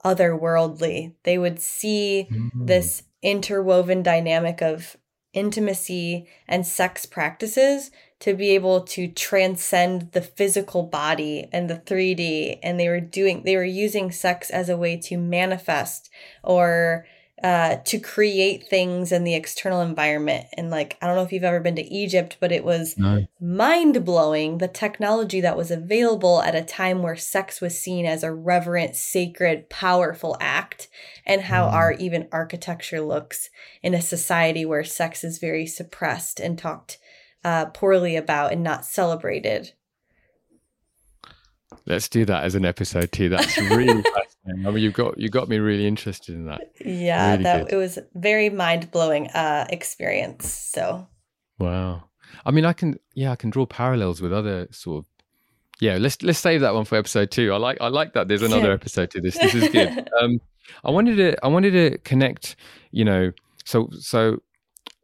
[0.03, 1.13] otherworldly.
[1.23, 2.65] They would see mm-hmm.
[2.65, 4.97] this interwoven dynamic of
[5.33, 12.57] intimacy and sex practices to be able to transcend the physical body and the 3D
[12.63, 16.09] and they were doing they were using sex as a way to manifest
[16.41, 17.05] or
[17.43, 20.45] uh, to create things in the external environment.
[20.53, 23.27] And like, I don't know if you've ever been to Egypt, but it was no.
[23.41, 28.23] mind blowing the technology that was available at a time where sex was seen as
[28.23, 30.87] a reverent, sacred, powerful act,
[31.25, 31.73] and how mm.
[31.73, 33.49] our even architecture looks
[33.83, 36.97] in a society where sex is very suppressed and talked
[37.43, 39.73] uh, poorly about and not celebrated.
[41.87, 43.29] Let's do that as an episode too.
[43.29, 44.01] That's really
[44.45, 44.67] fascinating.
[44.67, 46.61] I mean, you've got you got me really interested in that.
[46.83, 47.73] Yeah, really that good.
[47.73, 50.49] it was very mind blowing uh, experience.
[50.49, 51.07] So.
[51.59, 52.05] Wow.
[52.45, 55.09] I mean, I can yeah, I can draw parallels with other sort of
[55.79, 55.97] yeah.
[55.97, 57.53] Let's let's save that one for episode two.
[57.53, 58.27] I like I like that.
[58.27, 59.37] There's another episode to this.
[59.37, 60.09] This is good.
[60.21, 60.41] um,
[60.83, 62.55] I wanted to I wanted to connect.
[62.91, 63.31] You know,
[63.63, 64.41] so so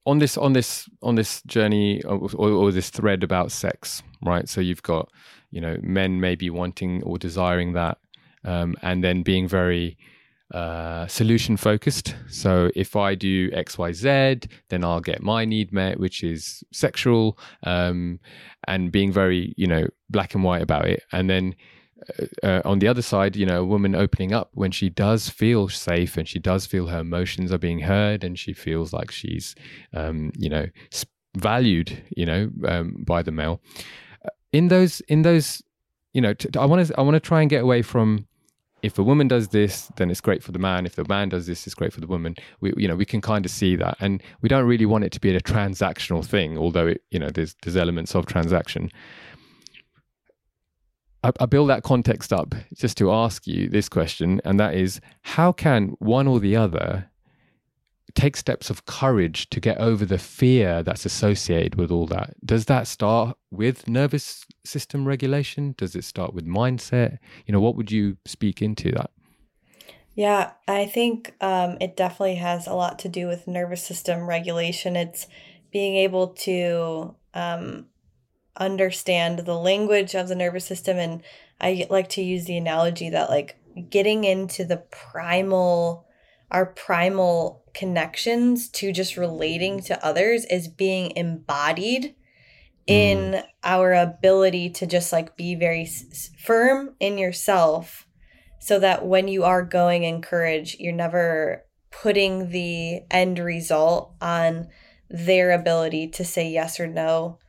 [0.06, 4.48] on this on this on this journey or, or, this thread about sex right?
[4.48, 5.10] So you've got
[5.52, 7.98] you know men maybe wanting or desiring that
[8.44, 9.98] um, and then being very
[10.54, 12.16] uh, solution focused.
[12.30, 18.20] So if i do xyz then i'll get my need met which is sexual um,
[18.68, 21.04] and being very you know black and white about it.
[21.12, 21.56] And then
[22.10, 25.30] uh, uh, on the other side, you know, a woman opening up when she does
[25.30, 29.12] feel safe and she does feel her emotions are being heard and she feels like
[29.12, 29.56] she's,
[29.94, 30.68] um, you know,
[31.36, 33.62] valued, you know, um, by the male.
[34.26, 35.62] Uh, in those, in those,
[36.14, 38.28] you know, t- I want to, I want to try and get away from.
[38.84, 40.88] If a woman does this, then it's great for the man.
[40.88, 42.34] If the man does this, it's great for the woman.
[42.62, 45.12] We, you know, we can kind of see that, and we don't really want it
[45.12, 46.58] to be a transactional thing.
[46.58, 48.90] Although it, you know, there's there's elements of transaction.
[51.24, 55.52] I, build that context up just to ask you this question, and that is how
[55.52, 57.12] can one or the other
[58.14, 62.34] take steps of courage to get over the fear that's associated with all that.
[62.46, 65.76] Does that start with nervous system regulation?
[65.78, 67.20] Does it start with mindset?
[67.46, 69.12] You know, what would you speak into that?
[70.14, 74.96] Yeah, I think um, it definitely has a lot to do with nervous system regulation.
[74.96, 75.28] It's
[75.72, 77.86] being able to um,
[78.62, 81.24] understand the language of the nervous system and
[81.60, 83.58] I like to use the analogy that like
[83.90, 86.06] getting into the primal
[86.52, 92.14] our primal connections to just relating to others is being embodied
[92.86, 93.44] in mm.
[93.64, 98.06] our ability to just like be very s- firm in yourself
[98.60, 104.68] so that when you are going in courage you're never putting the end result on
[105.10, 107.40] their ability to say yes or no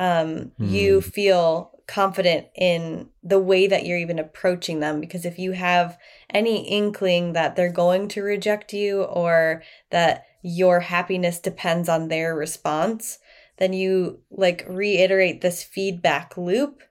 [0.00, 0.70] um, mm.
[0.70, 4.98] you feel confident in the way that you're even approaching them.
[4.98, 5.98] Because if you have
[6.30, 12.34] any inkling that they're going to reject you or that your happiness depends on their
[12.34, 13.18] response,
[13.58, 16.82] then you like reiterate this feedback loop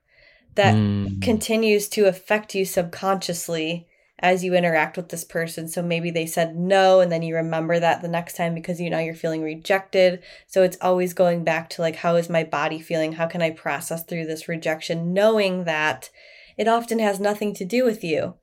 [0.54, 1.20] that mm.
[1.20, 3.88] continues to affect you subconsciously
[4.22, 5.68] as you interact with this person.
[5.68, 8.90] So maybe they said no, and then you remember that the next time because you
[8.90, 10.22] know you're feeling rejected.
[10.48, 13.14] So it's always going back to like, how is my body feeling?
[13.14, 15.14] How can I process through this rejection?
[15.14, 16.10] Knowing that
[16.58, 18.36] it often has nothing to do with you.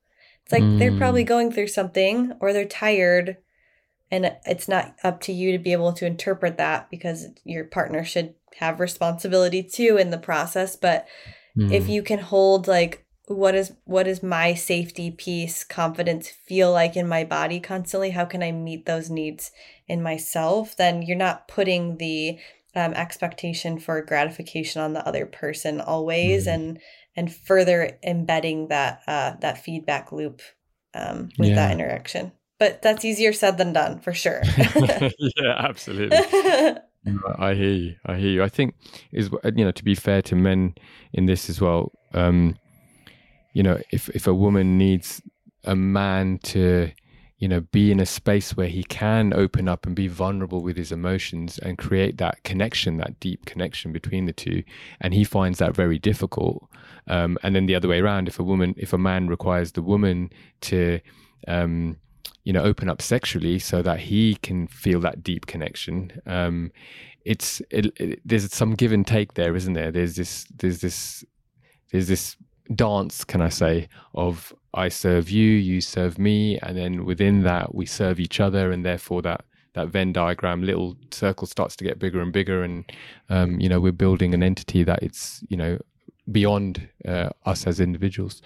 [0.45, 0.79] It's like mm.
[0.79, 3.37] they're probably going through something or they're tired.
[4.11, 8.05] And it's not up to you to be able to interpret that because your partner
[8.05, 10.77] should have responsibility too in the process.
[10.77, 11.07] But
[11.59, 11.71] mm.
[11.73, 16.97] if you can hold like what is what is my safety peace confidence feel like
[16.97, 18.11] in my body constantly?
[18.11, 19.51] How can i meet those needs
[19.89, 20.77] in myself?
[20.77, 22.39] Then you're not putting the
[22.77, 26.55] um, expectation for gratification on the other person always mm-hmm.
[26.55, 26.81] and
[27.17, 30.41] and further embedding that uh, that feedback loop
[30.95, 31.55] um, with yeah.
[31.57, 32.33] that interaction.
[32.59, 34.43] But that's easier said than done for sure.
[35.37, 36.17] Yeah absolutely.
[37.39, 37.95] I hear you.
[38.05, 38.43] I hear you.
[38.43, 38.75] I think
[39.13, 40.75] is you know to be fair to men
[41.13, 42.57] in this as well um,
[43.57, 45.23] you know, if if a woman needs
[45.65, 46.91] a man to,
[47.39, 50.77] you know, be in a space where he can open up and be vulnerable with
[50.77, 54.63] his emotions and create that connection, that deep connection between the two,
[55.01, 56.69] and he finds that very difficult.
[57.07, 59.81] Um, and then the other way around, if a woman, if a man requires the
[59.81, 60.29] woman
[60.61, 61.01] to,
[61.49, 61.97] um,
[62.45, 66.71] you know open up sexually so that he can feel that deep connection um
[67.25, 71.25] it's it, it, there's some give and take there isn't there there's this there's this
[71.91, 72.37] there's this
[72.75, 77.75] dance can i say of i serve you you serve me and then within that
[77.75, 79.45] we serve each other and therefore that
[79.75, 82.91] that venn diagram little circle starts to get bigger and bigger and
[83.29, 85.79] um, you know we're building an entity that it's you know
[86.31, 88.43] beyond uh, us as individuals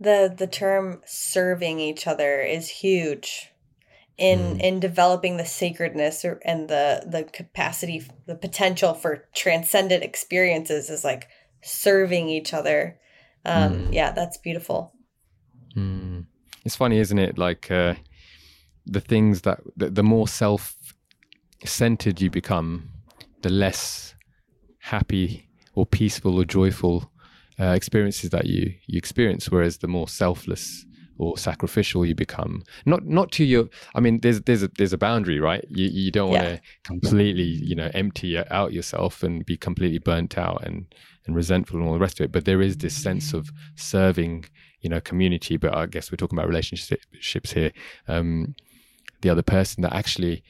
[0.00, 3.52] the the term serving each other is huge
[4.18, 4.60] in mm.
[4.60, 11.28] in developing the sacredness and the the capacity the potential for transcendent experiences is like
[11.66, 12.98] serving each other
[13.44, 13.92] um mm.
[13.92, 14.92] yeah that's beautiful
[15.74, 16.24] mm.
[16.64, 17.94] it's funny isn't it like uh
[18.86, 20.76] the things that the, the more self
[21.64, 22.88] centered you become
[23.42, 24.14] the less
[24.78, 27.10] happy or peaceful or joyful
[27.58, 30.84] uh, experiences that you you experience whereas the more selfless
[31.18, 34.98] or sacrificial you become not not to your i mean there's there's a there's a
[34.98, 36.58] boundary right you you don't want to yeah.
[36.84, 40.94] completely you know empty out yourself and be completely burnt out and
[41.26, 44.44] and resentful and all the rest of it but there is this sense of serving
[44.80, 47.72] you know community but i guess we're talking about relationships here
[48.08, 48.54] um
[49.22, 50.42] the other person that actually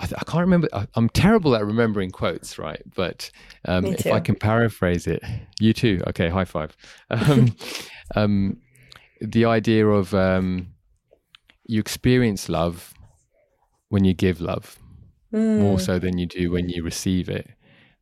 [0.00, 0.68] I, th- I, can't remember.
[0.72, 2.82] I, am terrible at remembering quotes, right?
[2.96, 3.30] But
[3.64, 5.22] um, if I can paraphrase it,
[5.60, 6.02] you too.
[6.08, 6.76] Okay, high five.
[7.10, 7.54] Um,
[8.16, 8.56] um,
[9.20, 10.74] the idea of um,
[11.66, 12.92] you experience love
[13.88, 14.78] when you give love
[15.32, 15.60] mm.
[15.60, 17.50] more so than you do when you receive it.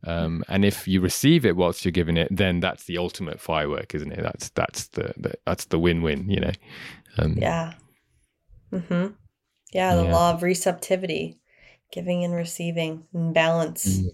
[0.05, 3.95] Um, and if you receive it whilst you're giving it, then that's the ultimate firework,
[3.95, 4.21] isn't it?
[4.21, 6.51] That's that's the, the that's the win-win, you know.
[7.17, 7.73] Um, yeah.
[8.71, 9.07] Hmm.
[9.71, 10.13] Yeah, the yeah.
[10.13, 11.39] law of receptivity
[11.91, 13.99] giving and receiving and balance.
[13.99, 14.09] Mm.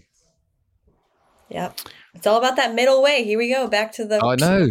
[1.48, 1.80] Yep.
[2.14, 3.24] It's all about that middle way.
[3.24, 3.66] Here we go.
[3.66, 4.22] Back to the.
[4.22, 4.68] I know.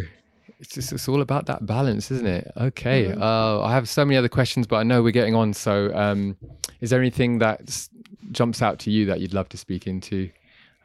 [0.60, 2.52] It's just it's all about that balance, isn't it?
[2.58, 3.06] Okay.
[3.06, 3.22] Mm-hmm.
[3.22, 5.54] Uh, I have so many other questions, but I know we're getting on.
[5.54, 6.38] So, um,
[6.82, 7.88] is there anything that
[8.32, 10.30] jumps out to you that you'd love to speak into?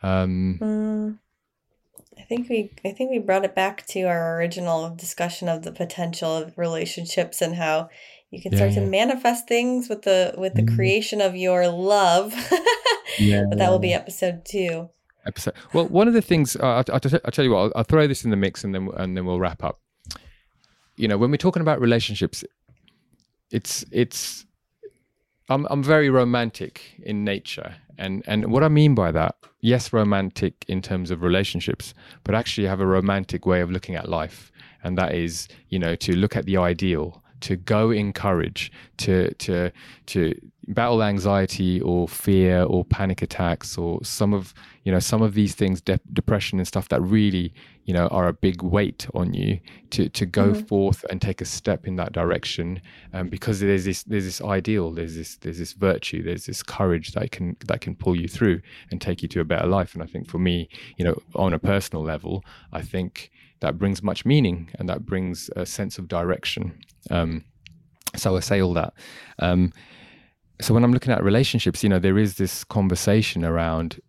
[0.04, 1.18] Um, mm,
[2.18, 5.72] I think we I think we brought it back to our original discussion of the
[5.72, 7.88] potential of relationships and how
[8.30, 10.76] you can start yeah, to manifest things with the with the mm.
[10.76, 12.34] creation of your love.
[13.18, 14.90] Yeah but that will be episode two.
[15.24, 17.84] Episode well one of the things uh, I'll, I'll, I'll, tell you what I'll, I'll,
[17.84, 19.80] throw this in the mix and then and then we'll wrap up.
[20.96, 22.44] You know when we're talking about relationships
[23.50, 24.44] it's it's
[25.48, 27.76] I'm I'm very romantic in nature.
[27.98, 31.94] And and what I mean by that yes romantic in terms of relationships
[32.24, 34.50] but actually have a romantic way of looking at life.
[34.82, 39.32] And that is you know to look at the ideal to go in courage to
[39.34, 39.70] to
[40.06, 40.34] to
[40.68, 44.54] battle anxiety or fear or panic attacks or some of
[44.84, 47.52] you know some of these things de- depression and stuff that really
[47.84, 49.58] you know are a big weight on you
[49.90, 50.62] to to go mm-hmm.
[50.62, 52.80] forth and take a step in that direction
[53.12, 57.12] um, because there's this there's this ideal there's this there's this virtue there's this courage
[57.12, 60.02] that can that can pull you through and take you to a better life and
[60.02, 62.42] i think for me you know on a personal level
[62.72, 63.30] i think
[63.64, 66.78] that brings much meaning and that brings a sense of direction.
[67.10, 67.44] Um,
[68.14, 68.92] so I say all that.
[69.38, 69.72] Um,
[70.60, 74.00] so when I'm looking at relationships, you know, there is this conversation around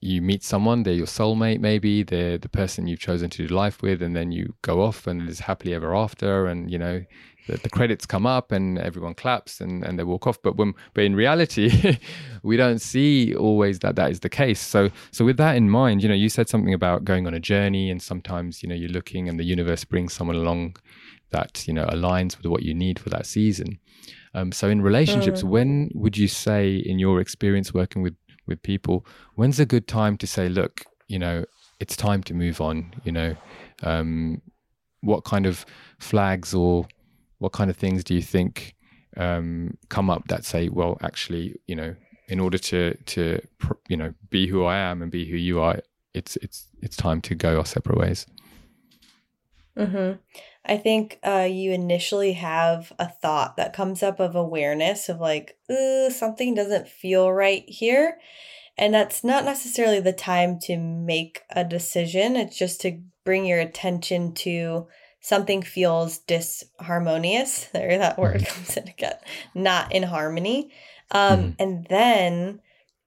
[0.00, 3.80] you meet someone, they're your soulmate, maybe they're the person you've chosen to do life
[3.80, 7.02] with, and then you go off and it's happily ever after, and you know,
[7.46, 10.40] the, the, credits come up and everyone claps and, and they walk off.
[10.42, 11.98] But when but in reality,
[12.42, 14.60] we don't see always that that is the case.
[14.60, 17.40] So so with that in mind, you know, you said something about going on a
[17.40, 20.76] journey, and sometimes you know you're looking and the universe brings someone along
[21.30, 23.78] that you know aligns with what you need for that season.
[24.34, 25.48] Um, so in relationships, mm.
[25.48, 28.14] when would you say, in your experience working with
[28.46, 29.04] with people,
[29.34, 31.44] when's a good time to say, look, you know,
[31.80, 32.92] it's time to move on.
[33.04, 33.36] You know,
[33.82, 34.42] um,
[35.00, 35.64] what kind of
[35.98, 36.86] flags or
[37.38, 38.74] what kind of things do you think
[39.16, 41.94] um, come up that say, well, actually, you know,
[42.28, 43.40] in order to to
[43.88, 45.80] you know be who I am and be who you are,
[46.14, 48.26] it's it's it's time to go our separate ways.
[49.76, 50.12] Hmm.
[50.64, 55.56] I think uh, you initially have a thought that comes up of awareness of like,
[56.10, 58.18] something doesn't feel right here.
[58.76, 62.36] And that's not necessarily the time to make a decision.
[62.36, 64.88] It's just to bring your attention to
[65.26, 67.68] something feels disharmonious.
[67.72, 68.54] There, that word mm-hmm.
[68.54, 69.16] comes in again,
[69.56, 70.70] not in harmony.
[71.10, 71.50] Um, mm-hmm.
[71.58, 72.60] And then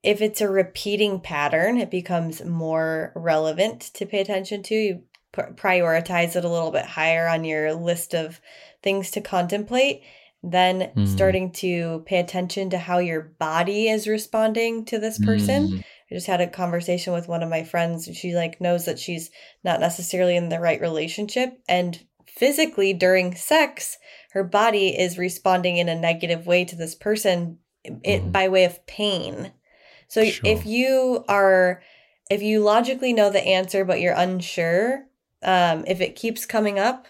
[0.03, 4.75] if it's a repeating pattern, it becomes more relevant to pay attention to.
[4.75, 8.41] You prioritize it a little bit higher on your list of
[8.83, 10.01] things to contemplate.
[10.43, 11.05] Then mm-hmm.
[11.05, 15.67] starting to pay attention to how your body is responding to this person.
[15.67, 15.79] Mm-hmm.
[16.11, 18.07] I just had a conversation with one of my friends.
[18.07, 19.31] and She like knows that she's
[19.63, 22.03] not necessarily in the right relationship and
[22.39, 23.97] physically during sex,
[24.31, 28.31] her body is responding in a negative way to this person it, mm.
[28.31, 29.51] by way of pain.
[30.07, 30.49] So sure.
[30.49, 31.81] if you are
[32.31, 35.05] if you logically know the answer but you're unsure,
[35.43, 37.07] um, if it keeps coming up,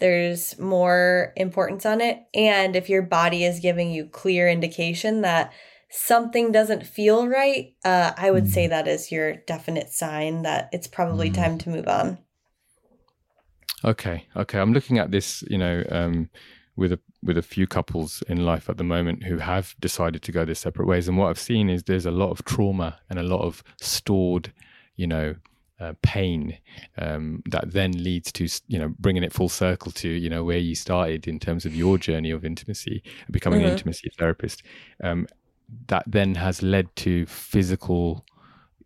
[0.00, 2.24] there's more importance on it.
[2.34, 5.52] And if your body is giving you clear indication that
[5.90, 8.50] something doesn't feel right, uh, I would mm.
[8.50, 11.34] say that is your definite sign that it's probably mm.
[11.34, 12.18] time to move on.
[13.84, 14.58] Okay, okay.
[14.58, 16.30] I'm looking at this, you know, um,
[16.76, 20.32] with a with a few couples in life at the moment who have decided to
[20.32, 23.18] go their separate ways, and what I've seen is there's a lot of trauma and
[23.18, 24.52] a lot of stored,
[24.96, 25.34] you know,
[25.80, 26.58] uh, pain
[26.98, 30.58] um, that then leads to you know bringing it full circle to you know where
[30.58, 33.68] you started in terms of your journey of intimacy becoming mm-hmm.
[33.68, 34.62] an intimacy therapist
[35.02, 35.26] um,
[35.88, 38.24] that then has led to physical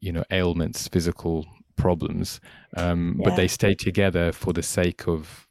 [0.00, 1.46] you know ailments physical
[1.78, 2.40] problems
[2.76, 3.24] um, yeah.
[3.28, 5.46] but they stay together for the sake of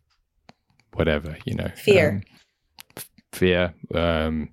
[0.93, 4.49] whatever you know fear um, fear um,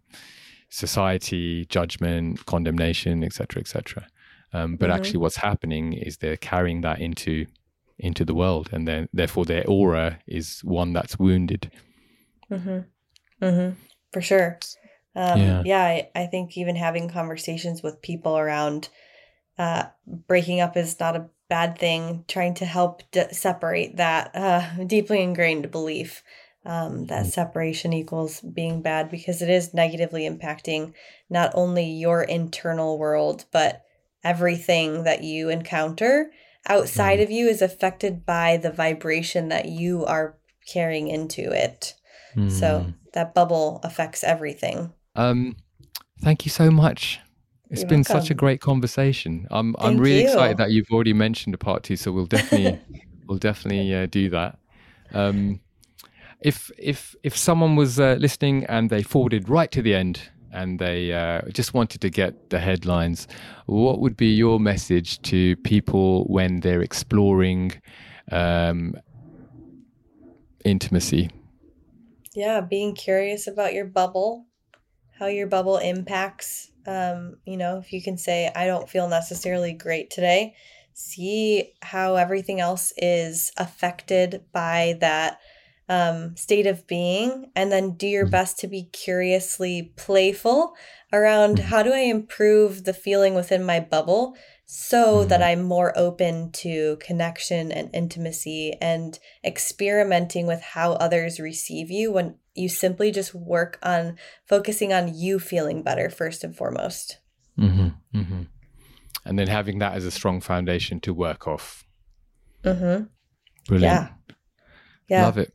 [0.69, 4.07] society judgment condemnation etc etc
[4.55, 4.97] um, but mm-hmm.
[4.97, 7.47] actually, what's happening is they're carrying that into
[7.99, 11.73] into the world, and then therefore their aura is one that's wounded.
[12.51, 13.45] Mm-hmm.
[13.45, 13.75] Mm-hmm.
[14.13, 14.61] For sure.
[15.17, 18.89] Um, yeah, yeah I, I, think even having conversations with people around
[19.59, 22.25] uh, breaking up is not a bad thing.
[22.27, 26.25] Trying to help d- separate that uh, deeply ingrained belief
[26.67, 27.31] um, that mm.
[27.31, 30.95] separation equals being bad because it is negatively impacting
[31.31, 33.85] not only your internal world but
[34.25, 36.33] everything that you encounter
[36.67, 37.23] outside mm.
[37.23, 40.35] of you is affected by the vibration that you are
[40.67, 41.95] carrying into it.
[42.35, 42.51] Mm.
[42.51, 44.93] So that bubble affects everything.
[45.15, 45.55] Um,
[46.21, 47.21] thank you so much.
[47.75, 48.21] It's You're been welcome.
[48.21, 49.49] such a great conversation.
[49.51, 50.29] I'm thank I'm really you.
[50.29, 52.79] excited that you've already mentioned a part two, so we'll definitely
[53.27, 54.61] we'll definitely uh, do that.
[55.13, 55.59] Um,
[56.41, 60.21] if if if someone was uh, listening and they forwarded right to the end
[60.53, 63.27] and they uh, just wanted to get the headlines,
[63.67, 67.73] what would be your message to people when they're exploring
[68.31, 68.95] um,
[70.65, 71.29] intimacy?
[72.37, 74.47] Yeah, being curious about your bubble,
[75.19, 76.71] how your bubble impacts.
[76.87, 80.55] Um, you know, if you can say, I don't feel necessarily great today,
[80.93, 85.39] see how everything else is affected by that
[85.89, 88.31] um, state of being and then do your mm-hmm.
[88.31, 90.75] best to be curiously playful
[91.13, 91.69] around mm-hmm.
[91.69, 94.35] how do I improve the feeling within my bubble
[94.67, 95.61] so that mm-hmm.
[95.61, 102.37] I'm more open to connection and intimacy and experimenting with how others receive you when
[102.55, 104.17] you simply just work on
[104.47, 107.19] focusing on you feeling better first and foremost.
[107.59, 108.19] Mm-hmm.
[108.19, 108.43] Mm-hmm.
[109.25, 111.85] And then having that as a strong foundation to work off.
[112.63, 113.05] Mm-hmm.
[113.69, 113.93] Brilliant.
[113.93, 114.09] Yeah.
[115.09, 115.25] Yeah.
[115.25, 115.53] Love it.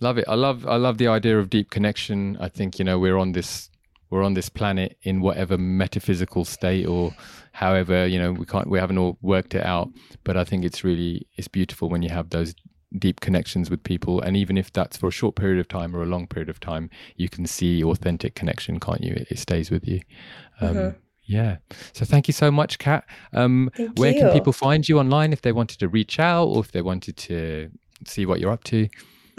[0.00, 0.24] Love it.
[0.28, 2.36] I love I love the idea of deep connection.
[2.40, 3.70] I think, you know, we're on this
[4.10, 7.14] we're on this planet in whatever metaphysical state or
[7.52, 9.88] however, you know, we can't we haven't all worked it out.
[10.24, 12.54] But I think it's really it's beautiful when you have those
[12.96, 16.02] deep connections with people and even if that's for a short period of time or
[16.02, 19.70] a long period of time you can see authentic connection can't you it, it stays
[19.70, 20.00] with you
[20.60, 20.98] um, mm-hmm.
[21.24, 21.56] yeah
[21.92, 23.04] so thank you so much kat
[23.34, 24.20] um, where you.
[24.20, 27.16] can people find you online if they wanted to reach out or if they wanted
[27.16, 27.70] to
[28.06, 28.88] see what you're up to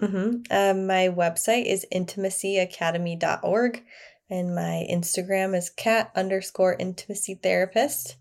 [0.01, 0.41] Mm-hmm.
[0.49, 3.83] Um, my website is intimacyacademy.org
[4.29, 8.15] and my Instagram is cat underscore intimacy therapist.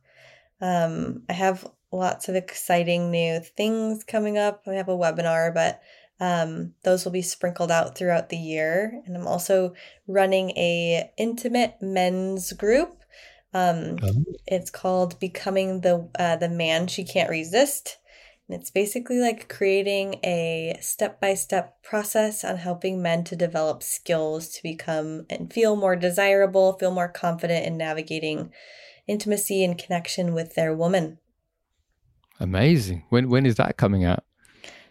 [0.60, 4.62] Um, I have lots of exciting new things coming up.
[4.66, 5.80] I have a webinar, but
[6.20, 9.02] um, those will be sprinkled out throughout the year.
[9.06, 9.74] And I'm also
[10.06, 12.96] running a intimate men's group.
[13.54, 14.24] Um, oh.
[14.46, 17.98] It's called Becoming the uh, the Man She Can't Resist.
[18.48, 23.82] And it's basically like creating a step by step process on helping men to develop
[23.82, 28.50] skills to become and feel more desirable, feel more confident in navigating
[29.06, 31.18] intimacy and connection with their woman.
[32.40, 33.04] Amazing.
[33.08, 34.24] When when is that coming out?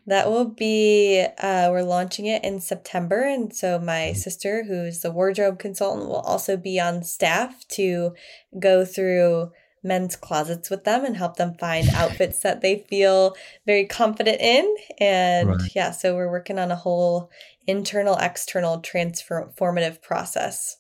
[0.05, 4.15] That will be uh, we're launching it in September, and so my mm.
[4.15, 8.13] sister, who's the wardrobe consultant, will also be on staff to
[8.57, 9.51] go through
[9.83, 14.75] men's closets with them and help them find outfits that they feel very confident in.
[14.99, 15.75] And right.
[15.75, 17.29] yeah, so we're working on a whole
[17.65, 20.77] internal external transformative process.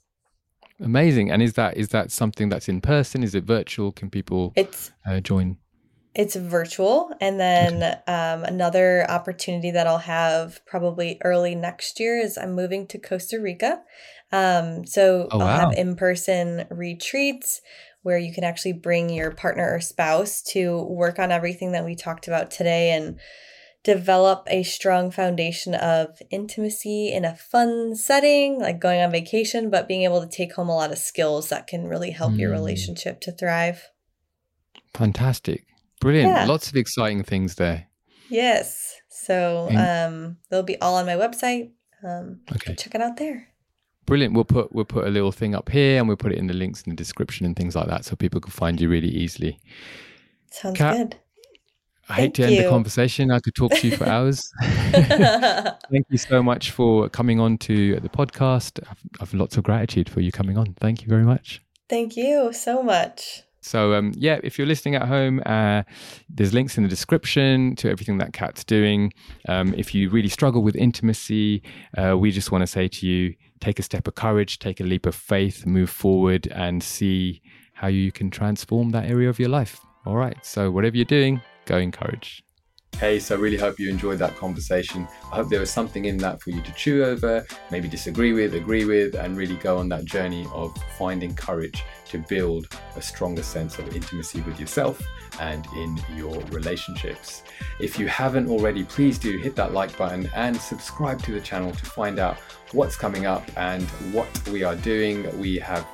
[0.79, 1.31] Amazing.
[1.31, 3.23] And is that is that something that's in person?
[3.23, 3.91] Is it virtual?
[3.91, 5.57] Can people it's uh, join?
[6.17, 12.39] It's virtual, and then um, another opportunity that I'll have probably early next year is
[12.39, 13.83] I'm moving to Costa Rica.
[14.31, 15.69] Um, so oh, I'll wow.
[15.69, 17.61] have in person retreats
[18.01, 21.95] where you can actually bring your partner or spouse to work on everything that we
[21.95, 23.19] talked about today and
[23.83, 29.87] develop a strong foundation of intimacy in a fun setting, like going on vacation, but
[29.87, 32.39] being able to take home a lot of skills that can really help mm.
[32.39, 32.57] your hmm.
[32.57, 33.89] relationship to thrive.
[34.95, 35.65] Fantastic.
[36.01, 36.29] Brilliant.
[36.29, 36.45] Yeah.
[36.45, 37.87] Lots of exciting things there.
[38.29, 38.95] Yes.
[39.09, 41.71] So um, they'll be all on my website.
[42.03, 42.75] Um, okay.
[42.75, 43.47] Check it out there.
[44.05, 44.33] Brilliant.
[44.33, 46.53] We'll put we'll put a little thing up here and we'll put it in the
[46.53, 49.59] links in the description and things like that so people can find you really easily.
[50.49, 51.15] Sounds Kat, good.
[52.09, 52.63] I hate to end you.
[52.63, 53.31] the conversation.
[53.31, 54.49] I could talk to you for hours.
[54.61, 58.79] Thank you so much for coming on to the podcast.
[58.89, 60.73] I've, I've lots of gratitude for you coming on.
[60.79, 61.61] Thank you very much.
[61.89, 63.43] Thank you so much.
[63.67, 65.83] So um, yeah, if you're listening at home, uh,
[66.29, 69.13] there's links in the description to everything that Kat's doing.
[69.47, 71.61] Um, if you really struggle with intimacy,
[71.97, 74.83] uh, we just want to say to you, take a step of courage, take a
[74.83, 77.41] leap of faith, move forward, and see
[77.73, 79.79] how you can transform that area of your life.
[80.05, 80.37] All right.
[80.43, 82.46] So whatever you're doing, go in courage.
[82.99, 85.07] Hey, so I really hope you enjoyed that conversation.
[85.31, 88.55] I hope there was something in that for you to chew over, maybe disagree with,
[88.55, 93.43] agree with, and really go on that journey of finding courage to build a stronger
[93.43, 94.99] sense of intimacy with yourself
[95.39, 97.43] and in your relationships.
[97.79, 101.71] If you haven't already, please do hit that like button and subscribe to the channel
[101.73, 102.37] to find out
[102.71, 105.39] what's coming up and what we are doing.
[105.39, 105.85] We have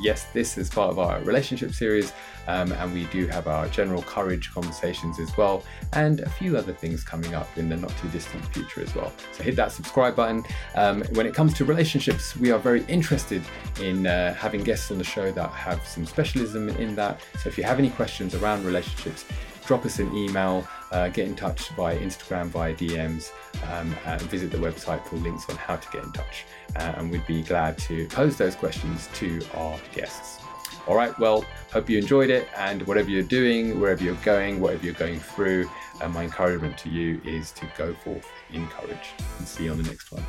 [0.00, 2.12] yes, this is part of our relationship series,
[2.46, 6.72] um, and we do have our general courage conversations as well, and a few other
[6.72, 9.12] things coming up in the not too distant future as well.
[9.32, 10.44] So hit that subscribe button.
[10.74, 13.42] Um, when it comes to relationships, we are very interested
[13.80, 17.20] in uh, having guests on the show that have some specialism in that.
[17.42, 19.24] So if you have any questions around relationships,
[19.66, 23.30] drop us an email, uh, get in touch via Instagram, via DMs,
[23.72, 26.44] um, and visit the website for links on how to get in touch.
[26.76, 30.38] Uh, and we'd be glad to pose those questions to our guests.
[30.86, 32.48] All right, well, hope you enjoyed it.
[32.56, 35.70] And whatever you're doing, wherever you're going, whatever you're going through,
[36.00, 39.78] uh, my encouragement to you is to go forth in courage and see you on
[39.78, 40.24] the next one.